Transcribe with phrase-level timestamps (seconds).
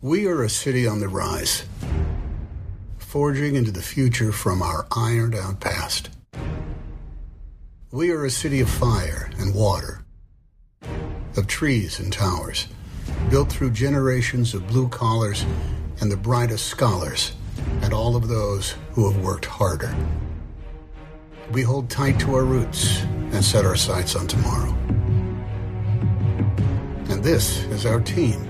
[0.00, 1.64] We are a city on the rise,
[2.98, 6.10] forging into the future from our ironed out past.
[7.90, 10.04] We are a city of fire and water,
[11.36, 12.68] of trees and towers,
[13.28, 15.44] built through generations of blue collars
[16.00, 17.32] and the brightest scholars,
[17.82, 19.92] and all of those who have worked harder.
[21.50, 24.70] We hold tight to our roots and set our sights on tomorrow.
[27.10, 28.47] And this is our team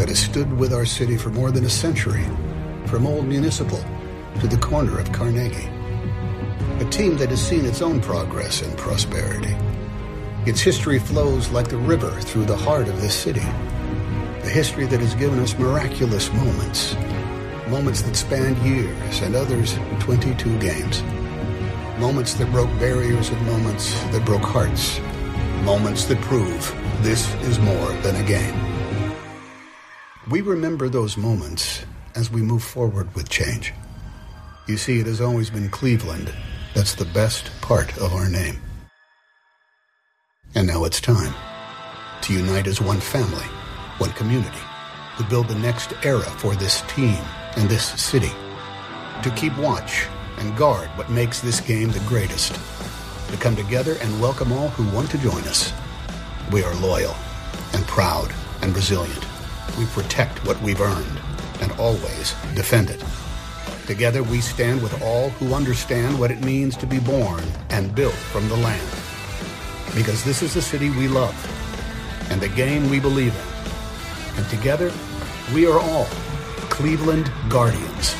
[0.00, 2.24] that has stood with our city for more than a century,
[2.86, 3.84] from Old Municipal
[4.40, 5.68] to the corner of Carnegie.
[6.82, 9.54] A team that has seen its own progress and prosperity.
[10.46, 13.42] Its history flows like the river through the heart of this city.
[13.42, 16.94] A history that has given us miraculous moments.
[17.68, 21.02] Moments that spanned years and others 22 games.
[22.00, 24.98] Moments that broke barriers and moments that broke hearts.
[25.62, 28.69] Moments that prove this is more than a game.
[30.30, 31.84] We remember those moments
[32.14, 33.74] as we move forward with change.
[34.68, 36.32] You see, it has always been Cleveland
[36.72, 38.60] that's the best part of our name.
[40.54, 41.34] And now it's time
[42.22, 43.44] to unite as one family,
[43.98, 44.60] one community,
[45.16, 47.18] to build the next era for this team
[47.56, 48.30] and this city,
[49.24, 50.06] to keep watch
[50.38, 52.54] and guard what makes this game the greatest,
[53.32, 55.72] to come together and welcome all who want to join us.
[56.52, 57.16] We are loyal
[57.72, 59.29] and proud and resilient.
[59.78, 61.20] We protect what we've earned
[61.60, 63.02] and always defend it.
[63.86, 68.14] Together we stand with all who understand what it means to be born and built
[68.14, 68.88] from the land.
[69.94, 71.34] Because this is the city we love
[72.30, 74.38] and the game we believe in.
[74.38, 74.92] And together
[75.54, 76.06] we are all
[76.70, 78.14] Cleveland Guardians.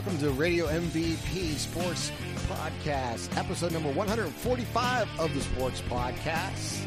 [0.00, 2.10] Welcome to Radio MVP Sports
[2.48, 6.86] Podcast, episode number 145 of the Sports Podcast.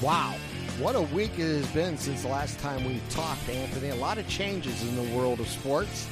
[0.00, 0.34] Wow,
[0.78, 3.90] what a week it has been since the last time we talked, Anthony.
[3.90, 6.08] A lot of changes in the world of sports,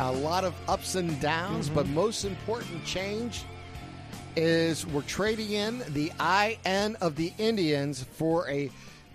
[0.00, 1.76] a lot of ups and downs, mm-hmm.
[1.76, 3.44] but most important change
[4.34, 8.68] is we're trading in the IN of the Indians for a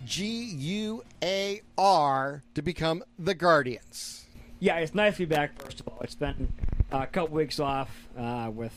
[0.06, 4.27] G U A R to become the Guardians.
[4.60, 5.62] Yeah, it's nice to be back.
[5.62, 6.52] First of all, it's been
[6.92, 8.74] a couple weeks off uh, with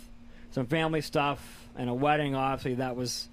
[0.51, 2.35] some family stuff and a wedding.
[2.35, 3.29] Obviously, that was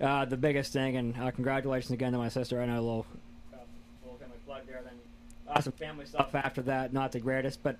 [0.00, 0.96] uh, the biggest thing.
[0.96, 2.60] And uh, congratulations again to my sister.
[2.60, 3.06] I know a little,
[3.52, 3.58] uh,
[4.02, 4.80] little family plug there.
[4.82, 4.94] Then
[5.48, 6.92] uh, some family stuff after that.
[6.92, 7.76] Not the greatest, but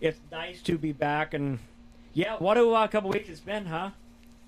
[0.00, 1.34] it's nice to be back.
[1.34, 1.58] And
[2.14, 3.90] yeah, what a uh, couple weeks it's been, huh?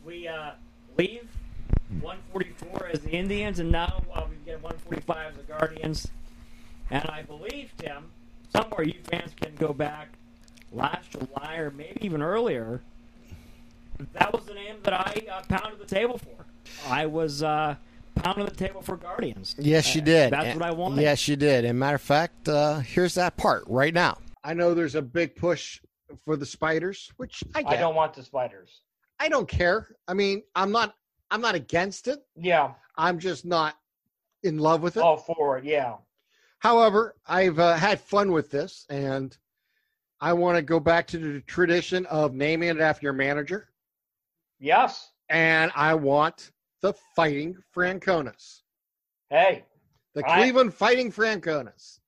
[0.07, 0.53] We uh,
[0.97, 1.29] leave
[2.01, 6.09] 144 as the Indians, and now we get 145 as the Guardians.
[6.93, 8.05] And I believe Tim
[8.55, 10.09] somewhere you fans can go back
[10.73, 12.81] last July or maybe even earlier.
[14.15, 16.47] That was the name that I uh, pounded the table for.
[16.89, 17.75] I was uh,
[18.15, 19.55] pounding the table for Guardians.
[19.59, 20.33] Yes, you did.
[20.33, 21.03] That's And- what I wanted.
[21.03, 21.65] Yes, you did.
[21.65, 24.19] And matter of fact, uh, here's that part right now.
[24.43, 25.81] I know there's a big push
[26.25, 27.73] for the spiders, which I get.
[27.73, 28.81] I don't want the spiders.
[29.19, 29.89] I don't care.
[30.09, 30.95] I mean, I'm not.
[31.31, 32.21] I'm not against it.
[32.37, 33.77] Yeah, I'm just not
[34.43, 35.03] in love with it.
[35.03, 35.65] all for it.
[35.65, 35.97] Yeah.
[36.61, 39.37] However, I've uh, had fun with this, and
[40.21, 43.71] I want to go back to the tradition of naming it after your manager,
[44.59, 45.11] Yes.
[45.31, 48.63] and I want the Fighting Franconas,
[49.31, 49.65] Hey,
[50.15, 50.35] the Right.
[50.37, 52.01] Cleveland Fighting Franconas.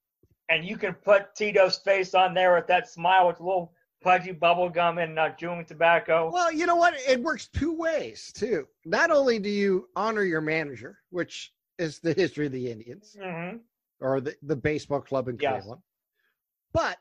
[0.51, 4.33] and you can put Tito's face on there with that smile with a little pudgy
[4.33, 6.31] bubble gum and uh, chewing tobacco.
[6.31, 6.93] Well, you know what?
[7.09, 8.69] It works two ways too.
[8.85, 13.57] Not only do you honor your manager, which is the history of the Indians hmm
[14.03, 15.63] or the, the baseball club in Yes.
[15.63, 15.83] Cleveland,
[16.73, 16.99] but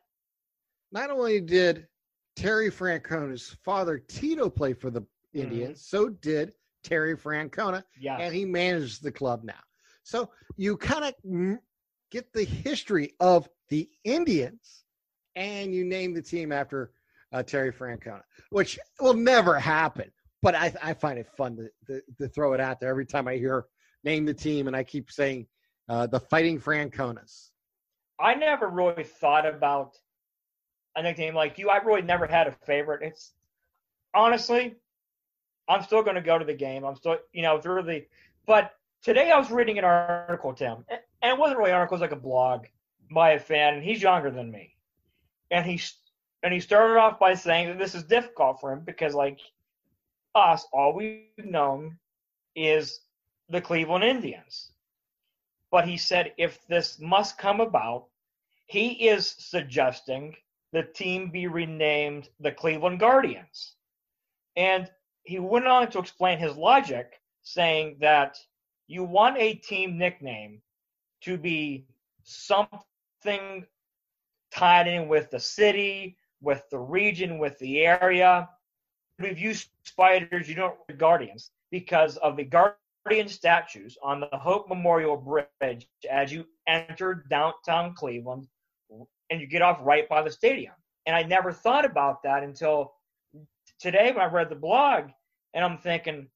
[0.92, 1.88] not only did
[2.36, 5.04] Terry Francona's father Tito play for the
[5.34, 6.54] Indians, so did
[6.84, 8.18] Terry Francona, Yeah.
[8.18, 9.60] and he manages the club now.
[10.04, 11.60] So you kind of
[12.10, 14.84] get the history of the Indians,
[15.36, 16.92] and you name the team after
[17.32, 20.12] uh, Terry Francona, which will never happen.
[20.42, 23.28] But I, I find it fun to, to, to throw it out there every time
[23.28, 23.66] I hear
[24.04, 25.46] name the team, and I keep saying
[25.92, 27.50] uh, the Fighting Franconas.
[28.18, 29.98] I never really thought about
[30.96, 31.70] a nickname like you.
[31.70, 33.02] I really never had a favorite.
[33.04, 33.34] It's
[34.14, 34.76] honestly,
[35.68, 36.86] I'm still going to go to the game.
[36.86, 38.06] I'm still, you know, through the.
[38.48, 38.72] But
[39.04, 42.10] today I was reading an article, Tim, and it wasn't really an article, it was
[42.10, 42.68] like a blog
[43.14, 44.78] by a fan, and he's younger than me.
[45.50, 45.82] And he
[46.42, 49.40] and he started off by saying that this is difficult for him because like
[50.36, 51.98] us, all we've known
[52.56, 53.02] is
[53.50, 54.72] the Cleveland Indians.
[55.72, 58.08] But he said if this must come about,
[58.68, 60.36] he is suggesting
[60.74, 63.76] the team be renamed the Cleveland Guardians.
[64.56, 64.90] And
[65.24, 68.38] he went on to explain his logic, saying that
[68.88, 70.62] you want a team nickname
[71.22, 71.86] to be
[72.24, 73.66] something
[74.52, 78.50] tied in with the city, with the region, with the area.
[79.20, 82.44] We've used spiders, you don't guardians, because of the
[83.04, 88.48] guardian statues on the Hope Memorial Bridge as you enter downtown Cleveland
[89.30, 90.74] and you get off right by the stadium.
[91.06, 92.94] And I never thought about that until
[93.80, 95.10] today when I read the blog,
[95.54, 96.28] and I'm thinking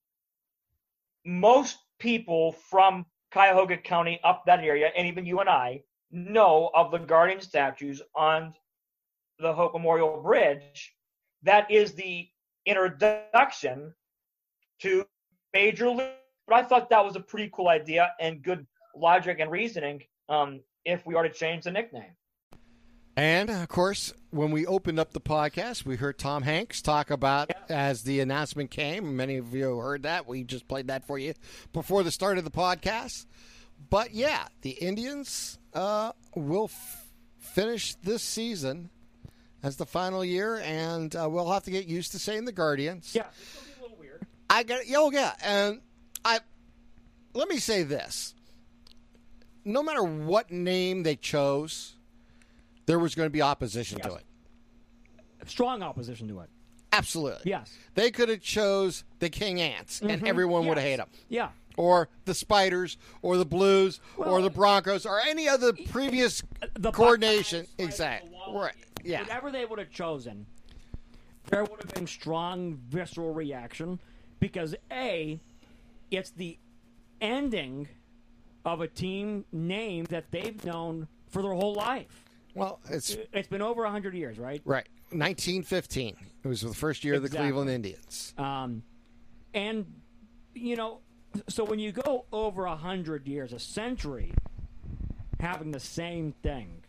[1.26, 6.92] most people from Cuyahoga County up that area, and even you and I, know of
[6.92, 8.54] the guardian statues on
[9.40, 10.94] the Hope Memorial Bridge.
[11.44, 12.28] That is the
[12.66, 13.94] introduction
[14.80, 15.06] to
[15.54, 16.10] Major League.
[16.48, 18.66] But I thought that was a pretty cool idea and good
[18.96, 22.16] logic and reasoning um, if we are to change the nickname.
[23.18, 27.50] And of course, when we opened up the podcast, we heard Tom Hanks talk about
[27.50, 27.76] yeah.
[27.76, 29.16] as the announcement came.
[29.16, 30.28] Many of you heard that.
[30.28, 31.34] We just played that for you
[31.72, 33.26] before the start of the podcast.
[33.90, 37.06] But yeah, the Indians uh, will f-
[37.40, 38.90] finish this season
[39.64, 43.16] as the final year, and uh, we'll have to get used to saying the Guardians.
[43.16, 44.28] Yeah, it's gonna be a little weird.
[44.50, 45.82] I got oh yeah, and
[46.26, 46.40] I
[47.34, 48.34] let me say this:
[49.64, 51.96] no matter what name they chose
[52.86, 54.08] there was going to be opposition yes.
[54.08, 54.24] to it.
[55.48, 56.50] Strong opposition to it.
[56.92, 57.52] Absolutely.
[57.52, 57.72] Yes.
[57.94, 60.28] They could have chose the King Ants, and mm-hmm.
[60.28, 60.70] everyone yes.
[60.70, 61.10] would have hated them.
[61.30, 61.50] Yeah.
[61.78, 66.42] Or the Spiders, or the Blues, well, or the Broncos, or any other previous
[66.74, 67.68] the coordination.
[67.78, 68.32] Exactly.
[68.54, 68.76] Right.
[69.04, 69.22] Yeah.
[69.22, 70.46] Whatever they would have chosen,
[71.50, 74.00] there would have been strong visceral reaction
[74.40, 75.40] because a,
[76.16, 76.58] it's the
[77.22, 77.88] ending
[78.64, 82.24] of a team name that they've known for their whole life.
[82.56, 84.62] Well, it's it's been over hundred years, right?
[84.64, 86.16] Right, 1915.
[86.44, 87.26] It was the first year exactly.
[87.26, 88.34] of the Cleveland Indians.
[88.38, 88.84] Um,
[89.54, 89.86] and
[90.54, 91.00] you know,
[91.50, 94.32] so when you go over hundred years, a century,
[95.40, 96.84] having the same thing,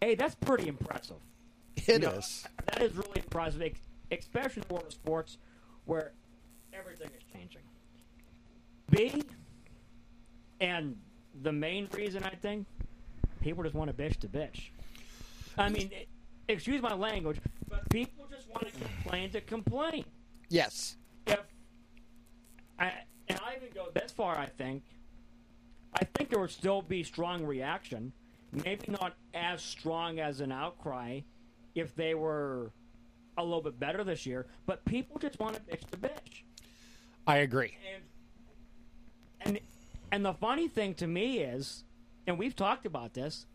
[0.00, 1.16] hey, that's pretty impressive.
[1.76, 2.46] It you know, is.
[2.66, 3.72] That is really impressive,
[4.12, 5.38] especially in sports
[5.84, 6.12] where
[6.72, 7.62] everything is changing.
[8.90, 9.22] B,
[10.60, 10.96] and
[11.42, 12.66] the main reason I think
[13.40, 14.70] people just want to bitch to bitch.
[15.56, 15.90] I mean,
[16.48, 17.38] excuse my language,
[17.68, 20.04] but people just want to complain to complain.
[20.48, 20.96] Yes.
[21.26, 21.40] If
[22.78, 22.92] I
[23.28, 24.82] and I even go this far, I think.
[25.94, 28.12] I think there would still be strong reaction,
[28.52, 31.20] maybe not as strong as an outcry,
[31.74, 32.70] if they were
[33.36, 34.46] a little bit better this year.
[34.66, 36.42] But people just want to bitch to bitch.
[37.26, 37.76] I agree.
[37.94, 38.02] And
[39.42, 39.60] and
[40.12, 41.84] and the funny thing to me is
[42.26, 43.46] and we've talked about this.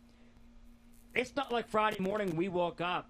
[1.13, 3.09] It's not like Friday morning we woke up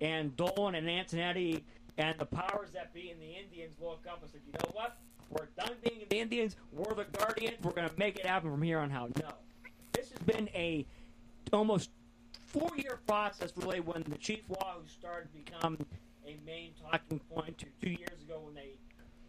[0.00, 1.62] and Dolan and Antonetti
[1.98, 4.98] and the powers that be in the Indians woke up and said, you know what?
[5.30, 6.56] We're done being the Indians.
[6.72, 7.56] We're the Guardians.
[7.62, 9.16] We're going to make it happen from here on out.
[9.16, 9.28] No.
[9.92, 10.86] This has been a
[11.52, 11.90] almost
[12.46, 15.78] four year process, really, when the Chief Wahoo started to become
[16.26, 18.70] a main talking point to two years ago when they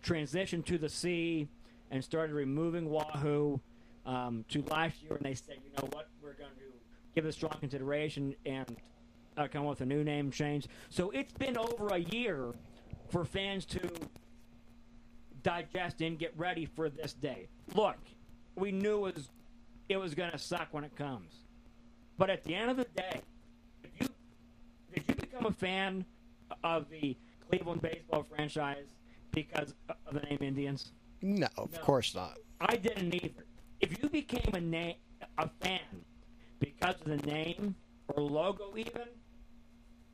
[0.03, 1.47] transitioned to the sea
[1.91, 3.59] and started removing Wahoo
[4.05, 6.65] um, to last year, and they said, you know what, we're going to
[7.13, 8.77] give it strong consideration and
[9.37, 10.67] uh, come with a new name change.
[10.89, 12.53] So it's been over a year
[13.09, 13.79] for fans to
[15.43, 17.47] digest and get ready for this day.
[17.75, 17.97] Look,
[18.55, 19.29] we knew it was
[19.89, 21.33] it was going to suck when it comes,
[22.17, 23.21] but at the end of the day,
[23.83, 24.07] if you
[24.93, 26.05] did you become a fan
[26.63, 27.17] of the
[27.49, 28.85] Cleveland baseball franchise
[29.31, 30.93] because of the name Indians?
[31.21, 31.79] No, of no.
[31.79, 32.37] course not.
[32.59, 33.45] I didn't either
[33.81, 34.95] if you became a name
[35.37, 35.79] a fan
[36.59, 37.75] because of the name
[38.07, 38.91] or logo, even,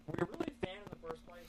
[0.05, 1.43] were you really a fan in the first place?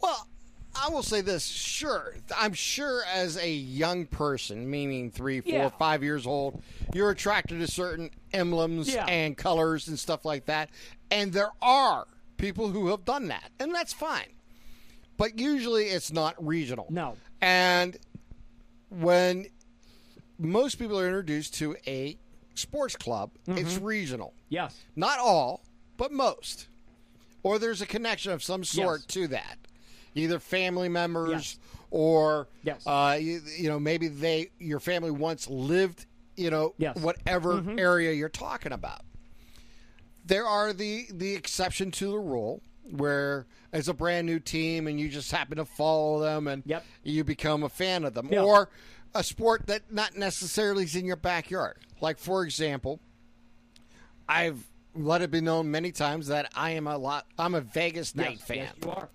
[0.00, 0.28] Well,
[0.74, 5.68] I will say this: sure, I'm sure as a young person, meaning three, four, yeah.
[5.70, 6.62] five years old,
[6.92, 9.06] you're attracted to certain emblems yeah.
[9.06, 10.70] and colors and stuff like that,
[11.10, 14.28] and there are people who have done that, and that's fine.
[15.16, 16.86] But usually, it's not regional.
[16.90, 17.96] No, and
[18.90, 19.46] when
[20.38, 22.16] most people are introduced to a
[22.54, 23.30] sports club.
[23.48, 23.58] Mm-hmm.
[23.58, 24.34] It's regional.
[24.48, 24.78] Yes.
[24.94, 25.62] Not all,
[25.96, 26.68] but most.
[27.42, 29.06] Or there's a connection of some sort yes.
[29.14, 29.58] to that.
[30.14, 31.58] Either family members yes.
[31.90, 32.86] or yes.
[32.86, 36.96] Uh, you, you, know maybe they your family once lived you know, Yes.
[36.96, 39.00] whatever area you're talking about.
[40.24, 44.98] There are the the exception to the rule where it's a brand new team and
[45.00, 46.84] you just happen to follow them and Yep.
[47.02, 48.42] you become a fan of them, Yeah.
[48.42, 48.68] or
[49.14, 51.78] a sport that not necessarily is in your backyard.
[52.00, 53.00] Like for example,
[54.28, 57.26] I've let it be known many times that I am a lot.
[57.38, 58.56] I'm a Vegas Knight yes, fan.
[58.58, 59.08] yes, you are.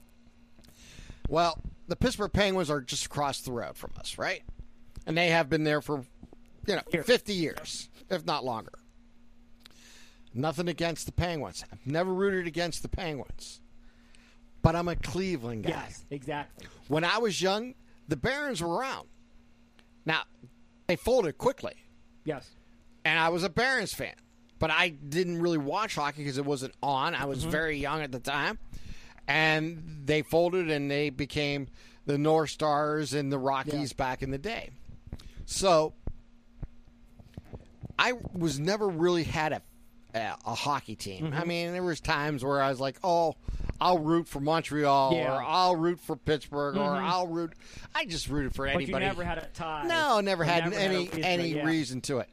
[1.28, 4.44] Well, the Pittsburgh Penguins are just across the road from us, right?
[5.08, 6.06] And they have been there for,
[6.68, 7.06] you know, Years.
[7.06, 8.74] 50 years, if not longer.
[10.34, 11.64] Nothing against the Penguins.
[11.72, 13.62] I've never rooted against the Penguins.
[14.62, 15.70] But I'm a Cleveland guy.
[15.70, 16.68] Yes, exactly.
[16.88, 17.74] When I was young,
[18.08, 19.08] the Barons were around.
[20.06, 20.22] Now,
[20.88, 21.74] they folded quickly,
[22.26, 22.50] Yes.
[23.04, 24.16] and I was a Barons fan.
[24.60, 27.16] But I didn't really watch hockey because it wasn't on.
[27.16, 27.50] I was mm-hmm.
[27.50, 28.60] very young at the time.
[29.28, 31.68] And they folded and they became
[32.06, 34.70] the North Stars and the Rockies back in the day.
[35.46, 35.94] So
[37.98, 39.62] I was never really had a
[40.14, 41.34] a, a hockey team.
[41.34, 43.36] I mean, there was times where I was like, "Oh,
[43.80, 45.36] I'll root for Montreal Yeah.
[45.36, 47.54] or I'll root for Pittsburgh or I'll root."
[47.96, 49.04] I just rooted for But anybody.
[49.06, 49.88] you never had a tie.
[49.88, 51.66] No, never had never any reason, any yeah.
[51.66, 52.30] reason to it.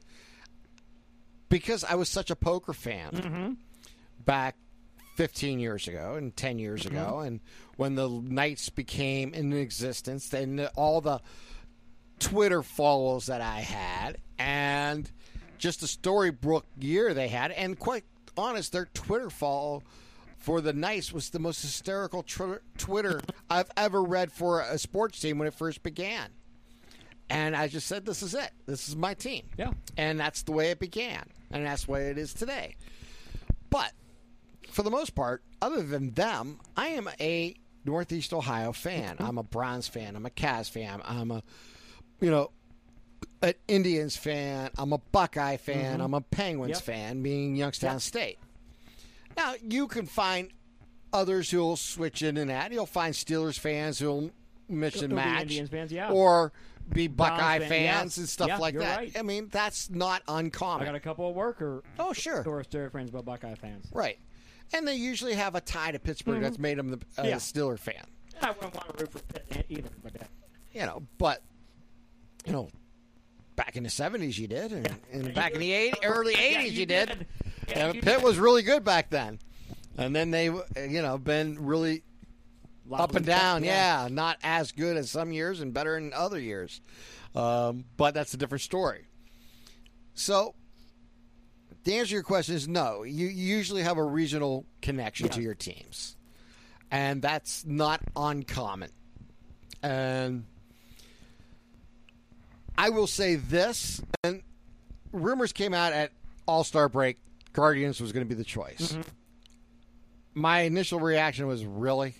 [1.49, 3.53] Because I was such a poker fan Mm-hmm.
[4.25, 4.57] back
[5.17, 6.97] 15 years ago and 10 years Mm-hmm.
[6.97, 7.41] ago, and
[7.77, 11.21] when the Knights became in existence, and all the
[12.19, 15.11] Twitter follows that I had, and
[15.59, 18.05] just the Storybook year they had, and quite
[18.37, 19.83] honest, their Twitter follow
[20.39, 25.21] for the Nice was the most hysterical tr- Twitter I've ever read for a sports
[25.21, 26.31] team when it first began.
[27.31, 28.51] And I just said, "This is it.
[28.67, 29.73] This is my team." Yeah.
[29.97, 32.77] and that's the way it began, and that's the way it is today.
[33.69, 33.93] But
[34.71, 39.17] for the most part, other than them, I am a Northeast Ohio fan.
[39.19, 40.17] I'm a Browns fan.
[40.17, 41.03] I'm a Cavs fan.
[41.05, 41.43] I'm a,
[42.21, 42.51] you know,
[43.43, 44.71] an Indians fan.
[44.79, 46.01] I'm a Buckeye fan.
[46.01, 46.83] I'm a Penguins Yep.
[46.83, 48.01] fan, being Youngstown Yep.
[48.03, 48.39] State.
[49.37, 50.51] Now you can find
[51.13, 52.73] others who'll switch in and out.
[52.73, 54.31] You'll find Steelers fans who'll
[54.69, 56.11] mix and match, fans, yeah.
[56.11, 56.53] or
[56.93, 58.21] be Buckeye fan, fans yeah.
[58.23, 58.99] and stuff Yeah, like that.
[58.99, 59.17] right.
[59.19, 60.83] I mean, that's not uncommon.
[60.83, 62.43] I got a couple of worker oh, sure.
[62.47, 63.87] or story friends but Buckeye fans.
[63.93, 64.19] Right.
[64.73, 67.25] And they usually have a tie to Pittsburgh that's made them the uh.
[67.37, 68.05] Steeler fan.
[68.43, 70.25] I wouldn't want to root for Pitt either, but uh,
[70.73, 71.43] You know, but
[72.45, 72.69] you know,
[73.59, 76.79] back in the seventies you did, and, and back in the 80, early Yeah, eighties
[76.79, 77.27] you did.
[77.69, 78.23] Yeah, Yeah, you Pitt did.
[78.23, 79.39] was really good back then,
[79.99, 82.03] and then they, you know, been really
[82.91, 83.65] up and down.
[83.65, 84.09] Yeah.
[84.11, 86.81] not as good as some years and better in other years.
[87.35, 89.05] Um, but that's a different story.
[90.15, 90.55] So,
[91.85, 93.03] the answer to your question is no.
[93.03, 96.17] You you usually have a regional connection to your teams,
[96.91, 98.91] and that's not uncommon.
[99.83, 100.45] And
[102.79, 104.41] I will say this, and
[105.13, 106.13] rumors came out at
[106.47, 107.19] All Star break.
[107.53, 108.93] Guardians was going to be the choice.
[108.93, 109.01] Mm-hmm.
[110.35, 112.15] My initial reaction was really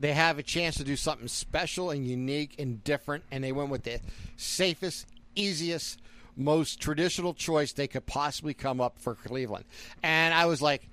[0.00, 3.68] they have a chance to do something special and unique and different, and they went
[3.68, 4.00] with the
[4.36, 6.00] safest, easiest,
[6.34, 9.66] most traditional choice they could possibly come up for Cleveland.
[10.02, 10.88] And I was like,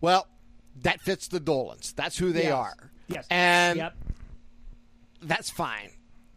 [0.00, 0.28] well,
[0.82, 1.94] that fits the Dolans.
[1.94, 2.52] That's who they Yes.
[2.52, 2.90] are.
[3.08, 3.26] Yes.
[3.28, 3.96] And yep.
[5.22, 5.90] that's fine.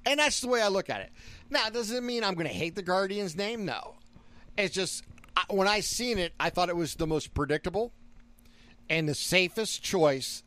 [0.05, 1.12] And that's the way I look at it.
[1.50, 3.65] Now, does it mean I'm going to hate the Guardians name?
[3.65, 3.95] No.
[4.57, 5.03] It's just
[5.36, 7.93] I, when I seen it, I thought it was the most predictable
[8.89, 10.43] and the safest choice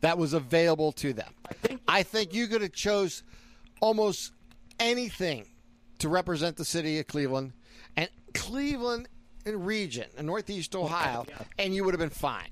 [0.00, 1.32] that was available to them.
[1.48, 3.22] I think- think, you could have chose
[3.80, 4.32] almost
[4.78, 5.46] anything
[5.98, 7.52] to represent the city of Cleveland
[7.96, 9.08] and Cleveland
[9.44, 11.42] and region, in Northeast Ohio, Yeah.
[11.58, 12.48] and you would have been fine.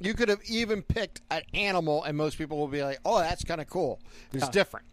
[0.00, 3.42] You could have even picked an animal, and most people will be like, "Oh, that's
[3.44, 4.00] kind of cool.
[4.32, 4.50] It's Yeah.
[4.50, 4.86] different."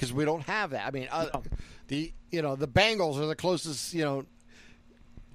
[0.00, 0.86] Because we don't have that.
[0.86, 1.42] I mean, uh,
[1.88, 4.24] the you know the Bengals are the closest you know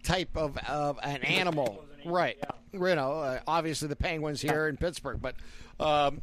[0.01, 2.35] type of of an animal, right?
[2.41, 2.49] yeah.
[2.73, 5.35] You know, uh, obviously the Penguins here in Pittsburgh, but
[5.79, 6.19] um,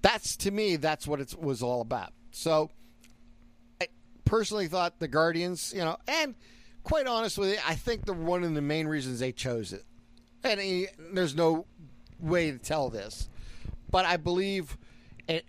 [0.00, 2.14] that's to me that's what it was all about.
[2.30, 2.70] So,
[3.82, 3.88] I
[4.24, 6.34] personally thought the Guardians, you know, and
[6.84, 9.84] quite honestly, I think the one of the main reasons they chose it,
[10.42, 11.66] and he, there's no
[12.18, 13.28] way to tell this,
[13.90, 14.78] but I believe
[15.28, 15.44] it.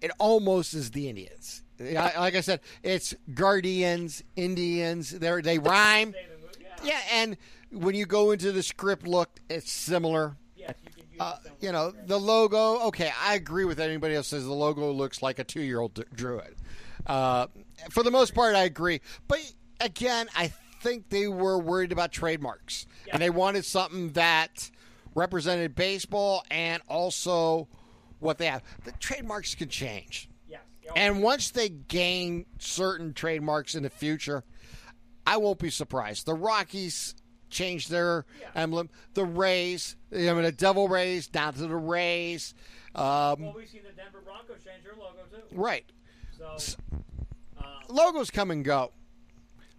[0.00, 1.62] It almost is the Indians.
[1.80, 5.10] Like I said, it's Guardians, Indians.
[5.10, 6.14] They they rhyme.
[6.82, 7.36] Yeah, and
[7.70, 10.36] when you go into the script, look, it's similar.
[10.56, 10.66] You
[11.20, 12.80] Uh, you know, the logo.
[12.88, 16.54] Okay, I agree with anybody else says the logo looks like a two-year-old d- druid.
[17.06, 17.46] Uh,
[17.90, 19.00] for the most part, I agree.
[19.26, 19.40] But
[19.80, 24.70] again, I think they were worried about trademarks, and they wanted something that
[25.14, 27.66] represented baseball and also
[28.20, 28.62] what they have.
[28.84, 30.28] The trademarks can change.
[30.48, 30.60] Yes.
[30.96, 34.42] And once they gain certain trademarks in the future,
[35.26, 36.24] I won't be surprised.
[36.24, 37.14] The Rockies
[37.50, 38.88] changed their emblem.
[39.14, 42.54] The Rays, I mean, the Devil Rays down to the Rays.
[42.94, 43.02] Um,
[43.42, 45.42] Well, we've seen the Denver Broncos change their logo too.
[45.54, 45.84] right.
[46.38, 46.56] So
[47.88, 48.92] Logos come and go.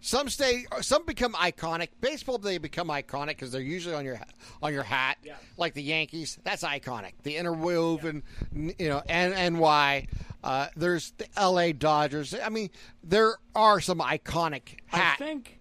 [0.00, 0.64] Some stay.
[0.80, 1.88] Some become iconic.
[2.00, 4.18] Baseball, they become iconic because they're usually on your
[4.62, 5.36] on your hat, Yeah.
[5.58, 6.38] like the Yankees.
[6.42, 7.12] That's iconic.
[7.22, 8.22] The interwoven,
[8.54, 10.06] you know, N Y.
[10.42, 11.72] Uh, there's the L.A.
[11.74, 12.34] Dodgers.
[12.34, 12.70] I mean,
[13.04, 15.60] there are some iconic I think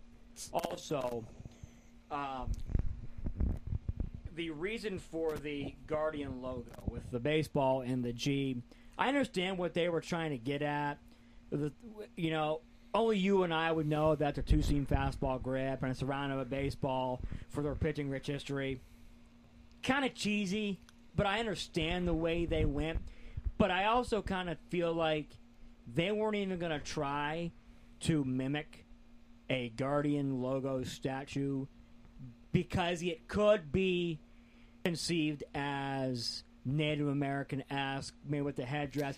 [0.54, 1.26] also
[2.10, 2.50] um,
[4.36, 8.62] the reason for the Guardian logo with the baseball and the G.
[8.98, 10.98] I understand what they were trying to get at.
[11.52, 11.74] The,
[12.16, 12.62] you know,
[12.94, 16.40] only you and I would know that the two seam fastball grip and it's surrounded
[16.40, 18.82] a baseball for their pitching rich history.
[19.84, 20.80] Kind of cheesy,
[21.16, 23.00] but I understand the way they went.
[23.58, 25.28] But I also kind of feel like
[25.94, 27.52] they weren't even going to try
[28.02, 28.86] to mimic
[29.50, 31.66] a Guardian logo statue
[32.52, 34.20] because it could be
[34.84, 39.16] conceived as Native American ask maybe with the headdress.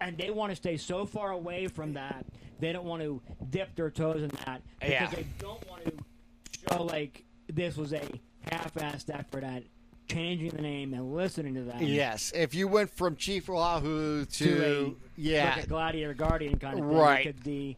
[0.00, 2.24] And- they want to stay so far away from that.
[2.60, 5.06] They don't want to dip their toes in that because Yeah.
[5.10, 5.92] they don't want to
[6.70, 8.02] show like this was a
[8.50, 9.64] half assed effort at
[10.08, 11.80] changing the name and listening to that.
[11.80, 16.58] Yes, if you went from Chief Wahoo to, To a yeah, like a gladiator guardian
[16.58, 16.94] kind of thing.
[16.96, 17.26] Right.
[17.26, 17.76] It could be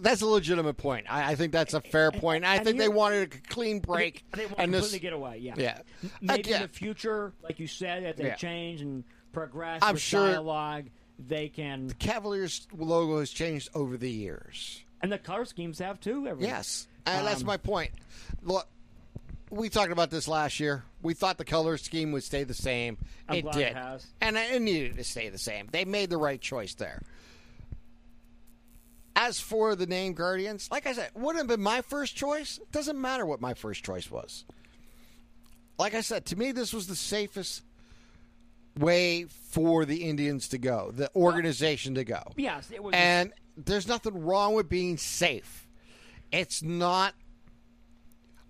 [0.00, 1.06] that's a legitimate point.
[1.08, 2.44] I, I think that's a fair point.
[2.44, 5.38] I think they wanted a clean break, They want to and completely this, get away.
[5.38, 5.54] Yeah.
[5.56, 5.78] yeah,
[6.20, 8.34] Maybe in the future, like you said, if they Yeah.
[8.36, 10.86] change and progress I'm sure- dialogue,
[11.18, 11.88] they can.
[11.88, 14.82] The Cavaliers logo has changed over the years.
[15.02, 16.26] And the color schemes have too.
[16.26, 17.90] Every, Yes, and that's Um, my point.
[18.42, 18.66] Look,
[19.50, 20.84] we talked about this last year.
[21.02, 22.98] We thought the color scheme would stay the same.
[23.28, 24.06] I'm it glad did, it has.
[24.20, 25.68] and it needed to stay the same.
[25.70, 27.02] They made the right choice there.
[29.20, 32.58] As for the name Guardians, like I said, wouldn't have been my first choice.
[32.58, 34.44] It doesn't matter what my first choice was.
[35.76, 37.62] Like I said, to me, this was the safest
[38.78, 42.22] way for the Indians to go, the organization to go.
[42.36, 42.94] Yes, it was.
[42.94, 45.66] And there's nothing wrong with being safe.
[46.30, 47.12] It's not.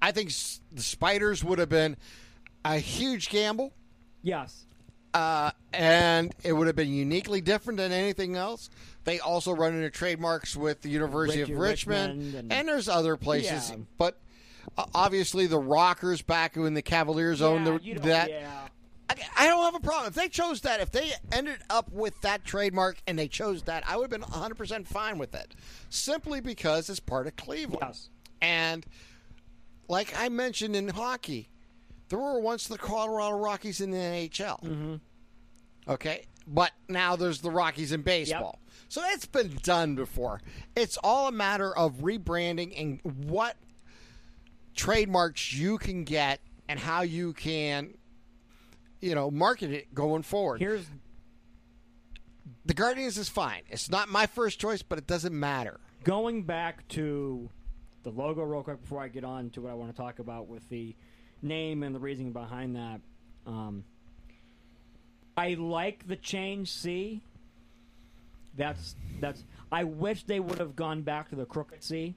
[0.03, 0.33] I think
[0.71, 1.97] the Spiders would have been
[2.63, 3.73] a huge gamble,
[4.23, 4.67] yes.
[5.15, 8.71] Uh, and it would have been uniquely different than anything else.
[9.05, 12.89] They also run into trademarks with the University Richie of Richmond, Richmond and, and- there's
[12.89, 13.71] other places.
[13.71, 13.77] Yeah.
[13.97, 14.19] But
[14.77, 18.31] uh, obviously, the Rockers back when the Cavaliers owned yeah, the, that.
[18.31, 18.69] Yeah.
[19.11, 20.81] I, I don't have a problem if they chose that.
[20.81, 24.21] If they ended up with that trademark and they chose that, I would have been
[24.21, 25.55] 100 percent fine with it,
[25.89, 27.79] simply because it's part of Cleveland.
[27.81, 28.11] Yes.
[28.43, 28.85] And
[29.89, 31.49] like I mentioned in hockey,
[32.09, 34.63] there were once the Colorado Rockies in the NHL.
[34.63, 34.95] Mm-hmm.
[35.89, 38.61] Okay, but now there's the Rockies in baseball.
[38.89, 40.41] So it's been done before.
[40.75, 43.57] It's all a matter of rebranding and what
[44.75, 47.95] trademarks you can get and how you can,
[49.01, 50.61] you know, market it going forward.
[50.61, 50.87] Here's
[52.65, 53.63] the Guardians is fine.
[53.71, 55.81] It's not my first choice, but it doesn't matter.
[56.05, 57.51] going back to
[58.03, 60.49] the logo real quick before I get on to what I want to talk about
[60.49, 60.95] with the
[61.43, 63.01] name and the reasoning behind that.
[63.47, 63.85] Um,
[65.37, 67.23] I like the change C.
[68.57, 69.45] That's that's.
[69.71, 72.15] I wish they would have gone back to the crooked C.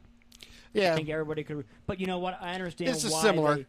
[0.73, 1.65] Yeah, I think everybody could.
[1.85, 2.37] But you know what?
[2.41, 3.55] I understand This is why similar.
[3.57, 3.65] They,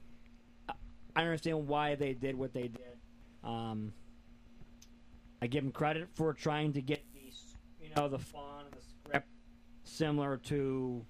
[1.14, 2.96] I understand why they did what they did.
[3.44, 3.92] Um,
[5.42, 8.84] I give them credit for trying to get these, you know, the font and the
[8.84, 9.28] script
[9.84, 11.04] similar to,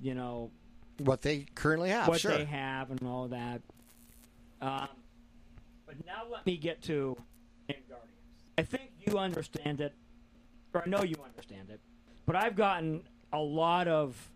[0.00, 0.50] you know,
[0.98, 2.08] what they currently have.
[2.08, 2.36] what sure.
[2.36, 3.60] they have and all that.
[4.60, 4.88] Um,
[5.86, 7.16] but now let me get to
[7.68, 7.88] Guardians.
[8.58, 9.92] I think you understand it,
[10.74, 11.80] or I know you understand it,
[12.26, 13.02] but I've gotten
[13.32, 14.30] a lot of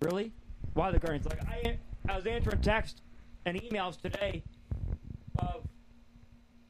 [0.00, 0.32] really
[0.74, 1.26] why the Guardians.
[1.26, 3.02] Like I, I was answering text
[3.44, 4.42] and emails today
[5.38, 5.62] of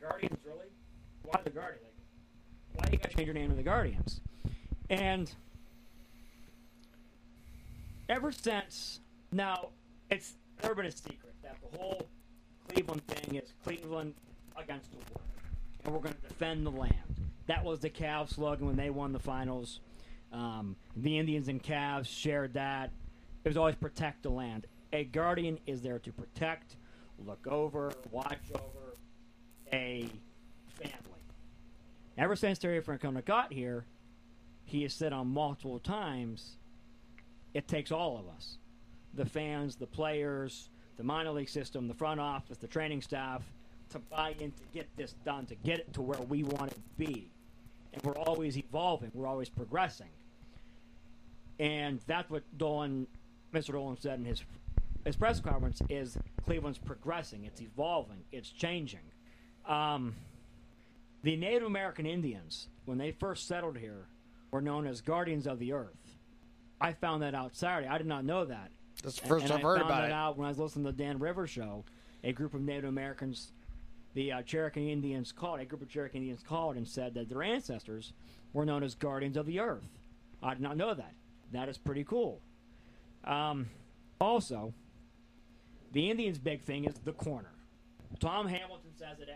[0.00, 0.38] Guardians.
[0.44, 0.66] Really,
[1.22, 1.82] why the Guardians?
[2.76, 4.20] Like, why you guys change your name to the Guardians?
[4.90, 5.30] And
[8.08, 9.00] ever since
[9.36, 9.68] now,
[10.10, 12.08] it's been a secret that the whole
[12.68, 14.14] Cleveland thing is Cleveland
[14.56, 15.20] against the world,
[15.84, 16.94] and we're going to defend the land.
[17.46, 19.80] That was the Cavs slogan when they won the finals.
[20.32, 22.90] Um, the Indians and Cavs shared that.
[23.44, 24.66] It was always protect the land.
[24.92, 26.76] A guardian is there to protect,
[27.24, 28.96] look over, watch over
[29.72, 30.08] a
[30.80, 31.20] family.
[32.16, 33.84] Ever since Terry Francona got here,
[34.64, 36.56] he has said on multiple times,
[37.52, 38.56] it takes all of us
[39.16, 43.42] the fans, the players, the minor league system, the front office, the training staff
[43.90, 46.74] to buy in to get this done, to get it to where we want it
[46.74, 47.30] to be.
[47.92, 49.10] and we're always evolving.
[49.14, 50.10] We're always progressing,
[51.58, 53.06] and that's what Dolan,
[53.54, 53.72] Mr.
[53.72, 54.42] Dolan said in his
[55.04, 57.44] his press conference is Cleveland's progressing.
[57.44, 58.24] It's evolving.
[58.32, 59.00] It's changing.
[59.66, 60.14] Um,
[61.22, 64.08] the Native American Indians, when they first settled here,
[64.50, 66.16] were known as guardians of the earth.
[66.80, 67.88] I found that out Saturday.
[67.88, 68.72] I did not know that.
[69.06, 70.10] That's the first and I've heard about it.
[70.10, 71.84] out when I was listening to the Dan River show.
[72.24, 73.52] A group of Native Americans,
[74.14, 77.44] the uh, Cherokee Indians called, a group of Cherokee Indians called and said that their
[77.44, 78.12] ancestors
[78.52, 79.88] were known as guardians of the earth.
[80.42, 81.14] I did not know that.
[81.52, 82.40] That is pretty cool.
[83.22, 83.68] Um,
[84.20, 84.74] also,
[85.92, 87.52] the Indians' big thing is the corner.
[88.18, 89.28] Tom Hamilton says it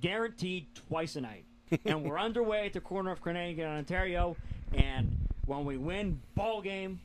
[0.00, 1.46] guaranteed twice a night.
[1.84, 4.36] and we're underway at the corner of Carnegie and Ontario.
[4.72, 7.00] And when we win ball game,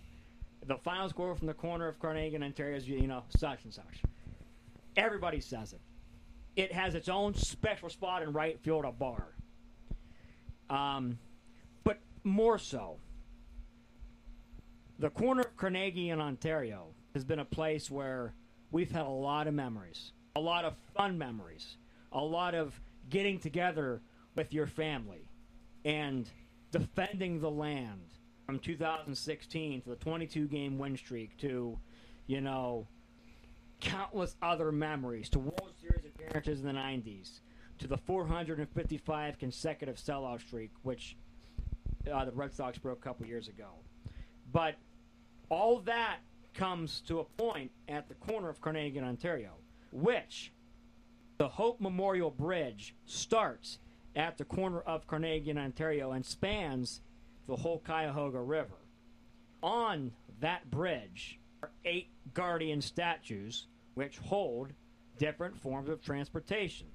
[0.65, 3.73] the final score from the corner of Carnegie and Ontario is you know such and
[3.73, 4.03] such.
[4.95, 5.81] Everybody says it.
[6.55, 9.35] It has its own special spot in right field, a bar.
[10.69, 11.17] Um,
[11.83, 12.97] but more so,
[14.99, 18.33] the corner of Carnegie and Ontario has been a place where
[18.71, 21.77] we've had a lot of memories, a lot of fun memories,
[22.11, 24.01] a lot of getting together
[24.35, 25.27] with your family
[25.83, 26.29] and
[26.71, 28.13] defending the land
[28.51, 31.79] from 2016 to the 22 game win streak to,
[32.27, 32.85] you know,
[33.79, 37.39] countless other memories to World Series appearances in the 90s
[37.79, 41.15] to the 455 consecutive sellout streak, which
[42.13, 43.69] uh, the Red Sox broke a couple years ago.
[44.51, 44.75] But
[45.47, 46.17] all that
[46.53, 49.51] comes to a point at the corner of Carnegie and Ontario,
[49.93, 50.51] which
[51.37, 53.79] the Hope Memorial Bridge starts
[54.13, 56.99] at the corner of Carnegie and Ontario and spans
[57.51, 58.77] the whole Cuyahoga River.
[59.61, 60.09] On
[60.39, 64.69] that bridge are eight guardian statues which hold
[65.19, 66.87] different forms of transportation.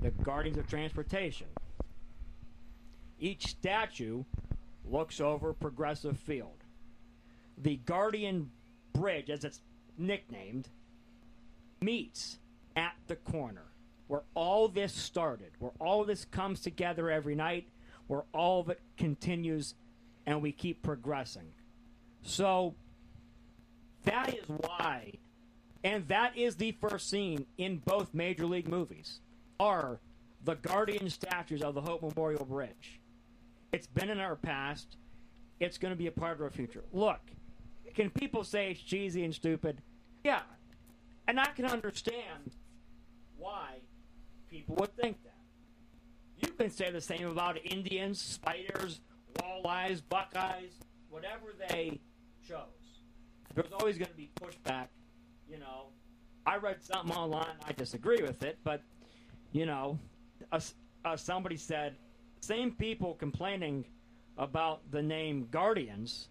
[0.00, 1.48] The guardians of transportation.
[3.18, 4.22] Each statue
[4.88, 6.62] looks over Progressive Field.
[7.58, 8.52] The Guardian
[8.92, 9.62] Bridge, as it's
[9.98, 10.68] nicknamed,
[11.80, 12.38] meets
[12.76, 13.64] at the corner
[14.06, 17.66] where all this started, where all this comes together every night,
[18.12, 19.74] where all of it continues
[20.26, 21.46] and we keep progressing.
[22.20, 22.74] So
[24.04, 25.14] that is why,
[25.82, 29.20] and that is the first scene in both major league movies,
[29.58, 29.98] are
[30.44, 33.00] the guardian statues of the Hope Memorial Bridge.
[33.72, 34.98] It's been in our past.
[35.58, 36.84] It's going to be a part of our future.
[36.92, 37.20] Look,
[37.94, 39.80] can people say it's cheesy and stupid?
[40.22, 40.42] Yeah.
[41.26, 42.50] And I can understand
[43.38, 43.76] why
[44.50, 45.31] people would think that.
[46.62, 49.00] Can say the same about Indians, spiders,
[49.34, 50.70] walleyes, buckeyes,
[51.10, 51.98] whatever they
[52.46, 52.60] chose.
[53.52, 54.86] There's always going to be pushback.
[55.50, 55.86] You know,
[56.46, 57.56] I read something online.
[57.66, 58.80] I disagree with it, but
[59.50, 59.98] you know,
[60.52, 60.60] uh,
[61.04, 61.96] uh, somebody said
[62.38, 63.84] same people complaining
[64.38, 66.28] about the name Guardians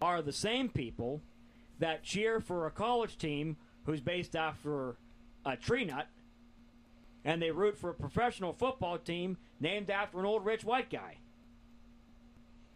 [0.00, 1.20] are the same people
[1.80, 3.56] that cheer for a college team
[3.86, 4.94] who's based after
[5.44, 6.06] a tree nut,
[7.24, 11.16] and they root for a professional football team named after an old rich white guy.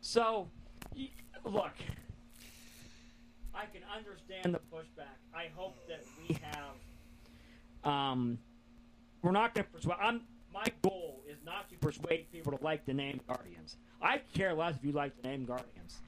[0.00, 0.48] So,
[1.44, 1.72] look,
[3.54, 5.18] I can understand the pushback.
[5.34, 7.92] I hope that we have.
[7.92, 8.38] Um,
[9.22, 9.98] we're not going to persuade.
[10.00, 10.22] I'm.
[10.52, 13.76] My goal is not to persuade people to like the name Guardians.
[14.00, 15.98] I care less if you like the name Guardians,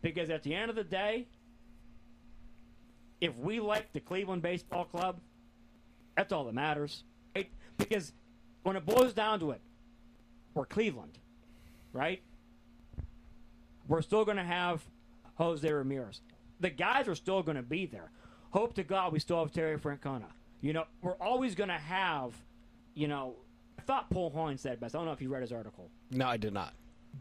[0.00, 1.26] because at the end of the day,
[3.20, 5.20] if we like the Cleveland Baseball Club,
[6.16, 7.04] that's all that matters?
[7.88, 8.12] Because
[8.62, 9.60] when it boils down to it,
[10.54, 11.18] we're Cleveland,
[11.92, 12.22] right?
[13.88, 14.84] We're still going to have
[15.34, 16.20] Jose Ramirez.
[16.60, 18.10] The guys are still going to be there.
[18.50, 20.26] Hope to God we still have Terry Francona.
[20.60, 22.34] You know, we're always going to have,
[22.94, 23.34] you know,
[23.78, 24.94] I thought Paul Hoynes said best.
[24.94, 25.90] I don't know if you read his article.
[26.10, 26.74] No, I did not.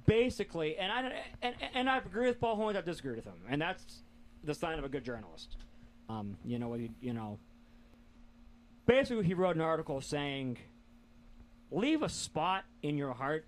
[0.05, 2.77] Basically, and I and, and I agree with Paul Hoynes.
[2.77, 4.03] I disagree with him, and that's
[4.43, 5.57] the sign of a good journalist.
[6.07, 7.39] Um, you know, you, you know.
[8.85, 10.57] Basically, he wrote an article saying,
[11.69, 13.45] "Leave a spot in your heart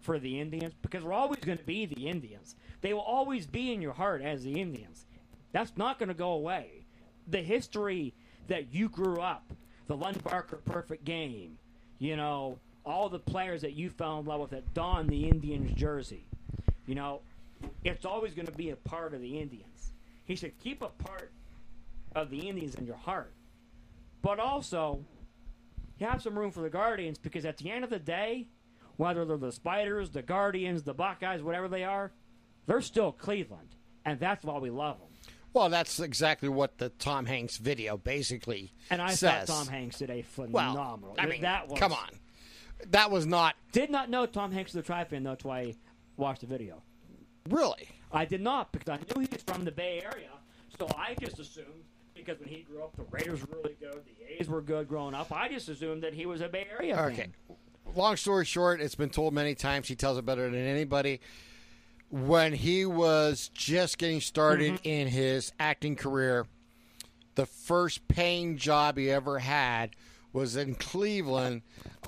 [0.00, 2.56] for the Indians because we're always going to be the Indians.
[2.80, 5.06] They will always be in your heart as the Indians.
[5.52, 6.86] That's not going to go away.
[7.26, 8.14] The history
[8.48, 9.52] that you grew up,
[9.86, 11.58] the Len Barker perfect game,
[11.98, 15.72] you know, all the players that you fell in love with that donned the Indians
[15.74, 16.26] jersey,
[16.86, 17.20] you know,
[17.84, 19.92] it's always going to be a part of the Indians.
[20.24, 21.32] He should keep a part
[22.14, 23.32] of the Indians in your heart,
[24.28, 25.02] but also
[25.98, 28.48] you have some room for the Guardians because at the end of the day,
[28.98, 32.12] whether they're the Spiders, the Guardians, the Buckeyes, whatever they are,
[32.66, 35.08] they're still Cleveland, and that's why we love them.
[35.54, 39.46] Well, that's exactly what the Tom Hanks video basically And I says.
[39.48, 41.16] thought Tom Hanks did a Well, phenomenal.
[41.18, 42.10] I mean, that was come on.
[42.90, 45.74] that was not Did not know Tom Hanks was a Tribe fan, though, until I
[46.18, 46.82] watched the video.
[47.48, 47.88] really.
[48.12, 50.28] I did not because I knew he was from the Bay Area,
[50.78, 51.84] so I just assumed
[52.24, 55.14] because when he grew up, the Raiders were really good, the A's were good growing
[55.14, 55.32] up.
[55.32, 57.16] I just assumed that he was a Bay Area Okay.
[57.16, 57.32] fan.
[57.94, 59.88] Long story short, it's been told many times.
[59.88, 61.20] He tells it better than anybody.
[62.10, 64.88] When he was just getting started mm-hmm.
[64.88, 66.46] in his acting career,
[67.34, 69.90] the first paying job he ever had
[70.32, 71.62] was in Cleveland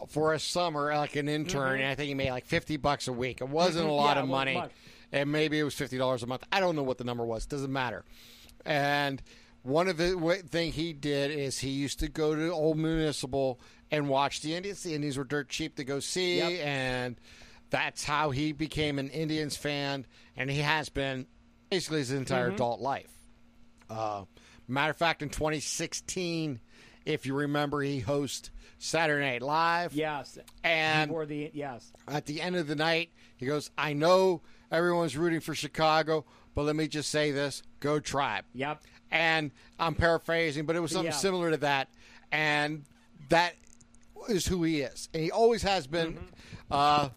[0.08, 1.72] for a summer, like an intern.
[1.72, 1.80] Mm-hmm.
[1.82, 3.40] And I think he made like fifty bucks a week.
[3.40, 3.96] It wasn't a mm-hmm.
[3.96, 4.70] lot Yeah, of money, much.
[5.12, 6.44] and maybe it was fifty dollars a month.
[6.52, 7.46] I don't know what the number was.
[7.46, 8.04] Doesn't matter.
[8.66, 9.22] And
[9.62, 14.08] one of the thing he did is he used to go to Old Municipal and
[14.08, 14.82] watch the Indians.
[14.82, 16.66] The Indians were dirt cheap to go see, Yep.
[16.66, 17.16] and
[17.70, 21.26] that's how he became an Indians fan, and he has been
[21.70, 22.54] basically his entire Mm-hmm.
[22.56, 23.10] adult life.
[23.88, 24.24] Uh,
[24.68, 26.60] matter of fact, in 2016,
[27.04, 29.92] if you remember, he hosted Saturday Night Live.
[29.92, 34.42] Yes, And before the yes, at the end of the night, he goes, I know
[34.70, 38.44] everyone's rooting for Chicago, but let me just say this go tribe.
[38.54, 41.16] yep, And I'm paraphrasing, but it was something Yeah.
[41.18, 41.88] similar to that.
[42.30, 42.84] And
[43.28, 43.54] that
[44.28, 45.08] is who he is.
[45.12, 46.14] And he always has been.
[46.14, 46.24] Mm-hmm.
[46.70, 47.08] Uh,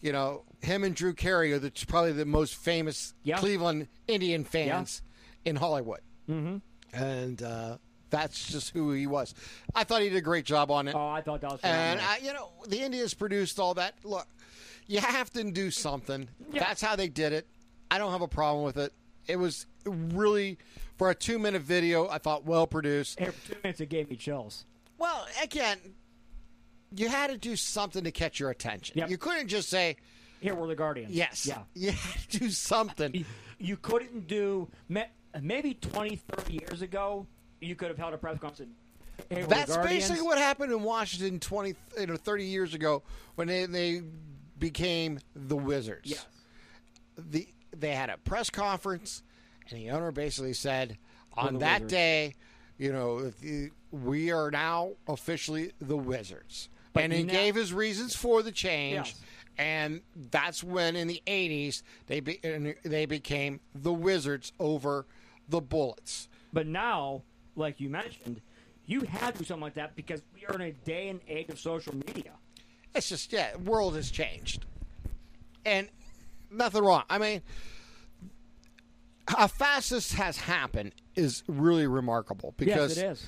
[0.00, 3.38] you know, him and Drew Carey are the, probably the most famous Yeah.
[3.38, 5.02] Cleveland Indian fans
[5.44, 6.00] in Hollywood.
[6.28, 6.56] Mm-hmm.
[6.92, 7.78] And uh,
[8.10, 9.34] that's just who he was.
[9.74, 10.94] I thought he did a great job on it.
[10.94, 11.60] Oh, I thought that was.
[11.62, 12.00] And.
[12.00, 13.94] I, you know, the Indians produced all that.
[14.04, 14.26] Look,
[14.86, 16.28] you have to do something.
[16.52, 16.64] Yeah.
[16.64, 17.46] That's how they did it.
[17.90, 18.92] I don't have a problem with it.
[19.26, 20.58] It was really
[20.98, 22.08] for a two-minute video.
[22.08, 23.18] I thought well produced.
[23.18, 24.64] Hey, two minutes it gave me chills.
[24.98, 25.78] Well, again,
[26.94, 28.98] you had to do something to catch your attention.
[28.98, 29.10] Yep.
[29.10, 29.96] You couldn't just say
[30.40, 31.12] Here were the Guardians.
[31.12, 31.46] yes.
[31.46, 31.58] Yeah.
[31.74, 33.24] You had to do something.
[33.58, 34.68] You couldn't do
[35.40, 37.26] maybe 20, 30 years ago.
[37.60, 38.72] You could have held a press conference.
[39.30, 43.02] And, hey, That's basically what happened in Washington 20, you know, 30 years ago
[43.36, 44.02] when they, they
[44.58, 46.10] became the Wizards.
[46.10, 46.26] Yes.
[47.16, 49.22] the they had a press conference,
[49.70, 50.98] and the owner basically said,
[51.34, 52.34] on that Wizards." day,
[52.78, 53.32] you know,
[53.90, 58.52] we are now officially the Wizards, But and he now- gave his reasons for the
[58.52, 59.08] change.
[59.08, 59.20] Yes.
[59.58, 62.40] And that's when, in the '80s, they be,
[62.82, 65.04] they became the Wizards over
[65.46, 66.28] the Bullets.
[66.54, 67.22] But now,
[67.54, 68.40] like you mentioned,
[68.86, 71.50] you had to do something like that because we are in a day and age
[71.50, 72.32] of social media.
[72.94, 74.64] It's just yeah, world has changed,
[75.66, 75.88] and
[76.50, 77.04] nothing wrong.
[77.10, 77.42] I mean,
[79.28, 83.26] how fast this has happened is really remarkable because yes, it is.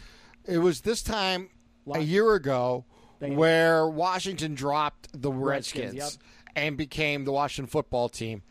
[0.56, 1.50] it was this time
[1.92, 2.84] a year ago
[3.20, 6.18] They- where Washington dropped the Redskins, Redskins,
[6.56, 8.42] and became the Washington football team,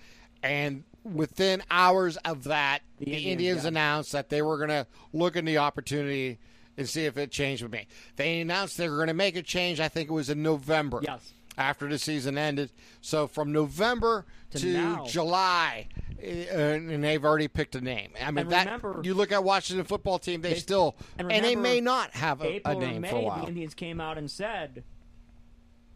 [0.42, 4.88] and within hours of that, the, The Indians, Indians, announced that they were going to
[5.12, 6.40] look in the opportunity
[6.78, 7.88] and see if it changed with me.
[8.16, 9.80] They announced they were going to make a change.
[9.80, 11.02] I think it was in November.
[11.04, 11.34] Yes.
[11.58, 15.04] After the season ended, so from November to, To.
[15.08, 15.88] July,
[16.20, 18.12] uh, and they've already picked a name.
[18.20, 21.32] I mean, And that remember- you look at Washington football team, they, They- still and
[21.32, 23.42] and, they may not have a, a April or name May, for a while.
[23.44, 24.84] the Indians came out and said,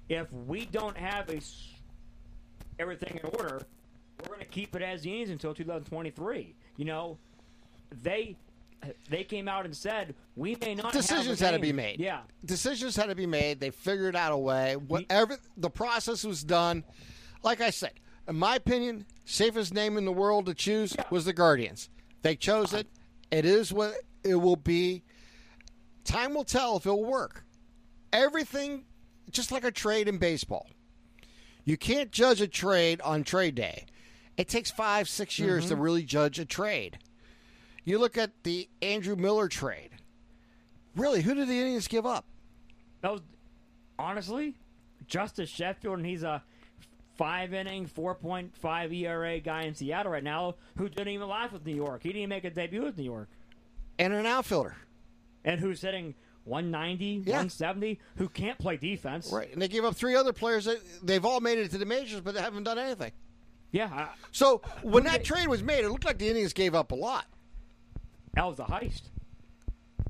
[0.10, 1.40] if we don't have a
[2.80, 3.64] everything in order,
[4.22, 6.54] we're going to keep it as the Indians until 2023.
[6.78, 7.18] You know,
[8.04, 8.36] they
[9.10, 10.94] they came out and said we may not.
[10.94, 12.00] decisions had to be made.
[12.00, 13.60] Yeah, decisions had to be made.
[13.60, 14.76] They figured out a way.
[14.76, 16.84] Whatever the process was done,
[17.44, 17.94] like I said,
[18.28, 21.90] in my opinion, safest name in the world to choose was the Guardians.
[22.22, 22.88] They chose it.
[23.32, 25.04] It is what it will be.
[26.04, 27.44] Time will tell if it'll work.
[28.14, 28.86] Everything,
[29.30, 30.68] just like a trade in baseball,
[31.66, 33.86] you can't judge a trade on trade day.
[34.38, 35.84] It takes five, six years to mm-hmm.
[35.84, 37.00] really judge a trade.
[37.88, 39.92] You look at the Andrew Miller trade.
[40.98, 42.26] Really, who did the Indians give up?
[43.02, 43.22] that was
[43.98, 44.56] honestly
[45.08, 46.44] Justus Sheffield, and he's a
[47.16, 51.76] five inning, 4.5 ERA guy in Seattle right now who didn't even last with New
[51.76, 52.04] York.
[52.04, 53.30] He didn't even make a debut with New York.
[53.98, 54.76] And an outfielder.
[55.46, 57.38] and who's hitting 190, Yeah.
[57.38, 59.32] 170, who can't play defense.
[59.32, 59.54] Right.
[59.54, 62.20] And they gave up three other players that they've all made it to the majors,
[62.20, 63.14] but they haven't done anything.
[63.72, 66.76] Yeah, I, So when that they- trade was made, it looked like the Indians gave
[66.76, 67.26] up a lot.
[68.38, 69.02] That was a heist.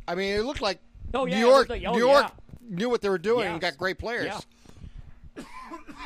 [0.08, 0.80] I mean, it looked like
[1.14, 2.78] Oh, yeah, New York, like- oh, New York yeah.
[2.78, 4.26] knew what they were doing and got great players.
[5.36, 5.44] Yeah.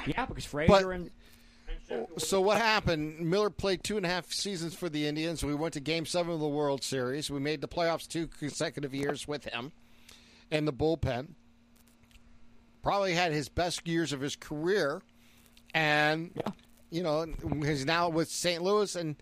[0.07, 1.11] Yeah, because Frazier But- and
[2.17, 3.19] So what happened?
[3.19, 5.43] Miller played two and a half seasons for the Indians.
[5.43, 7.29] We went to Game Seven of the World Series.
[7.29, 9.73] We made the playoffs two consecutive years with him
[10.49, 11.29] in the bullpen.
[12.81, 15.01] Probably had his best years of his career,
[15.73, 16.51] and Yeah.
[16.89, 17.25] you know
[17.63, 18.63] he's now with St.
[18.63, 19.15] Louis, and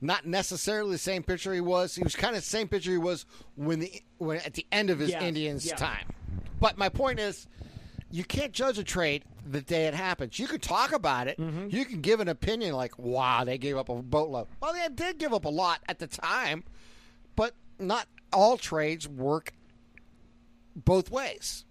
[0.00, 1.94] not necessarily the same pitcher he was.
[1.94, 3.26] He was kind of the same pitcher he was
[3.56, 5.78] when the when at the end of his Yes, Indians yes.
[5.78, 6.06] time.
[6.60, 7.46] But my point is,
[8.10, 10.38] you can't judge a trade the day it happens.
[10.38, 11.38] You can talk about it.
[11.38, 11.68] Mm-hmm.
[11.70, 15.18] You can give an opinion like, "Wow, they gave up a boatload." Well, they did
[15.18, 16.64] give up a lot at the time,
[17.36, 19.52] but not all trades work
[20.76, 21.64] both ways.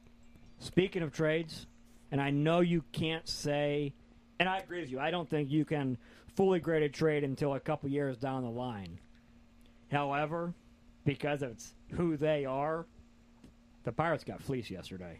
[0.59, 1.67] Speaking of trades,
[2.11, 3.93] and I know you can't say,
[4.39, 4.99] and I agree with you.
[4.99, 5.97] I don't think you can
[6.35, 8.99] fully graded trade until a couple years down the line.
[9.91, 10.53] However,
[11.05, 12.85] because it's who they are,
[13.83, 15.19] the Pirates got fleeced yesterday.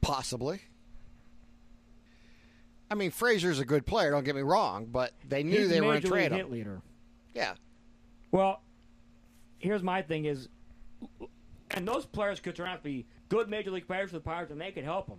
[0.00, 0.60] Possibly.
[2.90, 4.10] I mean, Frazier's a good player.
[4.10, 6.36] Don't get me wrong, but they knew He's they were going to trade him.
[6.38, 6.82] hit leader.
[7.34, 7.54] Yeah,
[8.30, 8.60] Well,
[9.58, 10.48] here's my thing: is
[11.72, 14.52] and those players could turn out to be good major league players for the Pirates,
[14.52, 15.18] and they could help them.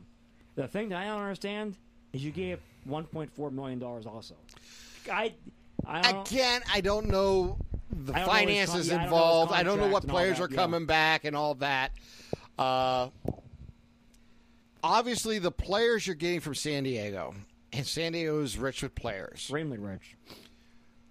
[0.55, 1.75] The thing that I don't understand
[2.13, 4.35] is you gave 1.4 million dollars also.
[5.11, 5.33] I,
[5.85, 6.31] I don't.
[6.31, 7.57] again, I don't know
[7.91, 9.51] the I don't know finances con- yeah, I don't know involved.
[9.53, 10.55] I don't know, what contract and all players that, are yeah.
[10.55, 11.91] coming back and all that.
[12.57, 13.09] Uh,
[14.83, 17.33] obviously, the players you're getting from San Diego,
[17.73, 20.15] and San Diego is rich with players, extremely rich.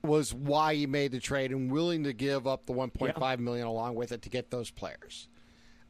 [0.03, 3.95] was why you made the trade and willing to give up the 1.5 million along
[3.95, 5.29] with it to get those players.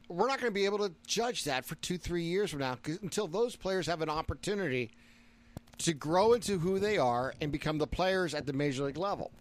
[0.07, 2.77] We're not going to be able to judge that for two, three years from now
[3.01, 4.91] until those players have an opportunity
[5.79, 9.31] to grow into who they are and become the players at the major league level.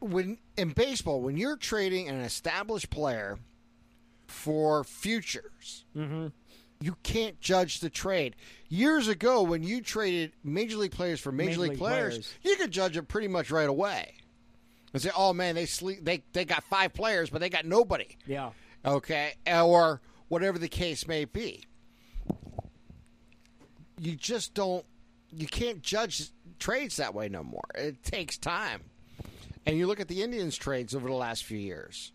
[0.00, 3.38] When in baseball, when you're trading an established player
[4.28, 6.28] for futures, mm-hmm.
[6.80, 8.36] you can't judge the trade.
[8.68, 12.34] Years ago, when you traded major league players for major, Major league, league players, players.
[12.42, 14.14] you could judge it pretty much right away.
[14.92, 16.04] And say, "Oh man, they sleep.
[16.04, 18.50] They they got five players, but they got nobody." Yeah.
[18.84, 21.64] okay, or whatever the case may be.
[23.98, 24.84] You just don't,
[25.30, 27.64] you can't judge trades that way no more.
[27.74, 28.82] It takes time.
[29.66, 32.12] And you look at the Indians' trades over the last few years.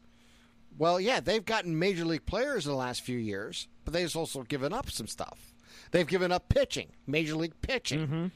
[0.77, 4.41] Well, yeah, they've gotten major league players in the last few years, but they've also
[4.43, 5.53] given up some stuff.
[5.91, 8.31] They've given up pitching, major league pitching.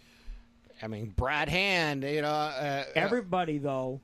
[0.82, 4.00] I mean, Brad Hand, you know, uh, Everybody, though,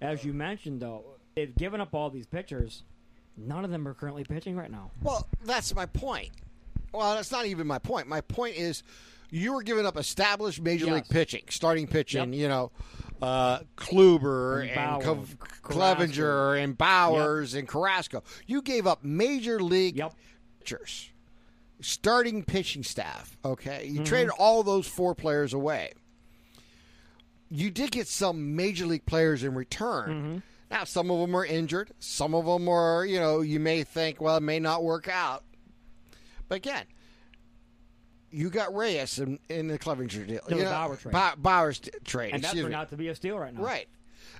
[0.00, 2.82] as you mentioned, though, they've given up all these pitchers.
[3.36, 4.90] None of them are currently pitching right now.
[5.02, 6.30] Well, that's my point.
[6.96, 8.08] Well, that's not even my point.
[8.08, 8.82] My point is
[9.30, 10.94] you were giving up established major Yes.
[10.94, 12.40] league pitching, starting pitching, Yep.
[12.40, 12.72] you know,
[13.22, 18.22] uh, Kluber And and, Cov- Clevinger and Bauer's and Carrasco.
[18.46, 20.14] You gave up major league Yep.
[20.60, 21.10] pitchers,
[21.80, 23.36] starting pitching staff.
[23.44, 23.96] Okay, Mm-hmm.
[23.96, 25.92] you traded all those four players away.
[27.48, 30.08] You did get some major league players in return.
[30.10, 30.38] Mm-hmm.
[30.70, 31.92] Now, some of them are injured.
[32.00, 35.44] Some of them are, you know, you may think, well, it may not work out.
[36.48, 36.84] But again,
[38.30, 40.40] you got Reyes in, in the Clevinger deal.
[40.48, 41.12] No, you the know, Bauer trade.
[41.12, 42.34] Ba- Bauer's trade.
[42.34, 43.62] And that excuse turned out to be a steal right now.
[43.62, 43.88] Right.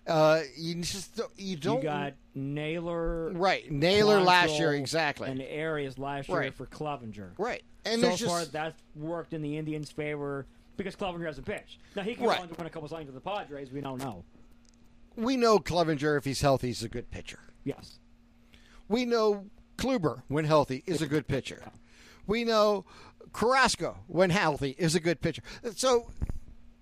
[0.07, 3.31] Uh, you just don't, you don't You got Naylor.
[3.33, 6.55] right Naylor last year exactly And Arias last year Right.
[6.55, 7.31] for Clevinger.
[7.39, 11.43] right and so far, just that's worked in the Indians' favor because Clevinger has a
[11.43, 11.79] pitch.
[11.97, 12.39] Now he can Right.
[12.39, 13.73] go on a couple signs with the Padres.
[13.73, 14.25] We don't know.
[15.17, 17.41] we know Clevinger if he's healthy is a good pitcher.
[17.65, 17.99] Yes.
[18.89, 21.63] We know Kluber when healthy is a good pitcher.
[22.27, 22.85] We know
[23.33, 25.43] Carrasco when healthy is a good pitcher.
[25.75, 26.11] So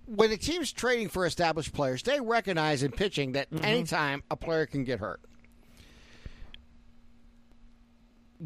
[0.06, 3.64] when a team's trading for established players, they recognize in pitching that mm-hmm.
[3.64, 5.20] anytime a player can get hurt.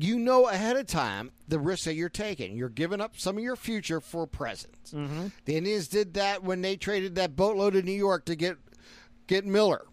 [0.00, 2.56] You know ahead of time the risks that you're taking.
[2.56, 4.76] You're giving up some of your future for present.
[4.92, 5.28] Mm-hmm.
[5.44, 8.58] The Indians did that when they traded that boatload to New York to get
[9.26, 9.86] get Miller.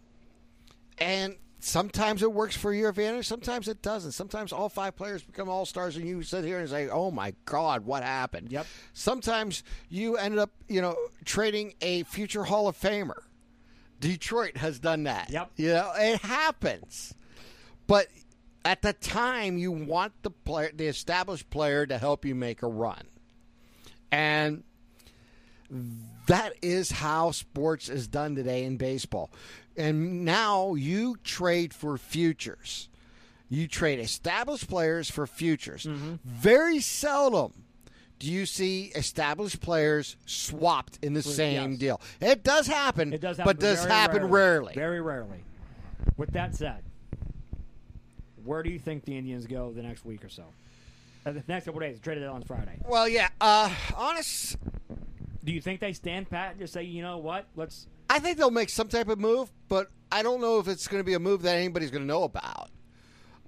[0.97, 4.11] And sometimes it works for your advantage, sometimes it doesn't.
[4.11, 7.33] Sometimes all five players become all stars, and you sit here and say, "Oh my
[7.45, 8.67] God, what happened?" Yep.
[8.93, 13.23] Sometimes you ended up, you know, trading a future Hall of Famer.
[13.99, 15.31] Detroit has done that.
[15.31, 15.51] Yep.
[15.55, 17.15] You know, it happens.
[17.87, 18.07] But
[18.63, 22.67] at the time, you want the player, the established player, to help you make a
[22.67, 23.07] run,
[24.11, 24.63] and
[26.27, 29.31] that is how sports is done today in baseball.
[29.77, 32.89] And now you trade for futures.
[33.49, 35.83] You trade established players for futures.
[35.83, 36.15] Mm-hmm.
[36.23, 37.53] Very seldom
[38.17, 41.79] do you see established players swapped in the same yes.
[41.79, 42.01] deal.
[42.21, 44.73] It does happen, It does happen, but does happen rarely.
[44.73, 45.43] Very rarely.
[46.15, 46.83] With that said,
[48.43, 50.43] where do you think the Indians go the next week or so?
[51.25, 52.79] Uh, the next couple days, traded it on Friday.
[52.87, 53.29] Well, yeah.
[53.41, 54.57] Uh, honest,
[55.43, 58.37] Do you think they stand pat and just say, you know what, let's I think
[58.37, 61.13] they'll make some type of move, but I don't know if it's going to be
[61.13, 62.69] a move that anybody's going to know about.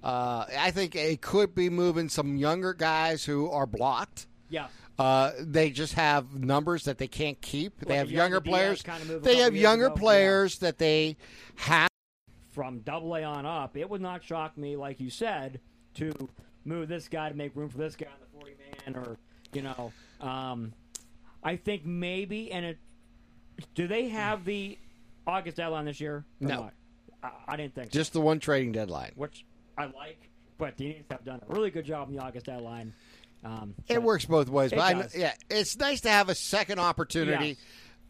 [0.02, 4.26] Uh, I think it could be moving some younger guys who are blocked.
[4.48, 4.68] yeah.
[4.98, 7.78] Uh, they just have numbers that they can't keep.
[7.82, 8.82] they have younger players.
[8.82, 10.00] kinda They have younger ago, yeah.
[10.00, 11.16] players that they
[11.54, 11.88] have.
[12.50, 15.60] from double A on up, it would not shock me, like you said,
[15.94, 16.12] to
[16.64, 19.18] move this guy to make room for this guy on the 40 man, or
[19.52, 20.72] you know, um,
[21.44, 22.50] I think maybe.
[22.50, 22.78] And it,
[23.74, 24.78] do they have the
[25.26, 26.24] August deadline this year?
[26.40, 26.70] No.
[27.22, 27.98] I, I didn't think so.
[27.98, 29.12] Just the one trading deadline.
[29.16, 29.44] which
[29.76, 30.18] I like.
[30.58, 32.92] But the Indians have done a really good job in the August deadline.
[33.44, 37.48] Um, It works both ways, but I, yeah, it's nice to have a second opportunity.
[37.48, 37.56] Yes.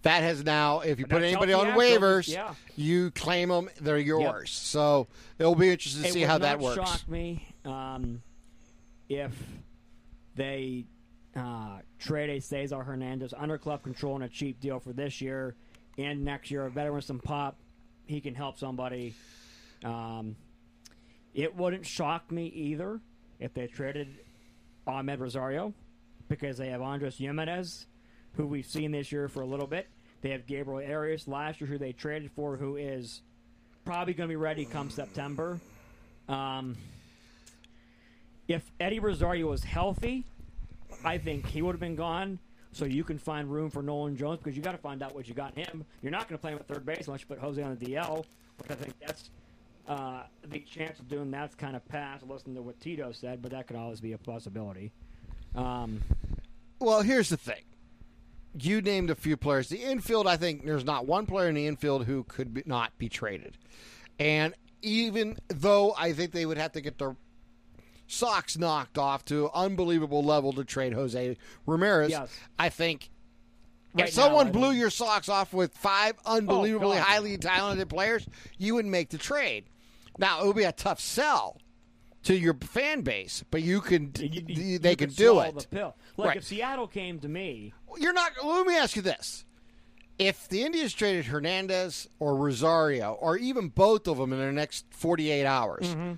[0.03, 2.55] That has now, if you But put anybody on Astros, waivers, yeah.
[2.77, 4.51] you claim them; they're yours.
[4.53, 6.77] So it'll be interesting to It see how that works.
[6.77, 8.23] shock me um,
[9.09, 9.33] if
[10.37, 10.85] they
[11.39, 15.55] uh, trade a Cesar Hernandez under club control and a cheap deal for this year
[15.97, 16.67] and next year.
[16.67, 17.57] A veteran with some pop,
[18.07, 19.15] he can help somebody.
[19.85, 20.37] Um,
[21.35, 23.01] it wouldn't shock me either
[23.39, 24.09] if they traded
[24.87, 25.73] Amed Rosario
[26.29, 27.87] because they have Andres Gimenez,
[28.37, 29.87] who we've seen this year for a little bit.
[30.21, 33.23] They have Gabriel Arias last year, who they traded for, who is
[33.85, 35.61] probably going to be ready come September.
[36.29, 36.77] Um,
[38.49, 40.25] if Eddie Rosario was healthy,
[41.05, 42.39] I think he would have been gone.
[42.73, 45.27] So you can find room for Nolan Jones because you got to find out what
[45.27, 45.85] you got in him.
[46.03, 47.87] You're not going to play him at third base unless you put Jose on the
[47.87, 48.25] DL,
[48.59, 49.31] which I think that's
[49.89, 52.27] uh, the chance of doing that's kind of past.
[52.27, 54.93] Listen to what Tito said, but that could always be a possibility.
[55.55, 56.03] Um,
[56.79, 57.63] Well, here's the thing.
[58.61, 59.69] You named a few players.
[59.71, 62.97] The infield, I think there's not one player in the infield who could be, not
[62.99, 63.57] be traded.
[64.19, 67.17] And even though I think they would have to get their
[68.09, 71.37] socks knocked off to unbelievable level to trade Jose
[71.67, 72.31] Ramirez, Yes.
[72.59, 73.11] I think
[73.95, 77.03] Right if someone I blew your socks off with five unbelievably God.
[77.07, 78.27] highly talented players,
[78.59, 79.65] you would make the trade.
[80.19, 81.59] Now, it would be a tough sell
[82.25, 85.59] to your fan base, but you can you- you- they you can could do it.
[85.59, 85.97] The pill.
[86.17, 86.37] Like Right.
[86.39, 88.33] if Seattle came to me, You're not.
[88.45, 89.45] Let me ask you this:
[90.19, 94.85] If the Indians traded Hernandez or Rosario, or even both of them in the next
[94.91, 96.13] 48 hours, Mm-hmm.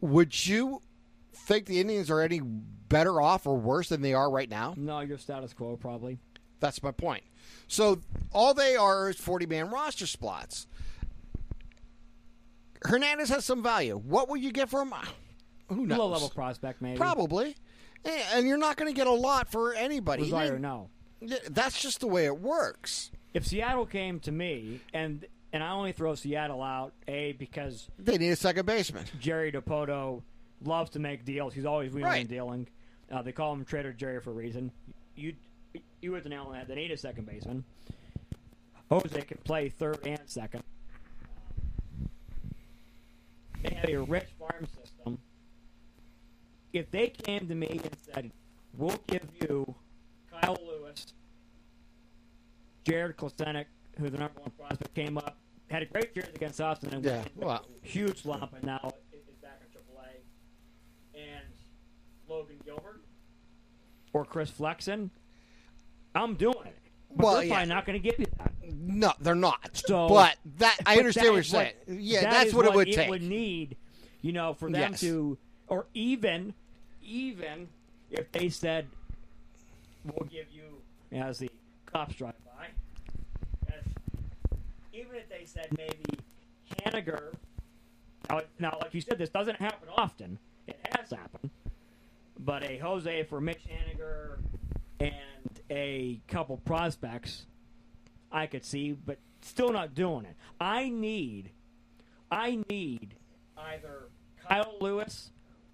[0.00, 0.80] Would you
[1.34, 4.74] think the Indians are any better off or worse than they are right now?
[4.76, 6.18] no, your status quo probably.
[6.60, 7.22] That's my point.
[7.68, 8.00] So
[8.32, 10.66] all they are is 40 man roster spots.
[12.82, 13.96] Hernandez has some value.
[13.96, 14.92] What will you get for him?
[15.68, 15.98] Who knows?
[15.98, 16.96] Low level prospect, maybe.
[16.96, 17.54] Probably.
[18.04, 20.24] Eh, And you're not going to get a lot for anybody.
[20.28, 20.88] Even- no.
[21.50, 23.10] That's just the way it works.
[23.34, 28.18] If Seattle came to me, and and I only throw Seattle out, a because They
[28.18, 29.04] need a second baseman.
[29.20, 30.22] Jerry Dipoto
[30.64, 31.54] loves to make deals.
[31.54, 32.20] He's always wheeling Right.
[32.20, 32.66] and dealing.
[33.10, 34.70] Uh, they call him Trader Jerry for a reason.
[35.16, 35.34] You
[36.00, 36.68] you hit the nail on the.
[36.68, 37.64] They need a second baseman.
[38.90, 40.62] Jose can play third and second.
[43.62, 45.18] They have a rich farm system.
[46.72, 48.30] If they came to me and said,
[48.76, 49.74] "We'll give you
[50.30, 51.06] Kyle Lewis,
[52.84, 53.66] Jarred Kelenic,
[53.98, 55.36] who the number one prospect came up,
[55.70, 59.60] had a great year against Austin, and Yeah, went huge slump, and now is back
[59.62, 60.20] in AAA.
[61.14, 61.44] And
[62.28, 63.02] Logan Gilbert
[64.12, 65.10] or Chris Flexen,
[66.14, 66.74] I'm doing it.
[67.14, 67.54] But Well, they're yeah.
[67.54, 68.52] probably not going to give you that.
[68.70, 69.76] No, they're not.
[69.76, 71.74] So- but that I But understand that what you're saying.
[71.88, 73.08] yeah, that that's is what, it would it take.
[73.10, 73.76] would need,
[74.22, 75.00] you know, for them Yes.
[75.00, 75.38] to,
[75.68, 76.54] or even,
[77.02, 77.68] even
[78.10, 78.88] if they said,
[80.04, 80.82] "We'll give you,"
[81.12, 81.50] as the
[81.86, 82.34] cops drive
[84.98, 86.18] even if they said maybe
[86.82, 87.34] Haniger.
[88.28, 90.38] Now, now, like you said, this doesn't happen often.
[90.66, 91.50] It has happened,
[92.38, 94.38] but a Jose for Mitch Haniger
[95.00, 97.46] and a couple prospects
[98.30, 100.36] I could see, but still not doing it.
[100.60, 101.50] I need,
[102.30, 103.14] I need
[103.56, 104.08] either
[104.46, 105.30] Kyle Lewis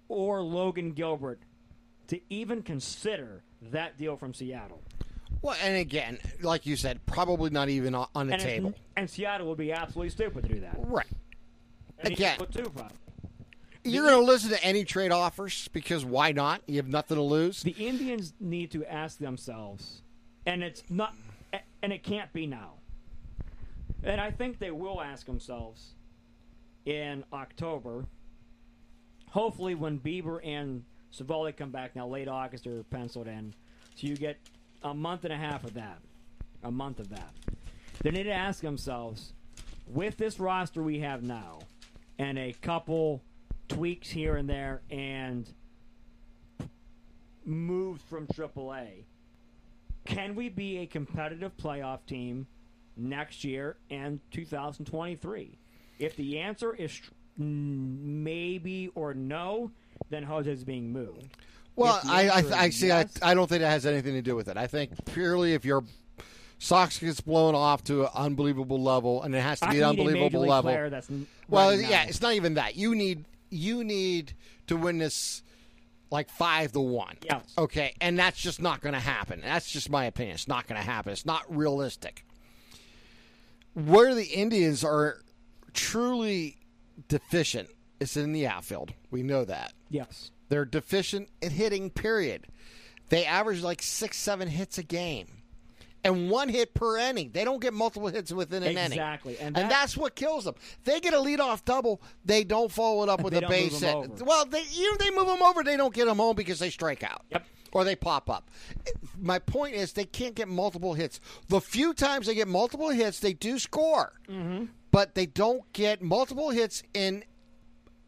[0.07, 1.39] or Logan Gilbert
[2.07, 4.81] to even consider that deal from Seattle.
[5.41, 8.73] Well, and again, like you said, probably not even on on the And, table.
[8.95, 10.75] and Seattle would be absolutely stupid to do that.
[10.79, 11.05] Right.
[11.99, 12.39] And Again.
[12.51, 12.71] Too.
[13.83, 16.61] You're going to listen to any trade offers because why not?
[16.65, 17.61] You have nothing to lose.
[17.61, 20.01] The Indians need to ask themselves,
[20.47, 21.13] and it's not,
[21.83, 22.73] and it can't be now.
[24.03, 25.93] And I think they will ask themselves
[26.85, 28.05] in October.
[29.29, 33.53] Hopefully, when Bieber and Civale come back now, late August or penciled in,
[33.95, 34.37] so you get
[34.85, 35.99] a month and a half of that,
[36.63, 37.33] a month of that.
[38.03, 39.33] They need to ask themselves,
[39.87, 41.59] with this roster we have now,
[42.19, 43.23] and a couple
[43.67, 45.49] tweaks here and there, and
[47.45, 49.05] moves from AAA,
[50.05, 52.45] can we be a competitive playoff team
[52.95, 55.57] next year and 2023?
[55.97, 57.01] If the answer is
[57.37, 59.71] maybe or no,
[60.11, 61.37] then Jose is being moved.
[61.75, 62.87] Well, I I, I see.
[62.87, 64.57] yes- I, I don't think it has anything to do with it.
[64.57, 65.83] I think purely if your
[66.57, 69.89] socks gets blown off to an unbelievable level, and it has to I be an
[69.89, 70.89] unbelievable level.
[70.89, 71.09] that's
[71.49, 72.75] Well, right yeah, it's not even that.
[72.75, 74.33] You need you need
[74.67, 75.43] to win this
[76.11, 77.17] like five to one.
[77.23, 77.53] Yes.
[77.57, 79.41] Okay, and that's just not going to happen.
[79.43, 80.35] That's just my opinion.
[80.35, 81.11] It's not going to happen.
[81.11, 82.25] It's not realistic.
[83.73, 85.19] Where the Indians are
[85.73, 86.57] truly
[87.09, 87.69] deficient
[87.99, 88.93] is in the outfield.
[89.11, 89.73] We know that.
[89.89, 90.31] Yes.
[90.49, 92.47] They're deficient at hitting, period.
[93.09, 95.27] They average like six, seven hits a game.
[96.03, 97.31] And one hit per inning.
[97.33, 98.85] They don't get multiple hits within an inning.
[98.85, 99.39] Exactly.
[99.39, 100.53] And, And that's what kills them.
[100.83, 104.21] They get a leadoff double, they don't follow it up with a base hit.
[104.21, 107.03] Well, they, even they move them over, they don't get them home because they strike
[107.03, 107.23] out.
[107.31, 107.45] Yep.
[107.71, 108.49] Or they pop up.
[109.19, 111.19] My point is, they can't get multiple hits.
[111.49, 114.13] The few times they get multiple hits, they do score.
[114.29, 114.65] Mm-hmm.
[114.91, 117.25] But they don't get multiple hits in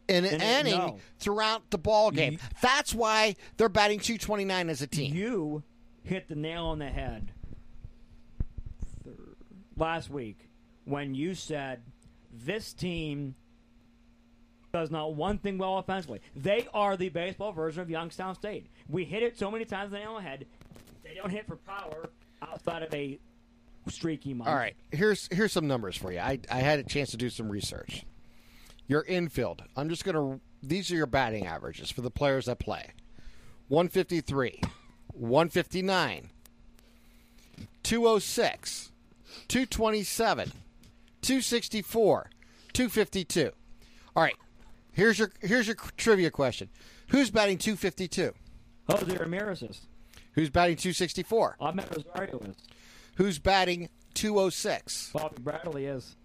[0.08, 1.00] in an inning no.
[1.20, 2.40] throughout the ball game.
[2.62, 5.14] That's why they're batting 229 as a team.
[5.14, 5.64] You
[6.04, 7.32] hit the nail on the head
[9.76, 10.50] last week
[10.86, 11.82] when you said
[12.32, 13.36] this team
[14.74, 16.22] does not one thing well offensively.
[16.36, 18.68] They are the baseball version of Youngstown State.
[18.88, 20.46] We hit it so many times on the nail on the head.
[21.04, 22.10] They don't hit for power
[22.42, 23.20] outside of a
[23.88, 24.50] streaky month.
[24.50, 26.20] All right, here's here's some numbers for you.
[26.20, 28.06] I I had a chance to do some research.
[28.88, 29.64] Your infield.
[29.76, 30.40] I'm just gonna.
[30.64, 32.92] These are your batting averages for the players that play.
[33.68, 34.62] 153,
[35.14, 36.30] 159,
[37.84, 38.92] 206,
[39.48, 40.52] 227,
[41.22, 42.30] 264,
[42.74, 43.52] 252.
[44.16, 44.36] All right.
[44.94, 46.70] Here's your here's your trivia question.
[47.10, 48.34] Who's batting 252?
[48.90, 49.82] Jose Ramirez is.
[50.34, 51.58] Who's batting 264?
[51.62, 52.56] Amed Rosario is.
[53.16, 55.12] Who's batting 206?
[55.14, 56.16] Bobby Bradley is.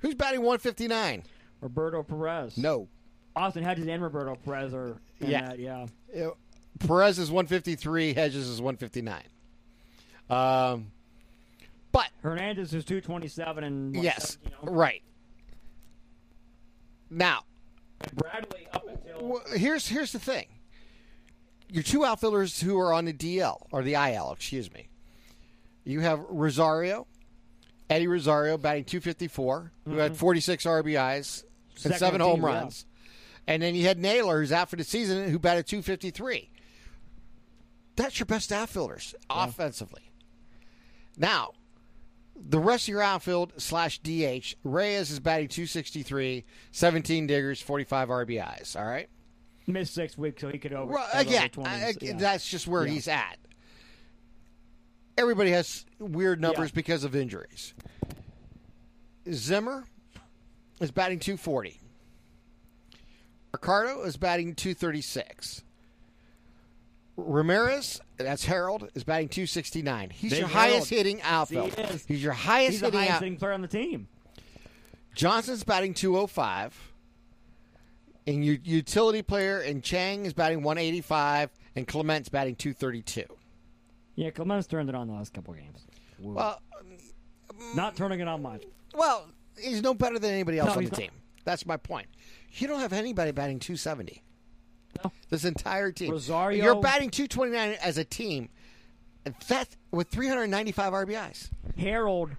[0.00, 1.22] Who's batting 159?
[1.62, 2.58] Roberto Perez.
[2.58, 2.88] No.
[3.34, 5.48] Austin Hedges and Roberto Perez are Yeah.
[5.48, 5.86] that, yeah.
[6.80, 8.12] Perez is 153.
[8.12, 9.22] Hedges is 159.
[10.28, 10.90] Um,
[11.92, 14.78] but Hernandez is 227 and what, yes, 17, you know?
[14.78, 15.02] right.
[17.10, 17.40] Now,
[18.14, 20.46] Bradley up until well, here's here's the thing.
[21.70, 24.88] Your two outfielders who are on the DL or the IL, excuse me.
[25.84, 27.06] You have Rosario,
[27.90, 31.44] Eddie Rosario batting 254, who had 46 RBIs
[31.76, 31.94] and.
[31.94, 32.54] Seven home team, yeah.
[32.60, 32.86] runs.
[33.46, 36.48] And then you had Naylor, who's out for the season, who batted 253.
[37.96, 40.12] That's your best outfielders offensively.
[41.16, 41.52] Now,
[42.36, 48.76] the rest of your outfield slash DH, Reyes is batting 263, 17 diggers, 45 RBIs.
[48.76, 49.08] All right?
[49.66, 50.92] missed six weeks, so he could over.
[50.92, 52.12] Well, again, over 20s, I- yeah.
[52.16, 52.92] that's just where Yeah.
[52.92, 53.38] he's at.
[55.16, 56.74] Everybody has weird numbers Yeah.
[56.76, 57.74] because of injuries.
[59.30, 59.84] Zimmer
[60.80, 61.78] is batting 240.
[63.52, 65.62] Mercado is batting 236.
[67.16, 70.10] Ramirez, that's Harold, is batting 269.
[70.10, 70.72] He's Big your Harold.
[70.72, 71.74] highest hitting outfield.
[71.74, 72.04] he is.
[72.06, 74.08] He's your highest He's the hitting highest out- hitting player on the team.
[75.14, 76.88] Johnson's batting 205.
[78.26, 83.24] And your utility player and Chang is batting 185 and Clement's batting 232.
[84.14, 85.84] Yeah, Clement's turned it on the last couple games.
[86.20, 86.34] Woo.
[86.34, 86.62] Well,
[87.74, 88.62] Not turning it on much.
[88.94, 89.26] well,
[89.60, 90.98] he's no better than anybody else No, on the not.
[90.98, 91.10] team.
[91.44, 92.06] That's my point.
[92.54, 94.22] You don't have anybody batting 270.
[95.04, 95.10] No.
[95.30, 96.10] This entire team.
[96.12, 98.48] Rosario- You're batting 229 as a team.
[99.24, 101.50] and That's with 395 RBIs.
[101.78, 102.30] Harold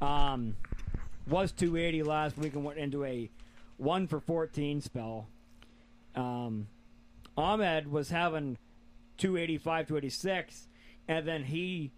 [0.00, 0.56] um,
[1.28, 3.30] was 280 last week and went into a
[3.76, 5.28] one for 14 spell.
[6.14, 6.68] Um,
[7.36, 8.56] Amed was having
[9.18, 10.68] 285, 286,
[11.08, 11.90] and then he,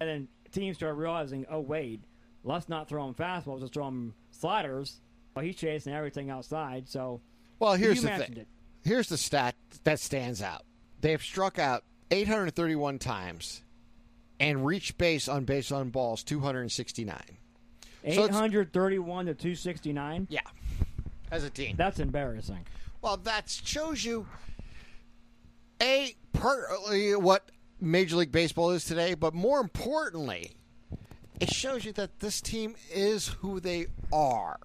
[0.00, 2.00] and then teams started realizing, oh wait,
[2.44, 5.00] let's not throw him fastballs, let's throw him sliders.
[5.34, 6.88] Well, he's chasing everything outside.
[6.88, 7.20] So
[7.58, 8.36] Well, here's the thing.
[8.36, 8.48] it.
[8.84, 10.62] Here's the stat that stands out.
[11.00, 13.62] They have struck out 831 times
[14.40, 17.16] and reached base on base on balls 269.
[18.04, 20.26] So it's- 831 to 269.
[20.28, 20.40] Yeah,
[21.30, 21.76] as a team.
[21.76, 22.66] That's embarrassing.
[23.00, 24.26] Well, that shows you
[25.80, 30.52] a partly uh, what Major League Baseball is today, but more importantly,
[31.42, 34.58] it shows you that this team is who they are.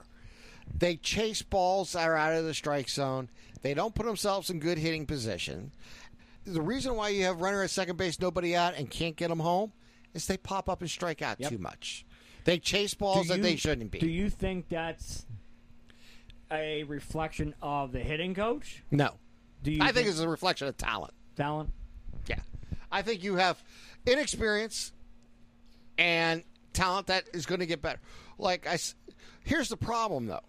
[0.77, 3.29] They chase balls that are out of the strike zone.
[3.61, 5.71] They don't put themselves in good hitting position.
[6.45, 9.39] The reason why you have runner at second base, nobody out, and can't get them
[9.39, 9.71] home
[10.13, 11.49] is they pop up and strike out Yep.
[11.51, 12.05] too much.
[12.45, 13.99] They chase balls Do that they shouldn't be.
[13.99, 15.25] Do you think that's
[16.51, 18.83] a reflection of the hitting coach?
[18.91, 19.15] no.
[19.63, 21.13] Do you I think it's a reflection of talent.
[21.35, 21.71] talent?
[22.27, 22.39] Yeah.
[22.91, 23.61] I think you have
[24.05, 24.93] inexperience
[25.97, 26.43] and
[26.77, 27.99] talent that is going to get better.
[28.37, 28.77] Like I,
[29.43, 30.43] here's the problem though.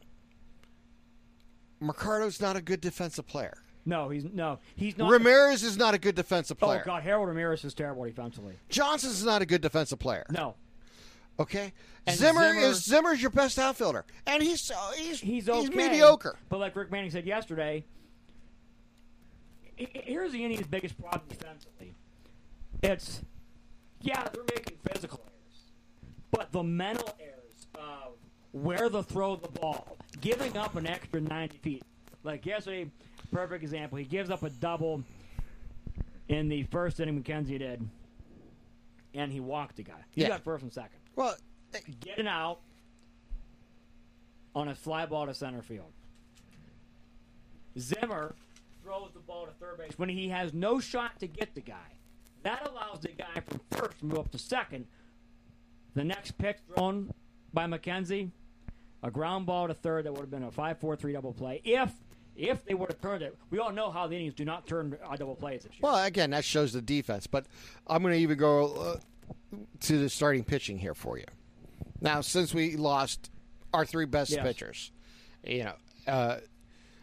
[1.81, 3.57] Mercado's not a good defensive player.
[3.87, 5.11] No, he's no, he's not.
[5.11, 6.83] Ramirez is not a good defensive player.
[6.83, 6.87] oh.
[6.87, 8.55] God, Harold Ramirez is terrible defensively.
[8.68, 10.26] Johnson's not a good defensive player.
[10.31, 10.57] No,
[11.41, 11.72] Okay?
[12.11, 14.05] Zimmer, Zimmer- is Zimmer's your best outfielder.
[14.26, 15.68] And he's uh, he's he's okay.
[15.74, 16.37] mediocre.
[16.49, 17.85] But like Rick Manning said yesterday,
[19.76, 21.95] here's the Indians' biggest problem defensively.
[22.83, 23.22] It's
[24.01, 25.38] yeah, they're making physical errors,
[26.31, 28.14] but the mental errors of
[28.53, 31.83] where to throw the ball, giving up an extra 90 feet.
[32.24, 32.91] Like yesterday,
[33.33, 33.99] perfect example.
[33.99, 35.03] He gives up a double
[36.29, 37.22] in the first inning.
[37.22, 37.89] McKenzie did,
[39.14, 40.03] and he walked a guy.
[40.11, 40.29] He Yeah.
[40.29, 40.99] got first and second.
[41.16, 41.37] Well,
[42.01, 42.61] Getting out
[44.55, 45.93] on a fly ball to center field.
[47.79, 48.35] Zimmer
[48.83, 51.93] throws the ball to third base when he has no shot to get the guy.
[52.43, 54.87] That allows the guy from first to move up to second.
[55.99, 57.12] The next pitch thrown
[57.53, 58.30] by McKenzie,
[59.03, 61.61] a ground ball to third that would have been a 5-4-3 double play.
[61.64, 61.90] If
[62.36, 64.96] if they would have turned it, we all know how the Indians do not turn
[65.05, 65.80] uh, double plays this year.
[65.82, 67.26] well, again, that shows the defense.
[67.26, 67.46] But
[67.88, 71.24] I'm going to even go uh, to the starting pitching here for you.
[72.01, 73.32] Now, since we lost
[73.74, 74.44] our three best Yes.
[74.44, 74.92] pitchers,
[75.42, 75.74] you know,
[76.07, 76.36] uh,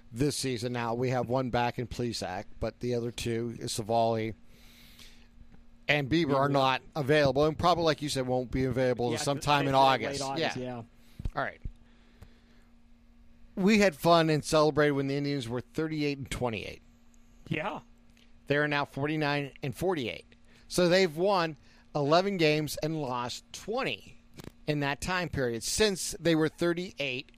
[0.09, 4.35] this season now we have one back in Plesac, but the other two, is Civale
[5.87, 6.53] and Bieber, are mm-hmm.
[6.53, 10.21] not available, and probably, like you said, won't be available Yeah, sometime in August.
[10.21, 10.75] August, yeah.
[10.75, 11.61] All right.
[13.55, 16.81] We had fun and celebrated when the Indians were 38 and 28.
[17.47, 17.79] Yeah.
[18.47, 20.25] They are now 49 and 48.
[20.67, 21.57] So they've won
[21.95, 24.17] 11 games and lost 20
[24.67, 27.31] in that time period since they were 38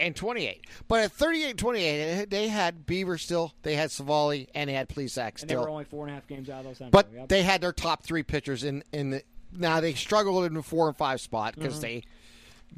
[0.00, 0.66] and 28.
[0.86, 5.40] But at 38 28, they had Bieber still, they had Civale, and they had Plesac
[5.40, 6.90] And they were only four and a half games out of those.
[6.90, 7.28] But yep.
[7.28, 9.22] they had their top three pitchers in, in the.
[9.52, 12.02] Now they struggled in the four and five spot because they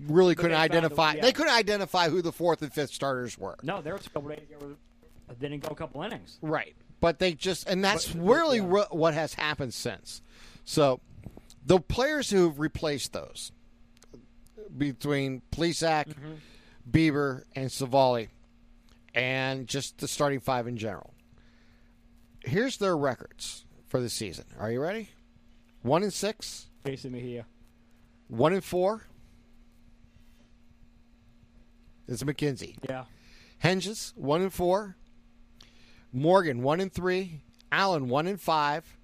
[0.06, 0.60] really couldn't Mm-hmm.
[0.60, 1.12] they identify.
[1.12, 1.22] the- yeah.
[1.24, 3.56] They couldn't identify who the fourth and fifth starters were.
[3.62, 6.38] No, there was a couple days ago where they didn't go a couple innings.
[6.40, 6.76] Right.
[7.00, 8.64] But they just, and that's But- really yeah.
[8.66, 10.22] wha- what has happened since.
[10.64, 11.00] So
[11.66, 13.50] the players who've replaced those
[14.76, 16.32] between Plesac, Mm-hmm.
[16.90, 18.28] Bieber, and Civale,
[19.14, 21.14] and just the starting five in general.
[22.44, 24.44] Here's their records for the season.
[24.58, 25.10] Are you ready?
[25.82, 27.08] One and six, J.C.
[27.08, 27.46] Mejia.
[28.28, 29.02] one and four.
[32.08, 32.76] It's McKenzie.
[32.88, 33.04] Yeah.
[33.62, 34.96] Hentges one and four.
[36.12, 37.42] Morgan one and three.
[37.70, 38.96] Allen one and five.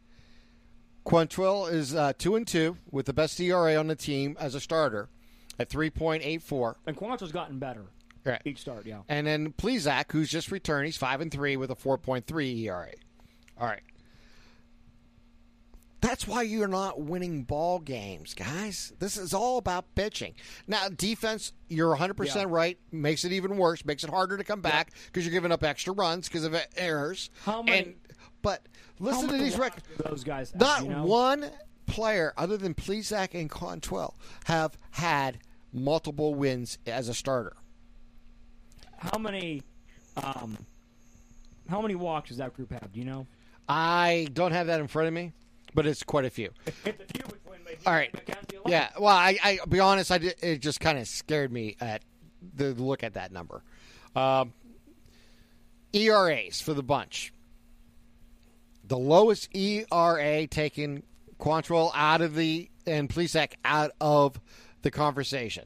[1.04, 4.60] Quantrill is uh, two and two with the best ERA on the team as a
[4.60, 5.08] starter
[5.58, 6.76] at three point eight four.
[6.86, 7.84] And Quantrill's gotten better
[8.24, 8.42] Right.
[8.44, 9.02] each start, yeah.
[9.08, 12.52] And then Plesac, who's just returned, he's five and three with a four point three
[12.66, 12.90] ERA.
[13.60, 13.82] All right.
[16.02, 18.92] That's why you're not winning ball games, guys.
[19.00, 20.34] This is all about pitching.
[20.68, 22.44] Now, defense, you're 100% Yeah.
[22.48, 22.78] right.
[22.92, 23.84] Makes it even worse.
[23.84, 27.30] Makes it harder to come back because you're giving up extra runs because of errors.
[27.44, 27.94] How many- And,
[28.42, 28.66] but
[29.00, 29.84] listen to these records.
[29.98, 31.04] those guys Not you know?
[31.06, 31.50] one
[31.86, 35.38] player other than Plesac and Quantrill have had
[35.72, 37.54] multiple wins as a starter.
[38.98, 39.62] How many
[40.16, 40.56] um
[41.68, 42.92] how many walks does that group have?
[42.92, 43.26] Do you know?
[43.68, 45.32] I don't have that in front of me,
[45.74, 46.50] but it's quite a few.
[46.66, 48.10] It's a few between All right.
[48.12, 48.64] and McKenzie alone.
[48.68, 48.88] Yeah.
[48.98, 50.10] Well, I, I be honest.
[50.12, 52.02] I did, it just kind of scared me at
[52.54, 53.62] the look at that number.
[54.14, 54.52] Um,
[55.92, 57.32] ERAs for the bunch.
[58.84, 61.02] The lowest ERA taking
[61.40, 64.40] Quantrill out of the and Plesac out of
[64.86, 65.64] the conversation.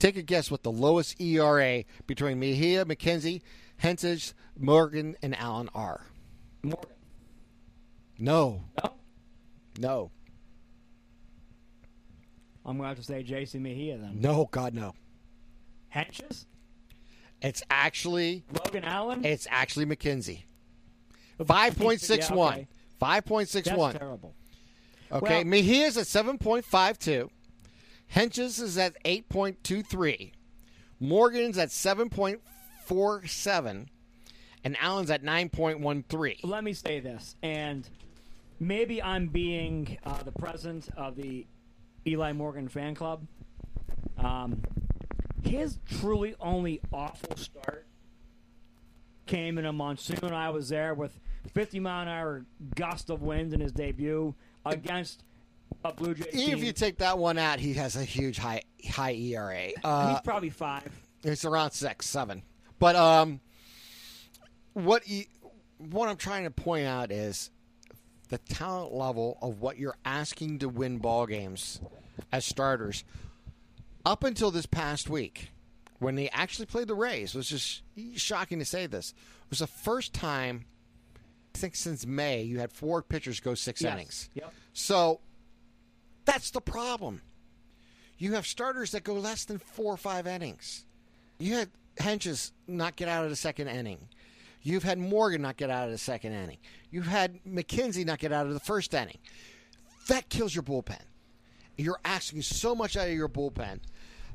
[0.00, 3.40] Take a guess what the lowest ERA between Mejia, McKenzie,
[3.80, 6.02] Hentges, Morgan, and Allen are.
[6.64, 6.90] Morgan.
[8.18, 8.92] No, No?
[9.78, 10.10] no,
[12.66, 13.58] I'm going to have to say J.C.
[13.60, 14.20] Mejia then.
[14.20, 14.94] no, God, no.
[15.94, 16.46] Hentges?
[17.42, 19.24] It's actually Logan Allen?
[19.24, 20.42] it's actually McKenzie.
[21.46, 22.66] Five point six one.
[22.98, 24.34] Five point six That's terrible.
[25.14, 25.36] Okay.
[25.36, 27.30] Well- Mejia's at seven point five two.
[28.14, 30.32] Hentges is at eight point two three.
[31.00, 32.40] Morgan's at seven point
[32.84, 33.88] four seven.
[34.64, 36.40] And Allen's at nine point one three.
[36.42, 37.86] Let me say this, and
[38.58, 41.46] maybe I'm being uh, the president of the
[42.06, 43.26] Eli Morgan fan club.
[44.16, 44.62] Um,
[45.42, 47.86] his truly only awful start
[49.26, 50.32] came in a monsoon.
[50.32, 51.18] I was there with
[51.52, 54.34] 50 mile an hour gust of wind in his debut
[54.66, 55.22] against
[55.84, 56.64] a Blue Jays Even if team.
[56.64, 59.70] you take that one out, he has a huge high high ERA.
[59.82, 60.90] Uh, He's probably five.
[61.22, 62.42] It's around six, seven.
[62.78, 63.40] But um,
[64.74, 65.24] what you,
[65.78, 67.50] what I'm trying to point out is
[68.28, 71.80] the talent level of what you're asking to win ball games
[72.32, 73.04] as starters.
[74.04, 75.50] Up until this past week,
[75.98, 77.82] when they actually played the Rays, it was just
[78.16, 79.10] shocking to say this.
[79.44, 80.66] It was the first time,
[81.54, 83.92] think, since May you had four pitchers go six Yes.
[83.92, 84.28] innings.
[84.34, 84.52] Yep.
[84.72, 85.20] So
[86.24, 87.22] that's the problem.
[88.18, 90.84] You have starters that go less than four or five innings.
[91.38, 94.08] You had Hentges not get out of the second inning.
[94.62, 96.58] You've had Morgan not get out of the second inning.
[96.90, 99.18] You've had McKenzie not get out of the first inning.
[100.08, 101.00] That kills your bullpen.
[101.76, 103.80] You're asking so much out of your bullpen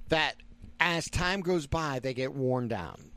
[0.10, 0.36] that
[0.80, 3.12] as time goes by, they get worn down.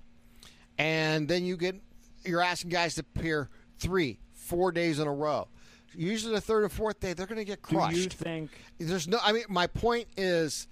[0.79, 1.77] And then you get
[2.25, 3.51] you're asking guys to appear
[3.83, 5.49] three, four days in a row.
[5.95, 7.95] Usually the third or fourth day, they're going to get crushed.
[7.95, 9.19] Do you think There's no.
[9.23, 10.67] I mean, my point is,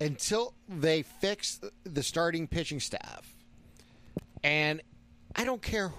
[0.00, 3.28] until they fix the starting pitching staff,
[4.44, 4.80] and
[5.34, 5.92] I don't care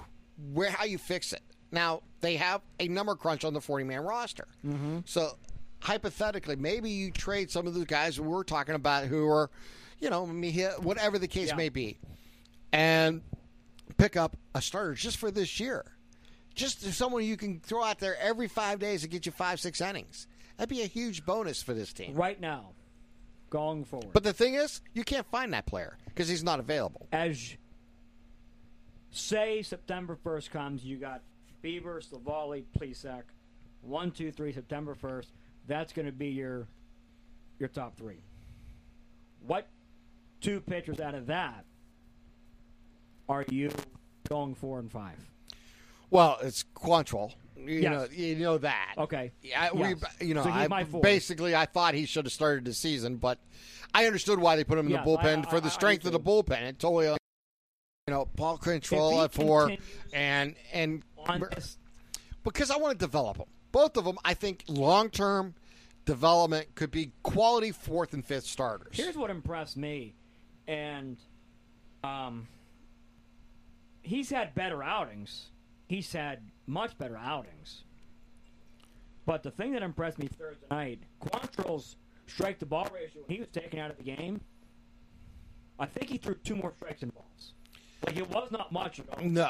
[0.53, 1.41] where how you fix it.
[1.71, 4.99] Now they have a number crunch on the 40 man roster, mm-hmm.
[5.03, 5.37] so
[5.81, 9.49] hypothetically, maybe you trade some of the guys we're talking about who are,
[9.99, 11.55] you know, whatever the case Yeah.
[11.55, 11.99] may be,
[12.71, 13.21] and
[13.97, 15.83] pick up a starter just for this year
[16.55, 19.81] just someone you can throw out there every five days and get you five, six
[19.81, 20.27] innings.
[20.57, 22.15] That'd be a huge bonus for this team.
[22.15, 22.69] right now,
[23.49, 27.07] going forward, But the thing is, you can't find that player because he's not available.
[27.11, 27.55] as
[29.11, 31.21] say September first comes, you got
[31.63, 33.23] Bieber, Civale, Plesac,
[33.81, 35.29] one, two, three, September first.
[35.67, 36.67] That's going to be your
[37.59, 38.19] your top three.
[39.45, 39.67] What
[40.41, 41.65] two pitchers out of that
[43.27, 43.71] are you
[44.29, 45.17] going four and five?
[46.09, 47.33] Well, it's Quantrill.
[47.57, 47.91] You Yes.
[47.91, 48.93] know, you know that.
[48.97, 49.31] Okay.
[49.41, 49.95] Yeah, Yes.
[50.19, 53.39] we, you know, So I, basically, I thought he should have started the season, but
[53.93, 55.71] I understood why they put him in Yes, the bullpen I- for I- the I
[55.71, 56.61] strength of the bullpen.
[56.61, 57.17] It totally, you
[58.09, 59.71] know, Paul If at four,
[60.13, 61.03] and and
[62.43, 63.47] because I want to develop them.
[63.71, 65.55] Both of them, I think, long term
[66.05, 68.95] development could be quality fourth and fifth starters.
[68.95, 70.13] Here's what impressed me,
[70.67, 71.17] and
[72.03, 72.47] um,
[74.03, 75.47] he's had better outings.
[75.87, 77.83] He's had much better outings.
[79.25, 81.95] But the thing that impressed me Thursday night, Quantrill's
[82.27, 84.41] strike to ball ratio when he was taken out of the game.
[85.79, 87.53] I think he threw two more strikes and balls.
[88.05, 89.01] Like it was not much.
[89.21, 89.49] No,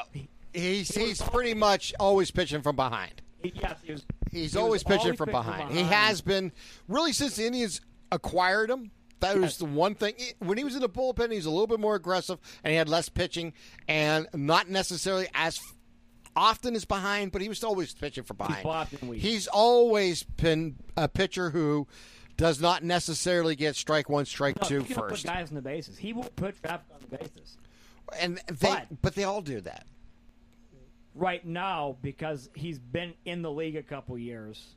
[0.52, 3.22] he's He he's pretty much always pitching from behind.
[3.42, 4.04] he- yes, he was.
[4.30, 5.72] He's he always pitching always from pitching behind.
[5.72, 6.52] He has been
[6.88, 7.80] really since the Indians
[8.10, 8.90] acquired him.
[9.20, 10.14] That was the one thing.
[10.40, 12.76] When he was in the bullpen, he was a little bit more aggressive, and he
[12.76, 13.54] had less pitching,
[13.88, 15.58] and not necessarily as
[16.36, 18.66] often is behind, but he was always pitching for behind.
[19.14, 21.88] He's always been a pitcher who
[22.36, 25.96] does not necessarily get strike one, strike No, two first, Put guys on the bases.
[25.96, 27.56] He will put traffic on the bases.
[28.20, 29.86] and they But- but they all do that.
[31.14, 34.74] right now because he's been in the league a couple years.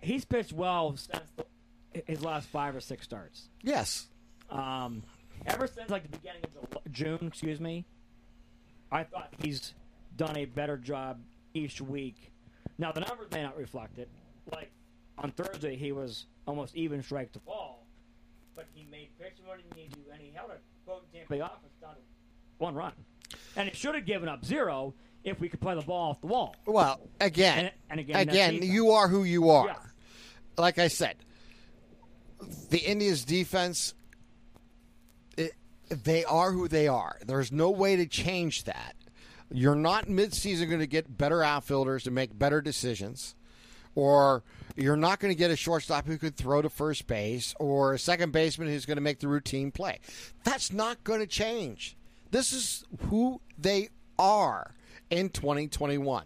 [0.00, 3.48] He's pitched well since the, his last five or six starts.
[3.62, 4.08] Yes,
[4.50, 5.02] Um,
[5.46, 6.52] ever since like the beginning of
[6.82, 7.84] the, June, excuse me,
[8.92, 9.74] I thought he's
[10.16, 11.18] done a better job
[11.54, 12.30] each week.
[12.78, 14.08] Now the numbers may not reflect it.
[14.52, 14.70] Like
[15.18, 17.86] on Thursday, he was almost even strike to ball,
[18.54, 21.40] but he made pitching what he needed to, and he held a quote Tampa Bay
[21.40, 22.00] offense down to
[22.58, 22.92] one run.
[23.56, 26.26] And it should have given up zero if we could play the ball off the
[26.26, 26.54] wall.
[26.66, 29.66] Well, again, And- and again, again, you are who you are.
[29.68, 29.76] Yeah.
[30.58, 31.16] Like I said,
[32.70, 33.94] the Indians' defense,
[35.92, 37.18] they are who they are.
[37.26, 38.94] There's no way to change that.
[39.50, 43.34] You're not midseason going to get better outfielders to make better decisions,
[43.94, 44.42] or
[44.76, 47.98] you're not going to get a shortstop who could throw to first base, or a
[47.98, 50.00] second baseman who's going to make the routine play.
[50.44, 51.96] That's not going to change.
[52.30, 54.74] This is who they are
[55.10, 56.24] in 2021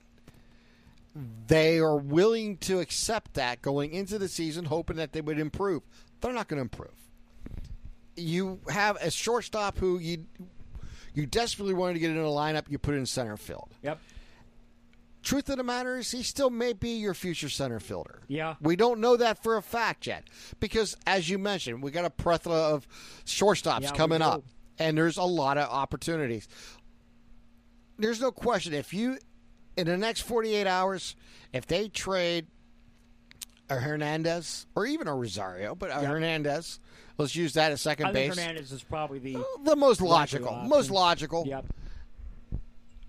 [1.46, 5.82] they are willing to accept that going into the season, hoping that they would improve.
[6.20, 7.05] They're not going to improve.
[8.16, 10.26] You have a shortstop who you
[11.14, 12.64] you desperately wanted to get in a lineup.
[12.68, 13.70] You put in center field.
[13.82, 13.98] Yep.
[15.22, 18.20] Truth of the matter is, he still may be your future center fielder.
[18.28, 18.54] Yeah.
[18.60, 20.28] We don't know that for a fact yet
[20.60, 22.86] because, as you mentioned, we got a plethora of
[23.24, 24.44] shortstops Yeah, coming up,
[24.78, 26.46] and there's a lot of opportunities.
[27.98, 29.18] There's no question if you,
[29.76, 31.16] in the next 48 hours,
[31.52, 32.46] if they trade
[33.68, 36.08] a Hernandez or even a Rosario, but a Yeah.
[36.08, 36.78] Hernandez,
[37.18, 38.38] let's use that as second I think base.
[38.40, 41.64] Hernandez is probably the uh, the most Likely logical, most logical yep.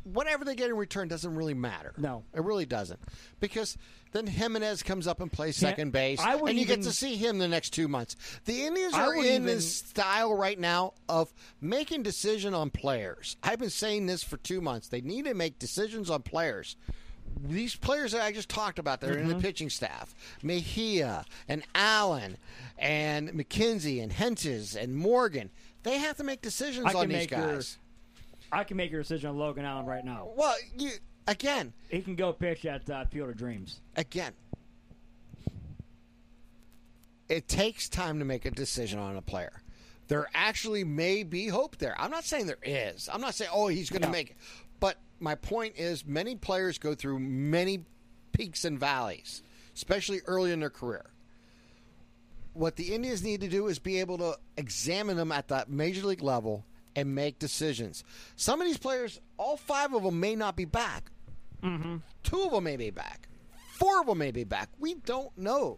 [0.03, 1.93] whatever they get in return doesn't really matter.
[1.97, 2.23] No.
[2.33, 2.99] it really doesn't,
[3.39, 3.77] because
[4.13, 7.17] then Gimenez comes up and plays second base, I would and you get to see
[7.17, 8.15] him the next two months.
[8.45, 13.35] The Indians are in even- this style right now of making decision on players.
[13.43, 14.87] I've been saying this for two months.
[14.87, 16.77] They need to make decisions on players.
[17.43, 19.29] These players that I just talked about that are Mm-hmm.
[19.31, 20.13] in the pitching staff,
[20.43, 22.37] Mejia and Allen
[22.77, 25.49] and McKenzie and Hentges and Morgan,
[25.83, 27.77] they have to make decisions I on these make your- guys.
[28.51, 30.29] I can make your decision on Logan Allen right now.
[30.35, 30.91] Well, you
[31.27, 33.81] again, He can go pitch at uh, Field of Dreams.
[33.97, 34.31] again,
[37.29, 39.61] it takes time to make a decision on a player.
[40.07, 41.93] there actually may be hope there.
[41.99, 43.09] I'm not saying there is.
[43.11, 44.11] I'm not saying oh he's going to No.
[44.13, 44.37] make it.
[45.19, 47.85] My point is many players go through many
[48.31, 49.41] peaks and valleys,
[49.75, 51.05] especially early in their career.
[52.53, 56.05] What the Indians need to do is be able to examine them at that major
[56.05, 56.65] league level
[56.95, 58.03] and make decisions.
[58.35, 61.11] Some of these players, all five of them may not be back.
[61.63, 61.97] Mm-hmm.
[62.23, 63.27] Two of them may be back.
[63.73, 64.69] Four of them may be back.
[64.79, 65.77] We don't know.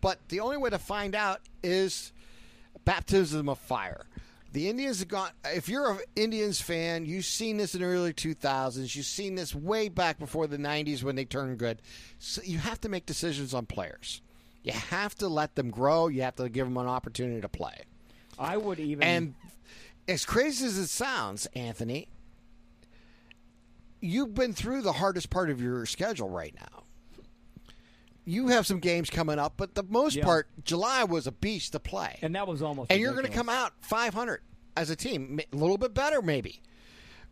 [0.00, 2.12] But the only way to find out is
[2.84, 4.06] baptism of fire.
[4.54, 5.30] The Indians have gone.
[5.46, 8.94] If you're an Indians fan, you've seen this in the early 2000s.
[8.94, 11.82] You've seen this way back before the 90s when they turned good.
[12.20, 14.22] So you have to make decisions on players.
[14.62, 16.06] You have to let them grow.
[16.06, 17.80] You have to give them an opportunity to play.
[18.38, 19.34] I would even And
[20.06, 22.06] as crazy as it sounds, Anthony,
[24.00, 26.83] you've been through the hardest part of your schedule right now.
[28.24, 30.24] You have some games coming up, but the most Yeah.
[30.24, 32.18] part, July was a beast to play.
[32.22, 32.90] and that was almost.
[32.90, 34.40] and you're going to come out 500
[34.76, 36.60] as a team, a little bit better maybe.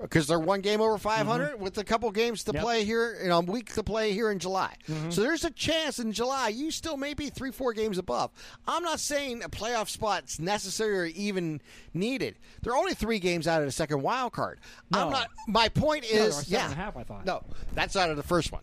[0.00, 2.56] Because they're one game over 500 with a couple games to Mm-hmm.
[2.56, 2.60] Yep.
[2.60, 2.64] Mm-hmm.
[2.66, 4.74] play here, you know, a week to play here in July.
[5.10, 8.32] So there's a chance in July you still may be three, four games above.
[8.66, 11.60] I'm not saying a playoff spot's necessary or even
[11.94, 12.36] needed.
[12.62, 14.58] They're only three games out of the second wild card.
[14.92, 15.28] I'm not.
[15.46, 17.24] My point No, is, seven yeah, half, I thought.
[17.24, 18.62] no, that's out of the first one.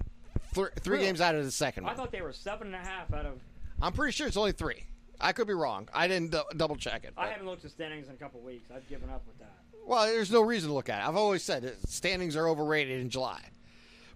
[0.54, 1.06] Three, three Really?
[1.08, 1.95] games out of the second I one.
[1.97, 3.39] thought they were seven and a half out of.
[3.82, 4.84] I'm pretty sure it's only three.
[5.22, 5.88] I could be wrong.
[5.93, 7.14] I didn't d- double check it.
[7.18, 8.70] I but- haven't looked at standings in a couple weeks.
[8.74, 9.54] I've given up with that.
[9.86, 11.08] Well, there's no reason to look at it.
[11.08, 13.41] I've always said it, standings are overrated in July.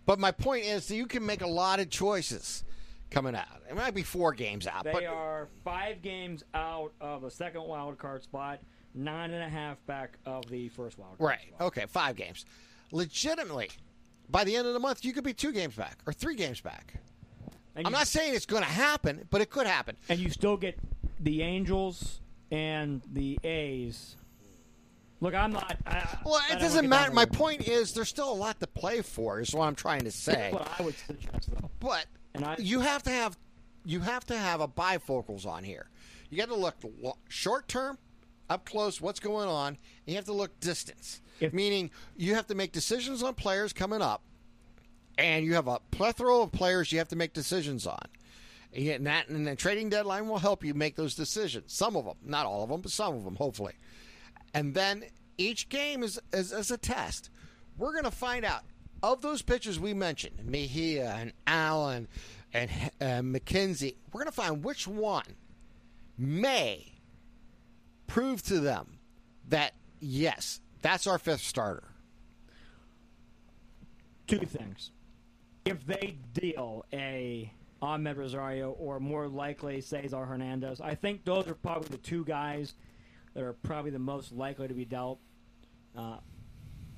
[0.06, 2.64] But my point is that you can make a lot of choices
[3.10, 3.48] coming out.
[3.70, 7.64] It might be four games out, They but are five games out of the second
[7.64, 8.60] wild card spot,
[8.94, 11.48] nine and a half back of the first wild card right.
[11.56, 11.62] spot.
[11.68, 12.46] Okay, five games.
[12.92, 13.70] Legitimately,
[14.30, 16.62] by the end of the month, you could be two games back or three games
[16.62, 16.96] back.
[17.76, 19.96] And I'm you, not saying it's going to happen, but it could happen.
[20.10, 20.78] and you still get
[21.20, 22.22] the Angels
[22.52, 24.16] and the A's.
[25.22, 25.78] Look, I'm not.
[25.88, 27.12] I, Well, it doesn't matter.
[27.14, 29.40] My point is, there's still a lot to play for.
[29.40, 30.52] Is what I'm trying to say.
[30.52, 31.70] What I would suggest, though.
[31.80, 32.06] But
[32.36, 33.38] And I- you have to have
[33.86, 35.88] you have to have a bifocals on here.
[36.30, 36.76] You got to look
[37.30, 37.98] short term,
[38.50, 39.68] up close, what's going on.
[39.70, 43.74] And you have to look distance, If- meaning you have to make decisions on players
[43.74, 44.22] coming up,
[45.18, 48.02] and you have a plethora of players you have to make decisions on.
[48.76, 51.72] And that and the trading deadline will help you make those decisions.
[51.72, 53.74] Some of them, not all of them, but some of them, hopefully.
[54.54, 55.04] And then
[55.38, 57.30] each game is is, is a test.
[57.78, 58.64] We're going to find out
[59.04, 62.08] of those pitchers we mentioned, Mejia and Allen
[62.54, 62.72] and
[63.02, 63.96] uh, McKenzie.
[64.12, 65.36] We're going to find which one
[66.18, 66.94] may
[68.08, 69.00] prove to them
[69.50, 71.84] that yes, that's our fifth starter.
[74.28, 74.92] two things.
[75.66, 81.54] If they deal a Amed Rosario or more likely Cesar Hernandez, I think those are
[81.56, 82.74] probably the two guys
[83.34, 85.20] that are probably the most likely to be dealt.
[85.98, 86.18] Uh,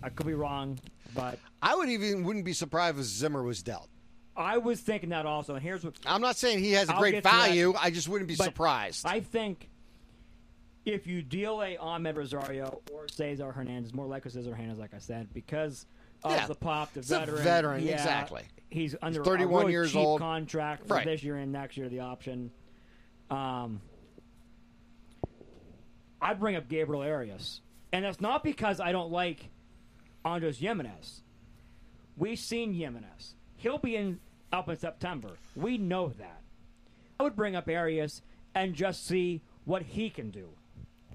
[0.03, 0.79] I could be wrong,
[1.15, 3.89] but I would even wouldn't be surprised if Zimmer was dealt.
[4.37, 5.55] I was thinking that also.
[5.55, 7.47] And here's what I'm not saying he has a I'll great get to that.
[7.47, 7.73] value.
[7.79, 9.05] I just wouldn't be surprised.
[9.05, 9.69] I think
[10.85, 14.99] if you deal a Amed Rosario or Cesar Hernandez, more likely Cesar Hernandez, like I
[14.99, 15.85] said, because
[16.23, 16.47] of Yeah.
[16.47, 18.43] the pop, the He's a veteran, veteran, yeah, exactly.
[18.69, 20.19] He's under 31 a really years cheap old.
[20.19, 21.05] contract for Right.
[21.05, 22.51] this year and next year, the option.
[23.29, 23.81] Um,
[26.21, 27.61] I'd bring up Gabriel Arias,
[27.91, 29.49] and that's not because I don't like
[30.23, 31.21] Andres Gimenez.
[32.17, 34.19] We've seen Gimenez; he'll be in
[34.51, 35.31] up in September.
[35.55, 36.41] We know that.
[37.19, 38.21] I would bring up Arias
[38.53, 40.49] and just see what he can do.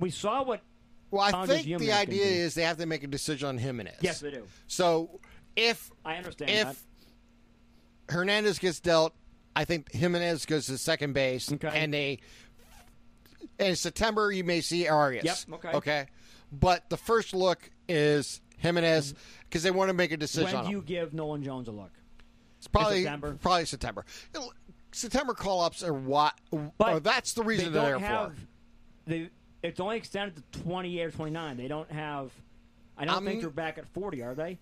[0.00, 0.60] We saw what.
[1.10, 2.30] well, I think the idea do.
[2.30, 3.98] is they have to make a decision on Gimenez.
[4.00, 4.44] Yes, they do.
[4.66, 5.20] So
[5.56, 6.66] if I understand if
[8.08, 8.14] that.
[8.14, 9.14] Hernandez gets dealt,
[9.54, 11.70] I think Gimenez goes to second base, Okay.
[11.72, 12.18] and they.
[13.58, 15.24] In September, you may see Arias.
[15.24, 15.76] Yep, okay.
[15.76, 16.06] Okay.
[16.50, 19.22] But the first look is Gimenez mm-hmm.
[19.44, 21.72] because they want to make a decision When on do you give Nolan Jones a
[21.72, 21.90] look?
[22.58, 23.38] It's probably September?
[23.40, 24.04] probably September.
[24.92, 26.34] September call ups are what?
[26.78, 28.34] But that's the reason they they're don't there have.
[28.34, 28.40] for.
[29.06, 29.30] They,
[29.62, 31.56] it's only extended to 28 or 29.
[31.56, 32.30] They don't have.
[32.96, 34.58] I don't I'm- think they're back at 40, are they?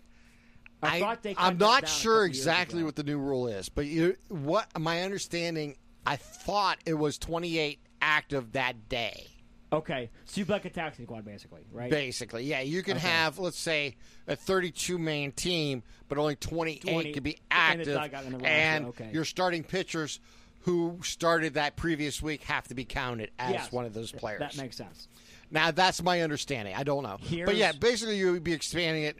[0.80, 1.34] I, I, thought they.
[1.36, 5.76] I'm not sure exactly what the new rule is, but you, what my understanding,
[6.06, 9.26] I thought it was 28 active that day.
[9.72, 11.90] Okay, so you've like a taxi squad, basically, right?
[11.90, 13.06] Basically, yeah, you can Okay.
[13.06, 13.96] have let's say
[14.26, 18.46] a 32 man team, but only 28 20 can be active, dugout in the roster,
[18.46, 19.10] and okay.
[19.12, 20.20] your starting pitchers
[20.60, 24.40] who started that previous week have to be counted as Yes, one of those players.
[24.40, 25.08] That makes sense.
[25.50, 26.74] now that's my understanding.
[26.74, 29.18] I don't know, but yeah, basically you would be expanding it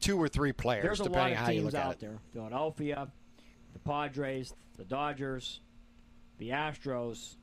[0.00, 1.86] two or three players There's a lot depending of on how you teams look at
[1.86, 3.08] out there: Philadelphia,
[3.72, 5.60] the Padres, the Dodgers,
[6.38, 7.36] the Astros,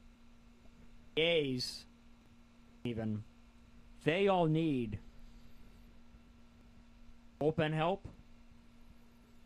[1.17, 1.85] A's,
[2.83, 3.23] even
[4.03, 4.99] they all need
[7.41, 8.07] open help.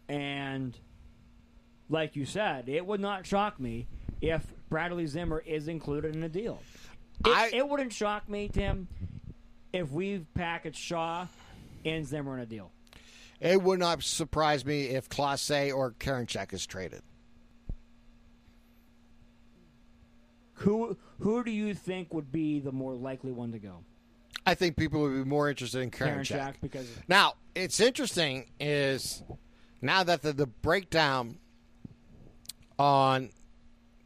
[0.10, 0.78] And
[1.90, 3.88] like you said, it would not shock me
[4.22, 6.62] if Bradley Zimmer is included in the deal.
[7.26, 8.88] It, I- it wouldn't shock me, Tim,
[9.72, 11.28] if we package Shaw
[11.86, 12.72] and Zimmer in a deal.
[13.40, 17.02] It would not surprise me if Clase or Karinchak is traded.
[20.56, 23.80] Who who do you think would be the more likely one to go?
[24.46, 26.56] I think people would be more interested in Karen Karinchak.
[26.62, 29.24] Because Now, it's interesting is
[29.82, 31.38] now that the, the breakdown
[32.84, 33.30] on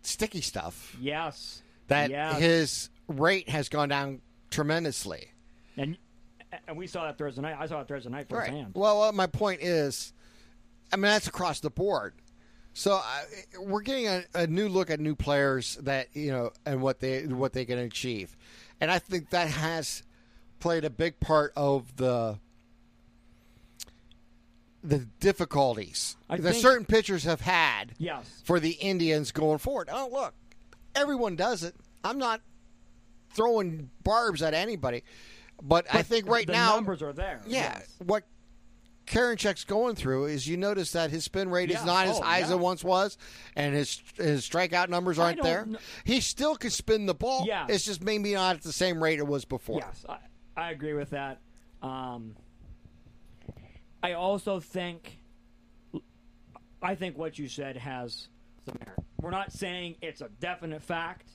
[0.04, 2.40] sticky stuff yes, that yes.
[2.40, 4.22] his rate has gone down
[4.52, 5.32] tremendously.
[5.78, 5.98] and
[6.68, 7.56] and we saw that Thursday night.
[7.60, 8.74] I saw it Thursday night firsthand.
[8.76, 10.14] Well, uh, my point is,
[10.94, 12.14] I mean that's across the board.
[12.74, 13.24] So I,
[13.60, 17.26] we're getting a, a new look at new players that you know and what they
[17.26, 18.38] what they can achieve,
[18.80, 20.04] and I think that has
[20.60, 22.38] played a big part of the
[24.88, 29.90] the difficulties I that think- certain pitchers have had Yes, for the Indians going forward.
[29.92, 30.34] Oh, look,
[30.96, 31.76] everyone does it.
[32.04, 32.42] I'm not
[33.32, 35.04] throwing barbs at anybody,
[35.62, 37.42] but, I think right the now numbers are there.
[37.46, 37.96] yeah, yes.
[38.06, 38.24] what
[39.06, 41.80] Karinchak's going through is you notice that his spin rate Yeah.
[41.80, 43.18] is not as Oh, high as it once was,
[43.56, 45.64] and his his strikeout numbers aren't there.
[45.66, 47.46] kn- He still can spin the ball.
[47.48, 47.68] Yeah.
[47.70, 49.80] It's just maybe not at the same rate it was before.
[49.80, 50.18] Yes, I,
[50.58, 51.40] I agree with that.
[51.82, 52.36] Um,
[54.04, 55.20] I also think,
[56.82, 58.28] I think what you said has
[58.66, 59.00] some merit.
[59.22, 61.30] We're not saying it's a definite fact,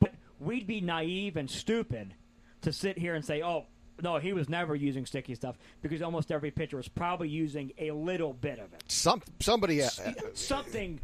[0.00, 2.14] but we'd be naive and stupid
[2.62, 3.66] to sit here and say, "Oh,
[4.02, 7.92] no, he was never using sticky stuff," because almost every pitcher was probably using a
[7.92, 8.82] little bit of it.
[8.88, 9.82] Some somebody.
[9.82, 9.88] Uh,
[10.34, 11.00] Something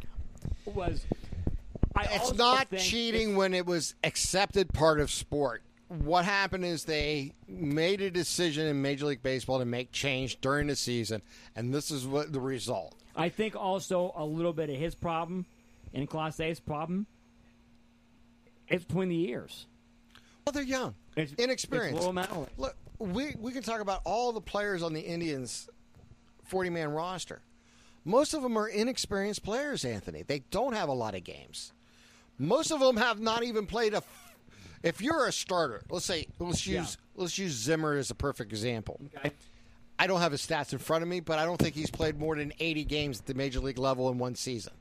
[0.65, 1.05] was.
[1.95, 5.63] I it's not cheating when it was accepted part of sport.
[5.87, 10.67] What happened is they made a decision in Major League Baseball to make change during
[10.67, 11.21] the season,
[11.55, 12.95] and this is what the result.
[13.15, 15.45] I think also a little bit of his problem
[15.93, 17.07] and Clase's problem
[18.67, 19.65] is between the years.
[20.45, 22.07] Well, they're young, It's inexperienced.
[22.07, 22.49] It's.
[22.57, 25.69] Look, we we can talk about all the players on the Indians'
[26.43, 27.41] forty-man roster.
[28.03, 30.21] Most of them are inexperienced players, Anthony.
[30.21, 31.73] They don't have a lot of games.
[32.37, 34.03] Most of them have not even played a.
[34.85, 36.81] If you're a starter, let's say let's Yeah.
[36.81, 39.01] use let's use Zimmer as a perfect example.
[39.17, 39.31] Okay.
[39.97, 42.19] I don't have his stats in front of me, but I don't think he's played
[42.19, 44.73] more than 80 games at the major league level in one season.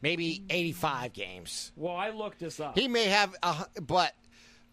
[0.00, 1.72] Maybe 85 games.
[1.76, 2.76] Well, I looked this up.
[2.76, 4.14] He may have, a, but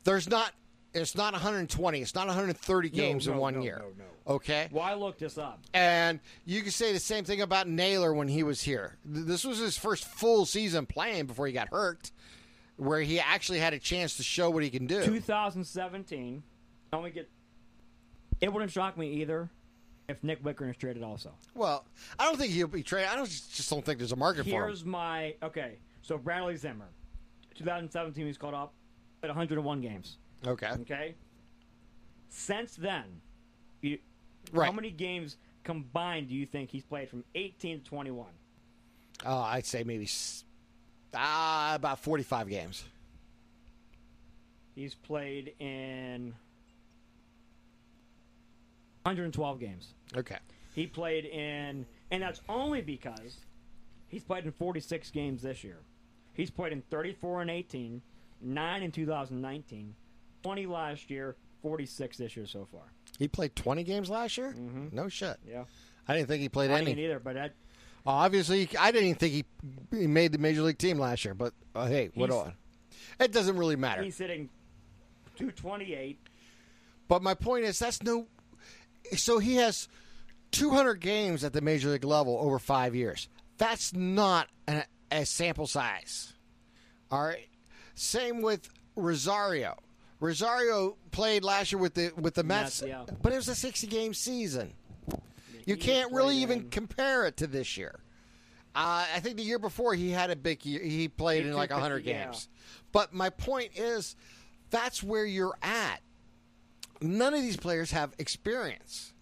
[0.04, 0.54] there's not.
[0.92, 2.02] It's not 120.
[2.02, 3.78] It's not 130 games in no, one no, year.
[3.80, 4.36] no, no.
[4.36, 4.70] Okay.
[4.72, 5.60] well, I looked this up.
[5.74, 8.98] And you can say the same thing about Naylor when he was here.
[9.06, 12.10] This was his first full season playing before he got hurt,
[12.80, 15.04] where he actually had a chance to show what he can do.
[15.04, 16.42] 2017.
[16.94, 17.30] Let me get.
[18.42, 19.50] It wouldn't shock me either
[20.08, 21.32] if Nick Wittgren is traded also.
[21.54, 21.86] Well,
[22.18, 23.10] I don't think he'll be traded.
[23.10, 24.64] I don't just don't think there's a market for him.
[24.64, 25.78] Here's my okay.
[26.02, 26.88] So Bradley Zimmer,
[27.56, 28.74] 2017, he's called up
[29.22, 30.18] at 101 games.
[30.48, 30.72] Okay.
[30.82, 31.16] Okay.
[32.30, 33.04] Since then,
[33.82, 34.00] you,
[34.54, 34.66] Right.
[34.68, 38.26] how many games combined do you think he's played from 18 to 21?
[39.26, 40.08] Oh, uh, I'd say maybe
[41.16, 42.84] ah, about 45 games.
[44.76, 46.34] He's played in
[49.04, 49.94] 112 games.
[50.16, 50.38] Okay.
[50.74, 53.38] He played in, and that's only because
[54.08, 55.80] he's played in 46 games this year.
[56.34, 58.02] He's played in 34 and 18,
[58.42, 59.96] 9 in 2019,
[60.44, 62.84] 20 last year, 46 this year so far.
[63.18, 64.56] He played 20 games last year?
[64.92, 65.38] No shit.
[65.46, 65.66] Yeah.
[66.08, 66.86] I didn't think he played I any.
[66.86, 67.54] didn't either, but that,
[68.06, 69.46] Obviously, I didn't even think he,
[69.98, 71.34] he made the major league team last year.
[71.34, 72.54] But uh, hey, what on?
[73.20, 74.02] It doesn't really matter.
[74.02, 74.50] he's hitting
[75.36, 76.20] 228.
[77.08, 78.28] But my point is, that's no.
[79.16, 79.88] So he has
[80.52, 83.28] 200 games at the major league level over five years.
[83.58, 86.34] That's not a, a sample size.
[87.12, 87.48] All right.
[87.96, 89.78] Same with Rosario.
[90.20, 93.04] Rosario played last year with the with the Mets, Mets, yeah.
[93.22, 94.74] but it was a 60 game season.
[95.70, 98.00] You can't really even in- compare it to this year.
[98.76, 100.82] Uh, I think the year before he had a big year.
[100.82, 102.26] He played He in like took the- 100 yeah.
[102.26, 102.50] games.
[102.92, 104.16] But my point is,
[104.70, 106.02] that's where you're at.
[107.02, 109.14] None of these players have experience.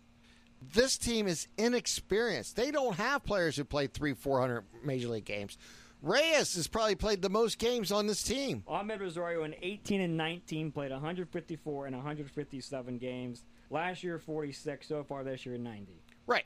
[0.74, 2.56] This team is inexperienced.
[2.56, 5.58] They don't have players who played three, four hundred major league games.
[6.02, 8.64] Reyes has probably played the most games on this team.
[8.68, 13.44] Amed Rosario in 18 and 19 played 154 and 157 games.
[13.70, 14.88] Last year 46.
[14.88, 16.02] So far this year 90.
[16.28, 16.46] Right.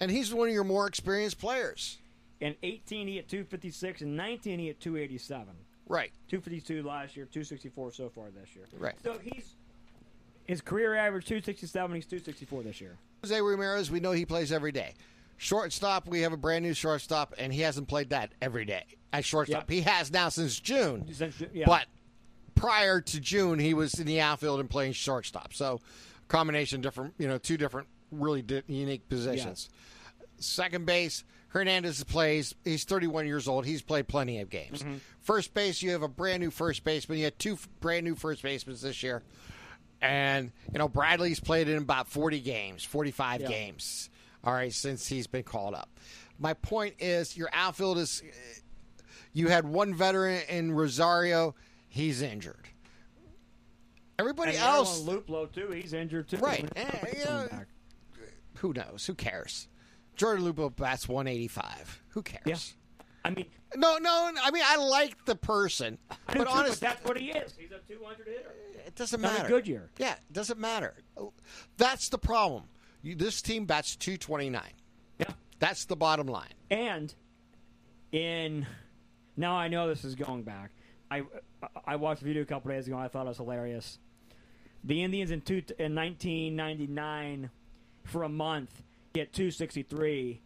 [0.00, 1.98] And he's one of your more experienced players.
[2.40, 5.46] In 18 he hit 256 and 19 he hit 287.
[5.88, 6.10] Right.
[6.28, 8.64] 252 last year, 264 so far this year.
[8.78, 8.94] Right.
[9.02, 9.54] So he's
[10.46, 11.94] his career average 267.
[11.94, 12.96] He's 264 this year.
[13.22, 14.94] Jose Ramirez, we know he plays every day.
[15.36, 19.24] Shortstop, we have a brand new shortstop, and he hasn't played that every day at
[19.24, 19.62] shortstop.
[19.62, 19.70] Yep.
[19.70, 21.06] He has now since June,
[21.52, 21.64] Yeah.
[21.66, 21.86] but
[22.54, 25.54] prior to June, he was in the outfield and playing shortstop.
[25.54, 25.80] So,
[26.28, 29.68] combination different, you know, two different really di- unique positions.
[30.38, 32.54] Second base, Hernandez plays.
[32.64, 33.66] He's 31 years old.
[33.66, 34.84] He's played plenty of games.
[35.20, 37.18] First base, you have a brand new first baseman.
[37.18, 39.22] You had two f- brand new first basemen this year.
[40.00, 43.48] And, you know, Bradley's played in about 40 games, 45 Yeah.
[43.48, 44.08] games,
[44.42, 45.90] all right, since he's been called up.
[46.38, 48.22] My point is your outfield is
[49.34, 51.54] you had one veteran in Rosario,
[51.86, 52.66] he's injured.
[54.18, 55.70] Everybody And else, Luplow too.
[55.70, 56.36] He's injured too.
[56.38, 56.66] Right.
[56.76, 57.48] Eh, you know.
[58.60, 59.06] Who knows?
[59.06, 59.68] Who cares?
[60.16, 62.02] Jordan Luplow bats 185.
[62.10, 62.42] Who cares?
[62.46, 62.56] Yeah.
[63.24, 63.46] I mean,
[63.76, 64.32] No, no.
[64.42, 67.54] I mean, I like the person, but too, honestly, that's what he is.
[67.58, 68.54] He's a 200 hitter.
[68.86, 69.44] it doesn't Not matter.
[69.46, 69.90] a good year.
[69.98, 70.94] Yeah, it doesn't matter.
[71.76, 72.64] That's the problem.
[73.02, 74.62] You, this team bats 229.
[75.18, 75.26] Yeah.
[75.58, 76.52] That's the bottom line.
[76.70, 77.14] And
[78.12, 78.66] in
[79.36, 80.70] now I know this is going back.
[81.10, 81.22] I
[81.86, 82.96] I watched a video a couple days ago.
[82.96, 83.98] and I thought it was hilarious.
[84.84, 87.50] The Indians in two, in 1999
[88.10, 88.82] for a month
[89.12, 90.40] get 263,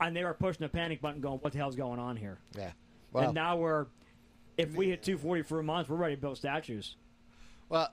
[0.00, 2.72] and they were pushing the panic button, going, "What the hell's going on here?" Yeah.
[3.12, 3.86] Well, and now we're
[4.56, 6.96] if we hit 240 for a month, we're ready to build statues.
[7.68, 7.88] well,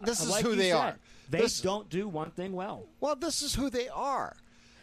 [0.00, 0.98] this is like who they said, are.
[1.30, 2.86] They This- don't do one thing well.
[3.00, 4.36] Well, this is who they are.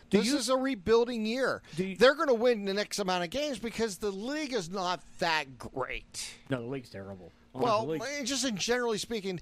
[0.09, 1.61] Do this you- is a rebuilding year.
[1.77, 5.01] You- They're going to win the next amount of games because the league is not
[5.19, 6.35] that great.
[6.49, 7.31] No, the league's terrible.
[7.53, 9.39] Well, the league's- just in generally speaking,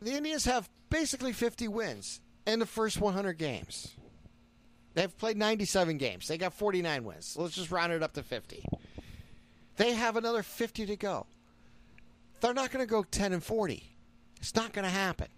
[0.00, 3.94] the Indians have basically 50 wins in the first 100 games.
[4.94, 6.28] They've played 97 games.
[6.28, 7.36] They got 49 wins.
[7.36, 8.64] Let's just round it up to 50.
[9.76, 11.26] They have another 50 to go.
[12.40, 13.82] They're not going to go 10 and 40.
[14.38, 15.28] It's not going to happen.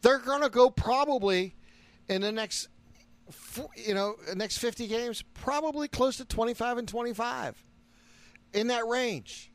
[0.00, 1.54] They're going to go probably
[2.08, 2.68] in the next
[3.76, 7.62] you know, next 50 games probably close to 25 and 25.
[8.52, 9.50] In that range.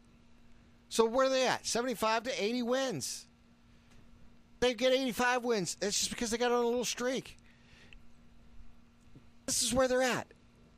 [0.90, 1.66] So where are they at?
[1.66, 3.28] 75 to 80 wins.
[4.62, 5.78] They get 85 wins.
[5.82, 7.38] It's just because they got on a little streak.
[9.48, 10.28] This is where they're at.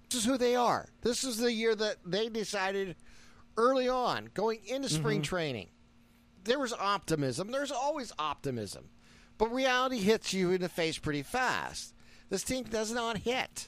[0.09, 0.89] This is who they are.
[1.01, 2.95] This is the year that they decided
[3.57, 4.97] early on, going into mm-hmm.
[4.97, 5.67] spring training.
[6.45, 7.51] There was optimism.
[7.51, 8.89] There's always optimism.
[9.37, 11.93] But reality hits you in the face pretty fast.
[12.29, 13.67] This team does not hit.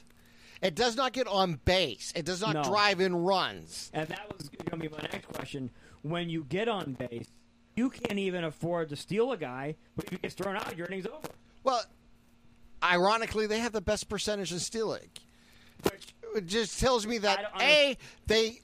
[0.62, 2.12] It does not get on base.
[2.16, 2.62] It does not No.
[2.64, 3.90] drive in runs.
[3.92, 5.70] And that was going to be my next question.
[6.02, 7.28] When you get on base,
[7.76, 10.86] you can't even afford to steal a guy, but if he gets thrown out, your
[10.86, 11.28] inning's over.
[11.62, 11.82] Well,
[12.82, 15.08] ironically, they have the best percentage in stealing.
[15.82, 17.96] Which, It just tells me that a
[18.26, 18.60] they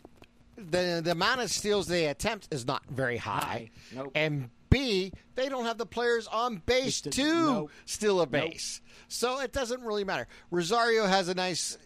[0.56, 3.70] the the amount of steals they attempt is not very high.
[3.94, 4.12] Nope.
[4.14, 7.70] and b they don't have the players on base to nope.
[7.84, 10.26] steal a base, so it doesn't really matter.
[10.50, 11.76] Rosario has a nice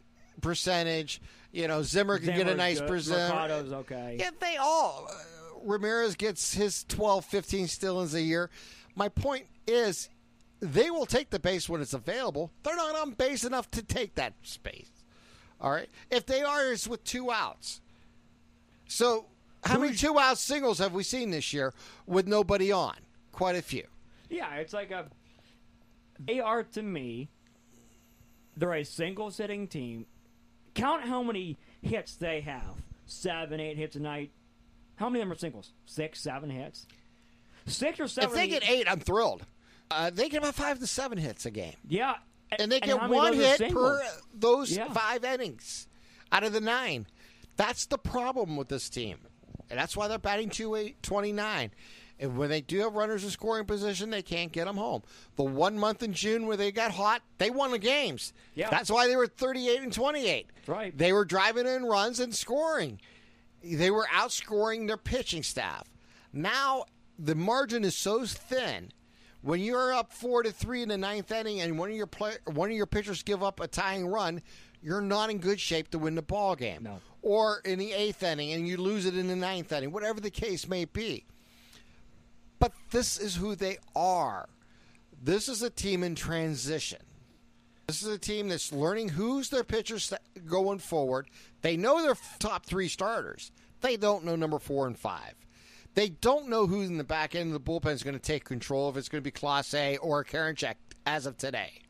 [0.40, 1.20] percentage.
[1.52, 3.72] You know, Zimmer can get a nice percentage.
[3.72, 4.16] Okay.
[4.20, 5.08] Yeah, they all.
[5.10, 5.14] Uh,
[5.66, 8.50] Ramirez gets his 12, 15 stealings a year.
[8.94, 10.08] My point is,
[10.60, 12.50] they will take the base when it's available.
[12.62, 14.90] They're not on base enough to take that space.
[15.60, 15.88] All right.
[16.10, 17.80] If they are, it's with two outs.
[18.88, 19.26] So,
[19.64, 21.74] how many two out singles have we seen this year
[22.06, 22.96] with nobody on?
[23.32, 23.84] Quite a few.
[24.30, 25.06] Yeah, it's like a.
[26.24, 27.28] They are to me.
[28.56, 30.06] They're a single sitting team.
[30.74, 32.82] Count how many hits they have.
[33.06, 34.30] Seven, eight hits a night.
[34.96, 35.72] How many of them are singles?
[35.86, 36.86] Six, seven hits.
[37.66, 38.30] Six or seven.
[38.30, 39.44] If they get eight, I'm thrilled.
[39.90, 41.74] Uh, they get about five to seven hits a game.
[41.88, 42.14] yeah,
[42.58, 44.02] and they get one hit per
[44.34, 44.92] those Yeah.
[44.92, 45.86] five innings
[46.32, 47.06] out of the nine.
[47.56, 49.18] That's the problem with this team,
[49.70, 51.70] and that's why they're batting 229.
[52.18, 55.02] And when they do have runners in scoring position, they can't get them home.
[55.36, 58.32] The one month in June where they got hot, they won the games.
[58.54, 58.70] Yeah.
[58.70, 60.46] That's why they were 38 and 28.
[60.66, 60.96] Right.
[60.96, 63.00] They were driving in runs and scoring.
[63.74, 65.90] They were outscoring their pitching staff.
[66.32, 66.84] Now
[67.18, 68.92] the margin is so thin.
[69.42, 72.34] When you're up four to three in the ninth inning, and one of your play,
[72.46, 74.42] one of your pitchers give up a tying run,
[74.82, 76.82] you're not in good shape to win the ball game.
[76.82, 76.98] No.
[77.22, 80.30] Or in the eighth inning, and you lose it in the ninth inning, whatever the
[80.30, 81.26] case may be.
[82.58, 84.48] But this is who they are.
[85.22, 87.05] This is a team in transition.
[87.86, 90.12] This is a team that's learning who's their pitchers
[90.44, 91.28] going forward.
[91.62, 93.52] They know their top three starters.
[93.80, 95.34] They don't know number four and five.
[95.94, 98.44] They don't know who's in the back end of the bullpen is going to take
[98.44, 100.74] control, if it's going to be Clase or Karinchak
[101.06, 101.80] as of today,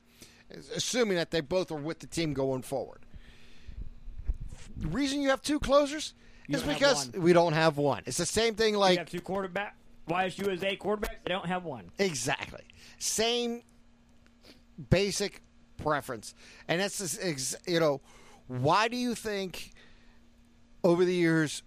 [0.75, 3.01] assuming that they both are with the team going forward.
[4.77, 6.13] The reason you have two closers
[6.47, 8.03] You is because we don't have one.
[8.05, 8.93] It's the same thing like.
[8.93, 9.77] You have two quarterback.
[10.05, 11.17] Why is USA quarterbacks?
[11.25, 11.91] They don't have one.
[11.99, 12.63] Exactly.
[12.99, 13.63] Same
[14.91, 15.43] basic
[15.77, 16.35] preference.
[16.69, 18.01] And that's ex- you know,
[18.49, 19.73] why do you think
[20.85, 21.63] over the years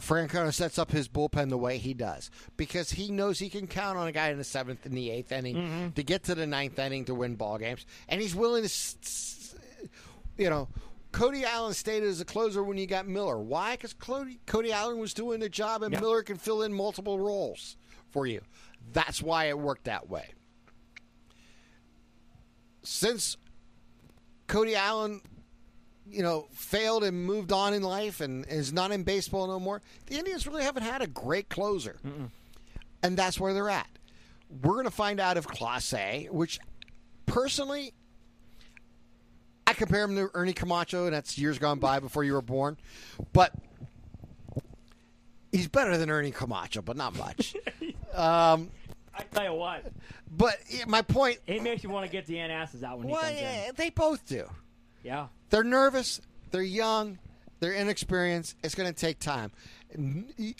[0.00, 2.30] Francona sets up his bullpen the way he does?
[2.56, 5.32] Because he knows he can count on a guy in the seventh and the eighth
[5.32, 5.88] inning mm-hmm.
[5.90, 8.70] to get to the ninth inning to win ball games, and he's willing to,
[10.36, 10.68] you know.
[11.12, 13.38] Cody Allen stayed as a closer when you got Miller.
[13.38, 13.72] Why?
[13.72, 16.00] Because Cody, Cody Allen was doing the job, and Yeah.
[16.00, 17.76] Miller can fill in multiple roles
[18.08, 18.40] for you.
[18.94, 20.32] That's why it worked that way
[22.82, 23.36] since
[24.46, 25.20] Cody Allen,
[26.10, 29.80] you know, failed and moved on in life and is not in baseball no more,
[30.06, 31.96] the Indians really haven't had a great closer.
[33.02, 33.88] And that's where they're at.
[34.62, 36.60] We're going to find out if Clase, which
[37.26, 37.94] personally,
[39.66, 42.76] I compare him to Ernie Camacho, and that's years gone by before you were born.
[43.32, 43.52] But
[45.50, 47.56] he's better than Ernie Camacho, but not much.
[48.14, 48.70] um,
[49.14, 49.84] I tell you what,
[50.30, 53.14] but yeah, my point he makes you want to get the asses out when he
[53.14, 53.74] comes yeah, in.
[53.76, 54.48] they both do.
[55.02, 55.26] Yeah.
[55.50, 56.20] They're nervous.
[56.50, 57.18] They're young.
[57.60, 58.56] They're inexperienced.
[58.64, 59.52] It's going to take time.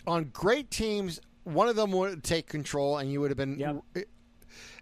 [0.05, 3.59] On great teams, one of them would take control, and you would have been.
[3.59, 4.05] Yep.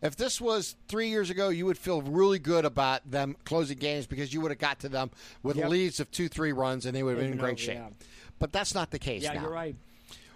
[0.01, 4.05] If this was three years ago, you would feel really good about them closing games
[4.07, 5.11] because you would have got to them
[5.43, 5.69] with Yep.
[5.69, 7.75] leads of two, three runs, and they would have been in great shape.
[7.75, 7.89] yeah.
[8.39, 9.75] But that's not the case Yeah, now you're right.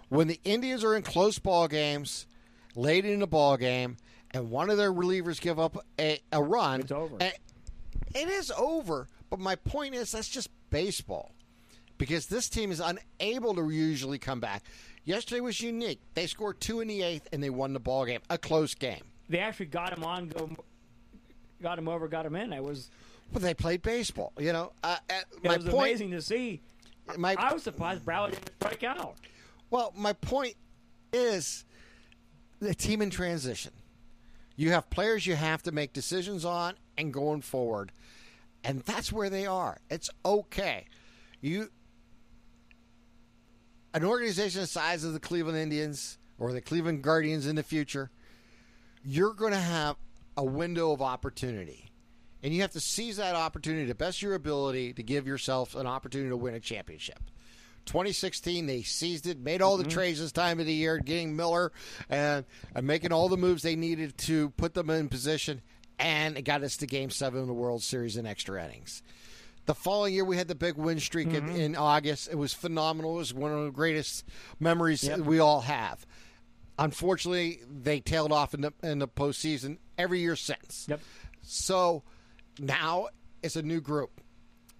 [0.08, 2.26] when the Indians are in close ball games,
[2.76, 3.96] late in the ball game,
[4.32, 7.16] and one of their relievers give up a, a run, It's over.
[7.20, 7.38] it
[8.28, 9.08] is over.
[9.30, 11.32] But my point is, that's just baseball,
[11.98, 14.62] because this team is unable to usually come back.
[15.04, 16.00] Yesterday was unique.
[16.14, 19.02] They scored two in the eighth, and they won the ball game, a close game.
[19.28, 20.50] They actually got him on, go,
[21.62, 22.52] got him over, got him in.
[22.52, 22.90] I was,
[23.32, 24.32] But they played baseball.
[24.38, 25.88] You know, uh, uh, it was point.
[25.88, 26.60] amazing to see.
[27.16, 29.14] My I was surprised Bradley didn't strike out.
[29.70, 30.54] Well, my point
[31.12, 31.64] is
[32.60, 33.72] the team in transition.
[34.56, 37.92] You have players you have to make decisions on and going forward.
[38.64, 39.78] And that's where they are.
[39.90, 40.86] It's okay.
[41.40, 41.68] You
[43.94, 48.10] an organization the size of the Cleveland Indians or the Cleveland Guardians in the future,
[49.04, 49.96] you're going to have
[50.36, 51.90] a window of opportunity.
[52.42, 55.86] And you have to seize that opportunity to best your ability to give yourself an
[55.86, 57.20] opportunity to win a championship.
[57.86, 59.92] 2016, they seized it, made all the mm-hmm.
[59.92, 61.72] trades this time of the year, getting Miller
[62.10, 62.44] and,
[62.74, 65.62] and making all the moves they needed to put them in position,
[65.98, 69.02] and it got us to Game Seven of the World Series in extra innings.
[69.66, 71.56] The following year, we had the big win streak in, mm-hmm.
[71.56, 72.28] in August.
[72.30, 73.14] It was phenomenal.
[73.16, 74.24] It was one of the greatest
[74.60, 75.20] memories Yep.
[75.20, 76.06] we all have.
[76.78, 80.86] Unfortunately, they tailed off in the in the postseason every year since.
[80.88, 81.00] Yep.
[81.42, 82.02] So
[82.60, 83.08] now
[83.42, 84.20] it's a new group.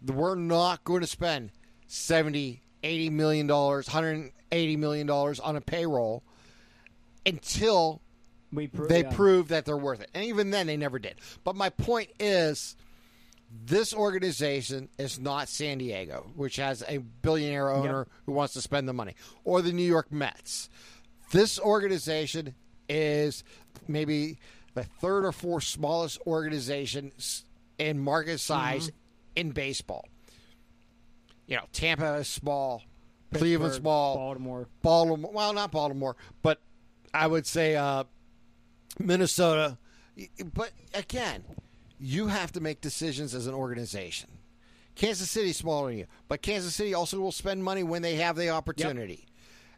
[0.04, 1.50] We're not going to spend
[1.86, 6.22] 70, 80 million dollars, 180 million dollars on a payroll
[7.24, 8.00] until
[8.52, 9.14] We pro- they yeah.
[9.14, 10.10] prove that they're worth it.
[10.14, 11.16] And even then they never did.
[11.44, 12.76] But my point is
[13.64, 18.88] this organization is not San Diego, which has a billionaire owner who wants to spend
[18.88, 19.14] the money,
[19.44, 20.68] or the New York Mets.
[21.32, 22.54] This organization
[22.88, 23.42] is
[23.88, 24.38] maybe
[24.74, 27.12] the third or fourth smallest organization
[27.78, 28.96] in market size mm-hmm.
[29.36, 30.06] in baseball.
[31.46, 32.82] You know, Tampa is small,
[33.32, 34.68] Cleveland Pittsburgh, small, Baltimore.
[34.82, 35.30] Baltimore.
[35.32, 36.60] Well, not Baltimore, but
[37.14, 38.04] I would say uh,
[38.98, 39.78] Minnesota.
[40.52, 41.44] But again,
[42.00, 44.30] you have to make decisions as an organization.
[44.94, 48.34] Kansas City's smaller than you, but Kansas City also will spend money when they have
[48.34, 49.26] the opportunity.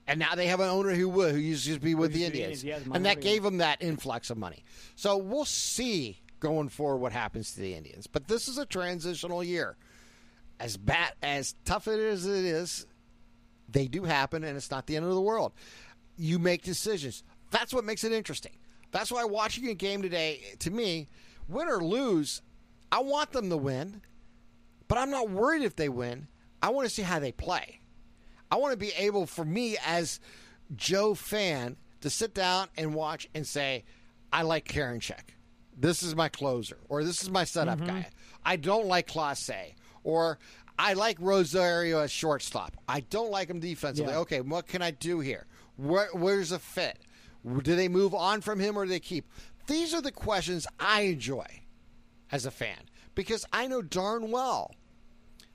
[0.06, 2.30] And now they have an owner who would, who used to be with the used
[2.30, 4.64] to be Indians, Indians, yeah, and that gave them that influx of money.
[4.94, 8.06] So we'll see going forward what happens to the Indians.
[8.06, 9.76] But this is a transitional year.
[10.60, 12.86] As bad as tough it is, it is
[13.68, 15.52] they do happen, and it's not the end of the world.
[16.16, 17.22] You make decisions.
[17.50, 18.56] That's what makes it interesting.
[18.90, 21.08] That's why watching a game today, to me,
[21.48, 22.42] win or lose,
[22.90, 24.00] I want them to win,
[24.88, 26.28] but I'm not worried if they win.
[26.62, 27.80] I want to see how they play.
[28.50, 30.20] I want to be able, for me as
[30.74, 33.84] Joe fan, to sit down and watch and say,
[34.32, 35.34] I like Karinchak.
[35.76, 37.86] This is my closer, or this is my setup mm-hmm.
[37.86, 38.08] guy.
[38.44, 39.74] I don't like Clase,
[40.04, 40.38] or
[40.78, 42.76] I like Rosario as shortstop.
[42.88, 44.12] I don't like him defensively.
[44.12, 44.20] Yeah.
[44.20, 45.46] Okay, what can I do here?
[45.76, 46.98] Where, where's the fit?
[47.62, 49.26] Do they move on from him or do they keep?
[49.66, 51.46] These are the questions I enjoy
[52.32, 52.78] as a fan
[53.14, 54.72] because I know darn well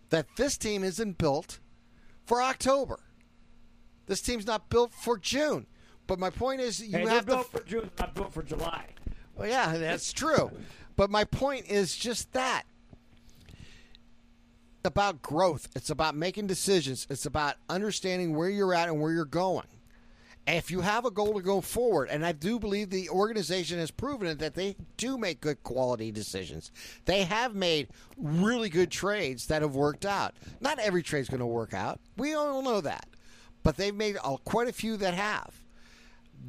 [0.10, 1.60] that this team isn't built
[2.26, 3.00] for October.
[4.06, 5.66] This team's not built for June.
[6.06, 7.26] But my point is, you Hey, have to.
[7.26, 8.88] built for June, not built for July.
[9.36, 10.52] Well, yeah, that's true.
[10.96, 12.64] But my point is just that.
[14.86, 15.70] It's about growth.
[15.78, 17.08] It's about making decisions.
[17.10, 19.68] It's about understanding where you're at and where you're going.
[20.46, 23.92] if you have a goal to go forward, and I do believe the organization has
[23.92, 26.70] proven it that they do make good quality decisions.
[27.06, 27.88] They have made
[28.18, 30.36] really good trades that have worked out.
[30.60, 32.02] Not every trade's going to work out.
[32.18, 33.08] We all know that.
[33.64, 35.64] But they've made quite a few that have.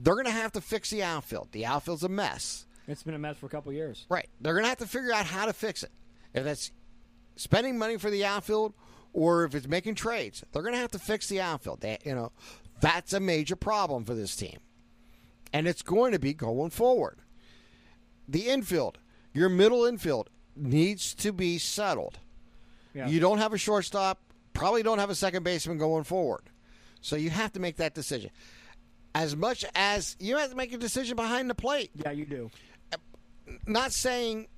[0.03, 1.51] They're going to have to fix the outfield.
[1.53, 2.67] The outfield's a mess.
[2.89, 4.07] It's been a mess for a couple years.
[4.09, 4.29] Right.
[4.41, 5.93] They're going to have to figure out how to fix it.
[6.35, 6.73] If that's
[7.37, 8.75] spending money for the outfield
[9.13, 11.81] or if it's making trades, they're going to have to fix the outfield.
[11.81, 12.33] They, you know,
[12.81, 14.59] that's a major problem for this team.
[15.53, 17.19] And it's going to be going forward.
[18.29, 18.99] The infield,
[19.33, 22.19] your middle infield needs to be settled.
[22.93, 23.09] Yeah.
[23.09, 24.21] You don't have a shortstop,
[24.53, 26.43] probably don't have a second baseman going forward.
[27.01, 28.31] So you have to make that decision.
[29.15, 31.91] As much as you have to make a decision behind the plate.
[31.95, 32.51] yeah, you do.
[33.67, 34.49] Not saying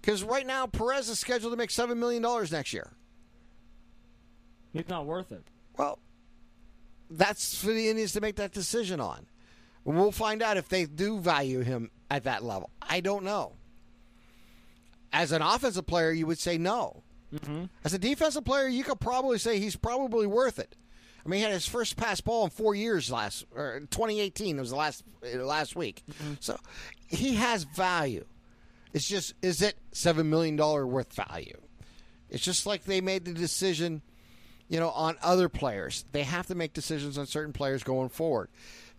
[0.00, 2.92] because right now Perez is scheduled to make seven million dollars next year.
[4.74, 5.42] It's not worth it.
[5.76, 5.98] Well,
[7.10, 9.26] that's for the Indians to make that decision on.
[9.84, 12.70] We'll find out if they do value him at that level.
[12.82, 13.54] I don't know.
[15.12, 17.02] As an offensive player, you would say no.
[17.34, 17.64] Mm-hmm.
[17.84, 20.76] As a defensive player, you could probably say he's probably worth it.
[21.24, 24.70] I mean, he had his first pass ball in four years last, or 2018 was
[24.70, 26.02] the last uh, last week.
[26.40, 26.56] So
[27.08, 28.24] he has value.
[28.92, 31.60] It's just, is it seven million dollar worth value?
[32.30, 34.02] It's just like they made the decision,
[34.68, 36.04] you know, on other players.
[36.12, 38.48] They have to make decisions on certain players going forward.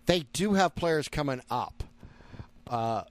[0.06, 1.84] They do have players coming up.
[2.68, 3.04] Uh,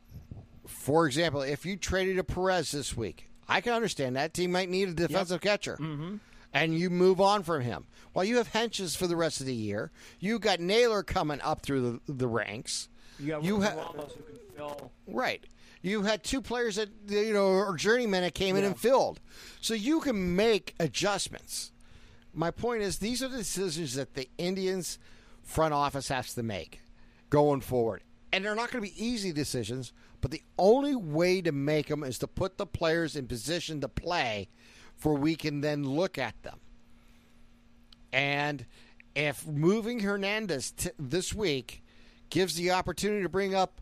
[0.66, 4.68] for example, if you traded a Perez this week, I can understand that team might
[4.68, 6.16] need a defensive catcher, mm-hmm.
[6.52, 7.86] and you move on from him.
[8.12, 9.90] Well, you have Hedges for the rest of the year.
[10.18, 12.88] You got Naylor coming up through the, the ranks.
[13.18, 14.90] You have You ha- Ramos who can fill.
[15.06, 15.44] Right.
[15.82, 19.20] You had two players that you know are journeymen that came in and filled,
[19.60, 21.72] so you can make adjustments.
[22.34, 24.98] My point is, these are the decisions that the Indians
[25.42, 26.80] front office has to make
[27.30, 28.02] going forward,
[28.32, 29.92] and they're not going to be easy decisions.
[30.20, 33.88] But the only way to make them is to put the players in position to
[33.88, 34.48] play,
[34.96, 36.58] for we can then look at them.
[38.12, 38.66] And
[39.14, 41.82] if moving Hernandez t- this week
[42.30, 43.80] gives the opportunity to bring up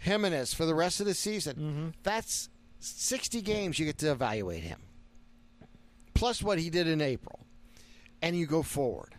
[0.00, 1.88] Gimenez for the rest of the season, mm-hmm.
[2.02, 2.48] that's
[2.80, 4.80] 60 games you get to evaluate him.
[6.14, 7.40] Plus what he did in April.
[8.22, 9.14] And you go forward.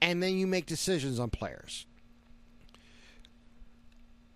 [0.00, 1.86] And then you make decisions on players.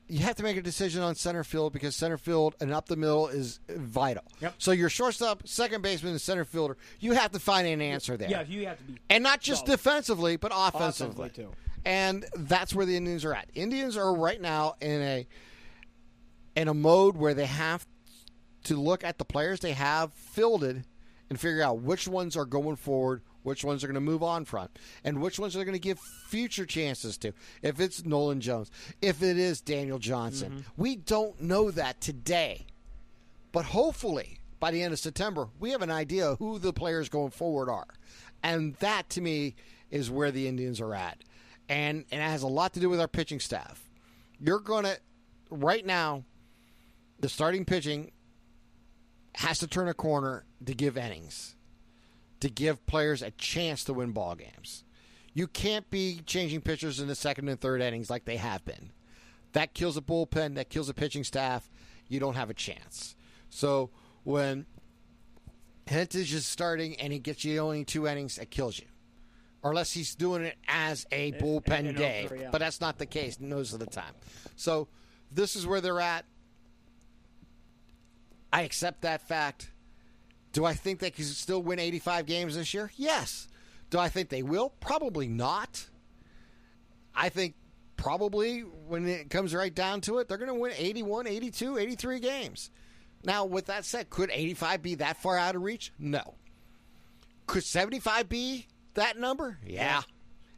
[0.08, 2.94] You have to make a decision on center field because center field and up the
[2.94, 4.22] middle is vital.
[4.40, 4.54] Yep.
[4.58, 8.30] So your shortstop, second baseman, and center fielder, you have to find an answer there
[8.30, 8.98] Yeah, you have to be.
[9.10, 9.76] and not just solid.
[9.76, 11.26] defensively, but offensively.
[11.26, 11.50] Offensively, too.
[11.86, 13.48] And that's where the Indians are at.
[13.54, 15.26] Indians are right now in a
[16.56, 17.86] in a mode where they have
[18.64, 20.84] to look at the players they have fielded
[21.30, 24.44] and figure out which ones are going forward, which ones are going to move on
[24.44, 24.68] from,
[25.04, 27.32] and which ones they're going to give future chances to.
[27.62, 30.82] If it's Nolan Jones, if it is Daniel Johnson, mm-hmm.
[30.82, 32.66] we don't know that today.
[33.52, 37.30] But hopefully, by the end of September, we have an idea who the players going
[37.30, 37.86] forward are.
[38.42, 39.54] And that, to me,
[39.88, 41.22] is where the Indians are at.
[41.68, 43.82] And, and it has a lot to do with our pitching staff.
[44.38, 44.98] You're to,
[45.50, 46.24] right now,
[47.18, 48.12] the starting pitching
[49.34, 51.56] has to turn a corner to give innings,
[52.40, 54.84] to give players a chance to win ball games.
[55.34, 58.90] You can't be changing pitchers in the second and third innings like they have been.
[59.52, 61.70] That kills a bullpen, that kills a pitching staff.
[62.08, 63.16] You don't have a chance.
[63.50, 63.90] So
[64.24, 64.66] when
[65.86, 68.86] Hentges is starting and he gets you only two innings, it kills you.
[69.70, 72.24] Unless he's doing it as a bullpen in day.
[72.24, 72.48] over, yeah.
[72.50, 74.14] But that's not the case most of the time.
[74.56, 74.88] So
[75.30, 76.24] this is where they're at.
[78.52, 79.70] I accept that fact.
[80.52, 82.90] Do I think they can still win 85 games this year?
[82.96, 83.48] Yes.
[83.90, 84.70] Do I think they will?
[84.80, 85.86] Probably not.
[87.14, 87.54] I think
[87.96, 92.20] probably when it comes right down to it, they're going to win 81, 82, 83
[92.20, 92.70] games.
[93.24, 95.92] Now, with that said, could 85 be that far out of reach?
[95.98, 96.34] No.
[97.46, 98.66] Could 75 be
[98.96, 99.58] that number?
[99.64, 100.02] Yeah.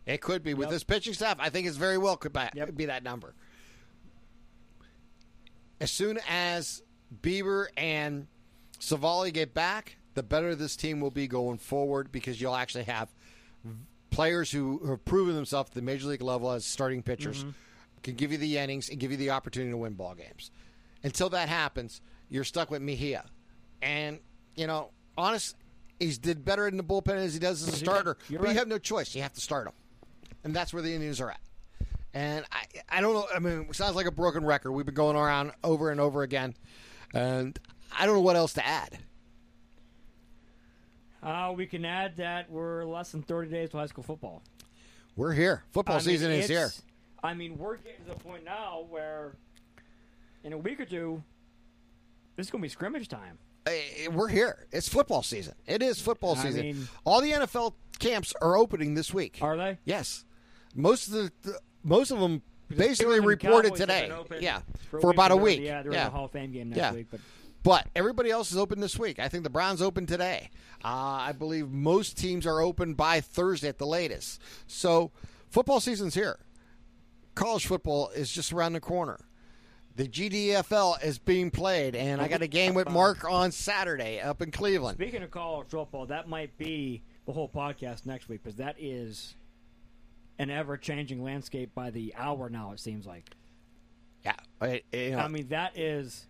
[0.06, 0.54] It could be.
[0.54, 0.72] With Yep.
[0.72, 2.74] this pitching staff, I think it's very well could be, Yep.
[2.74, 3.34] be that number.
[5.80, 6.82] As soon as
[7.22, 8.26] Bieber and
[8.80, 13.08] Civale get back, the better this team will be going forward because you'll actually have
[14.10, 17.50] players who have proven themselves at the major league level as starting pitchers mm-hmm.
[18.02, 20.50] can give you the innings and give you the opportunity to win ball games.
[21.04, 23.24] Until that happens, you're stuck with Mejia.
[23.80, 24.18] And,
[24.56, 25.54] you know, honest,
[25.98, 28.16] he's did better in the bullpen as he does as a starter.
[28.28, 28.52] You're but right.
[28.52, 29.14] you have no choice.
[29.14, 29.72] You have to start him.
[30.44, 31.40] And that's where the Indians are at.
[32.14, 32.64] And I,
[32.98, 33.26] I don't know.
[33.34, 34.72] I mean, it sounds like a broken record.
[34.72, 36.54] We've been going around over and over again.
[37.12, 37.58] And
[37.96, 38.98] I don't know what else to add.
[41.22, 44.42] Uh, we can add that we're less than 30 days to high school football.
[45.16, 45.64] We're here.
[45.72, 46.70] Football I mean, season is here.
[47.22, 49.32] I mean, we're getting to the point now where
[50.44, 51.22] in a week or two,
[52.36, 53.38] this is going to be scrimmage time.
[53.68, 54.66] Eh, We're here.
[54.72, 55.54] It's football season.
[55.66, 56.60] It is football I season.
[56.62, 59.38] mean- All the NFL camps are opening this week.
[59.42, 59.78] Are they?
[59.84, 60.24] Yes,
[60.74, 62.42] most of the, the most of them
[62.74, 64.12] basically reported Cowboys today.
[64.40, 65.60] Yeah, for, for about a week.
[65.60, 66.06] Yeah, there was Yeah.
[66.08, 66.92] a Hall of Fame game next Yeah.
[66.92, 67.20] week, but
[67.64, 69.18] But everybody else is open this week.
[69.18, 70.50] I think the Browns open today.
[70.84, 70.88] Uh,
[71.28, 74.40] I believe most teams are open by Thursday at the latest.
[74.68, 75.10] So
[75.50, 76.38] football season's here.
[77.34, 79.18] College football is just around the corner.
[79.98, 84.40] The GDFL is being played, and I got a game with Mark on Saturday up
[84.40, 84.96] in Cleveland.
[84.96, 89.34] Speaking of college football, that might be the whole podcast next week because that is
[90.38, 92.70] an ever-changing landscape by the hour now.
[92.70, 93.28] It seems like.
[94.24, 96.28] Yeah, I, you know, I mean, that is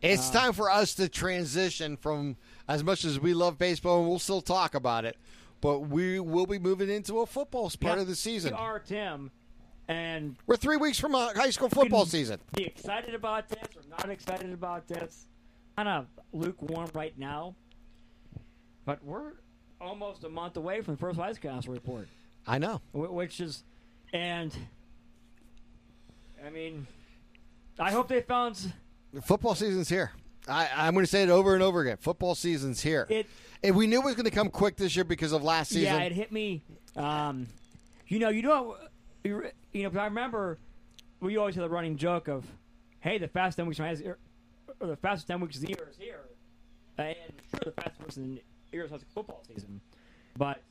[0.00, 4.08] it's uh, time for us to transition from as much as we love baseball, and
[4.08, 5.18] we'll still talk about it,
[5.60, 8.52] but we will be moving into a football part Yeah, of the season.
[8.52, 9.30] We are Tim,
[9.88, 12.40] and We're three weeks from a high school football season.
[12.54, 15.26] be excited about this or not excited about this.
[15.76, 17.54] Kind of lukewarm right now,
[18.84, 19.32] but we're
[19.80, 22.08] almost a month away from the first Vice Council report,
[22.46, 22.80] I know.
[22.92, 23.64] which is,
[24.12, 24.56] and
[26.46, 26.86] I mean,
[27.78, 28.72] I hope they found
[29.22, 30.12] Football season's here.
[30.48, 31.96] I, I'm going to say it over and over again.
[31.96, 33.06] Football season's here.
[33.08, 33.26] it.
[33.62, 35.94] and we knew it was going to come quick this year because of last season.
[35.94, 36.62] Yeah, it hit me.
[36.96, 37.46] Um,
[38.06, 38.76] you know, you know,
[39.24, 40.58] you know, I remember
[41.20, 42.44] we always had the running joke of,
[43.00, 44.18] "Hey, the fastest ten weeks the year-
[44.80, 46.28] or the fastest ten weeks of the year is here,"
[46.98, 47.16] and
[47.50, 48.42] sure, the fastest weeks in the
[48.72, 49.80] year is football season,
[50.36, 50.62] but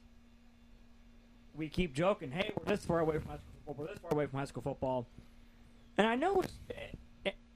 [1.55, 3.85] we keep joking, "Hey, we're this far away from high school football.
[3.85, 5.07] We're this far away from high school football,"
[5.97, 6.43] and I know,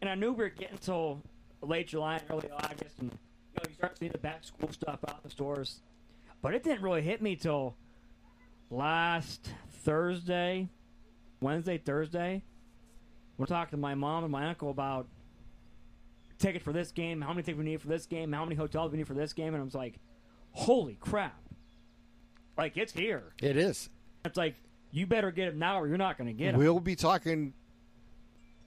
[0.01, 1.21] and I knew we were getting till
[1.61, 3.17] late July and early August, and you
[3.55, 5.81] know, you start seeing the back school stuff out in the stores.
[6.41, 7.75] But it didn't really hit me till
[8.69, 10.69] last Thursday,
[11.39, 12.43] Wednesday, Thursday.
[13.38, 15.07] We're talking to my mom and my uncle about
[16.39, 18.91] tickets for this game, how many tickets we need for this game, how many hotels
[18.91, 19.95] we need for this game, and I was like,
[20.51, 21.39] holy crap.
[22.57, 23.34] Like, it's here.
[23.41, 23.89] It is.
[24.26, 24.55] It's like,
[24.91, 26.59] you better get it now or you're not going to get them.
[26.59, 27.53] We'll be talking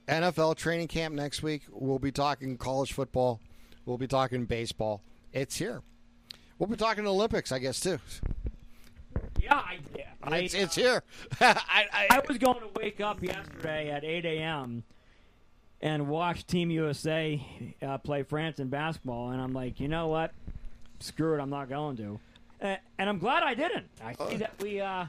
[0.07, 1.63] NFL training camp next week.
[1.69, 3.41] We'll be talking college football.
[3.85, 5.01] We'll be talking baseball.
[5.33, 5.81] It's here.
[6.57, 7.99] We'll be talking Olympics, I guess, too.
[9.39, 11.03] Yeah, I, yeah, I, It's, it's here.
[11.41, 14.83] I, I, I was going to wake up yesterday at 8 a.m.
[15.81, 17.43] and watch Team USA
[17.81, 20.31] uh, play France in basketball, and I'm like, you know what?
[20.99, 22.19] Screw it, I'm not going to.
[22.61, 23.87] Uh, and I'm glad I didn't.
[24.03, 24.79] I see that we.
[24.79, 25.05] Uh,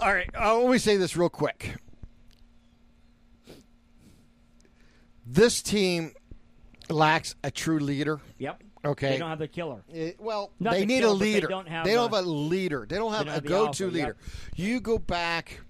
[0.00, 1.76] All right, uh, let me say this real quick.
[5.26, 6.12] This team
[6.88, 8.20] lacks a true leader.
[8.38, 8.62] yep.
[8.86, 9.10] Okay.
[9.10, 9.82] They don't have the killer.
[9.92, 11.46] It- well, Not they the need killer, a but they leader.
[11.48, 12.86] don't have They don't a- have a leader.
[12.88, 14.06] They don't have don't a go-to alpha, leader.
[14.06, 14.16] yep.
[14.56, 15.60] You go back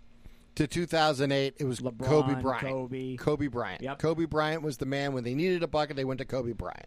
[0.56, 1.54] to 2008.
[1.58, 2.66] It was LeBron, Kobe Bryant.
[2.66, 3.16] Kobe.
[3.16, 3.82] Kobe Bryant.
[3.82, 3.98] Yep.
[3.98, 5.96] Kobe Bryant was the man when they needed a bucket.
[5.96, 6.86] They went to Kobe Bryant.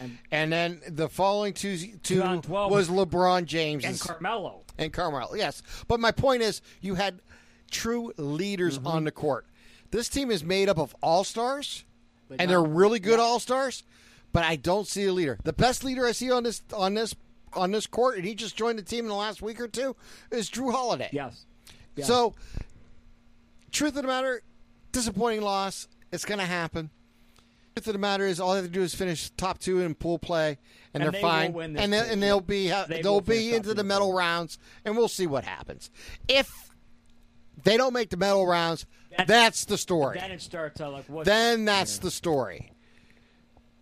[0.00, 4.62] And- And then the following two, two was LeBron James And Carmelo.
[4.78, 5.34] and Carmelo.
[5.34, 7.20] Yes, but my point is, you had
[7.70, 8.86] true leaders Mm-hmm.
[8.86, 9.46] on the court.
[9.90, 11.84] This team is made up of all stars,
[12.30, 13.82] and don't- they're really good all stars.
[14.32, 15.38] But I don't see a leader.
[15.44, 17.14] The best leader I see on this on this
[17.54, 19.96] on this court, and he just joined the team in the last week or two,
[20.30, 21.08] is Jrue Holiday.
[21.12, 21.46] Yes.
[21.96, 22.04] Yeah.
[22.04, 22.34] So,
[23.72, 24.42] truth of the matter,
[24.92, 25.88] disappointing loss.
[26.12, 26.90] It's going to happen.
[27.74, 29.94] Truth of the matter is, all they have to do is finish top two in
[29.94, 30.58] pool play,
[30.94, 31.52] and, And they're they will fine.
[31.52, 32.10] win this and they, pool.
[32.12, 35.90] and they'll be They they'll be into the medal rounds, and we'll see what happens.
[36.28, 36.50] If
[37.64, 40.18] they don't make the medal rounds, That's- that's the story.
[40.18, 41.24] Then it starts out like what?
[41.24, 42.72] Then that's the story.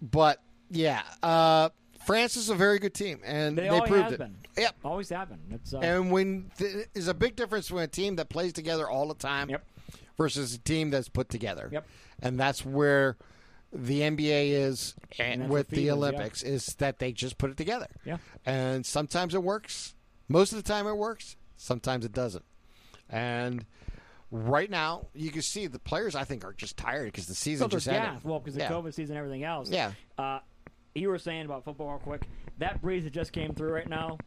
[0.03, 1.71] But yeah, uh,
[2.05, 4.19] France is a very good team, and They they, proved have it.
[4.19, 4.37] been.
[4.57, 4.75] Yep.
[4.85, 5.39] always happen.
[5.51, 8.89] It's uh, And when th- there's a big difference when a team that plays together
[8.89, 9.65] all the time Yep.
[10.17, 11.69] versus a team that's put together.
[11.71, 11.87] Yep.
[12.23, 13.17] And that's where
[13.73, 15.93] the NBA is And and with the is, yeah.
[15.93, 17.89] Olympics is that they just put it together.
[18.05, 18.17] yeah.
[18.47, 19.95] And sometimes it works.
[20.29, 21.37] Most of the time it works.
[21.59, 22.45] Sometimes it doesn't.
[23.11, 23.67] And
[24.31, 27.65] right now, you can see the players I think are just tired because the season
[27.71, 28.25] So just ended.
[28.25, 28.71] Well, because the Yeah.
[28.71, 29.71] COVID season and everything else.
[29.71, 29.93] Yeah.
[30.19, 30.41] Uh,
[30.95, 32.27] you were saying about football real quick.
[32.59, 34.19] That breeze that just came through right now.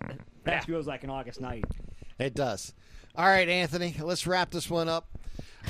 [0.00, 0.60] That Yeah.
[0.60, 1.64] feels like an August night.
[2.18, 2.74] It does.
[3.16, 5.06] All right, Anthony, let's wrap this one up.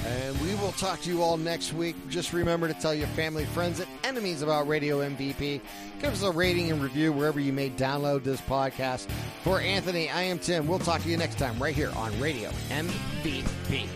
[0.07, 1.97] And we will talk to you all next week.
[2.09, 5.61] Just remember to tell your family, friends, and enemies about Radio MVP.
[6.01, 9.11] Give us a rating and review wherever you may download this podcast.
[9.43, 10.67] For Anthony, I am Tim.
[10.67, 13.89] We'll talk to you next time right here on Radio MVP.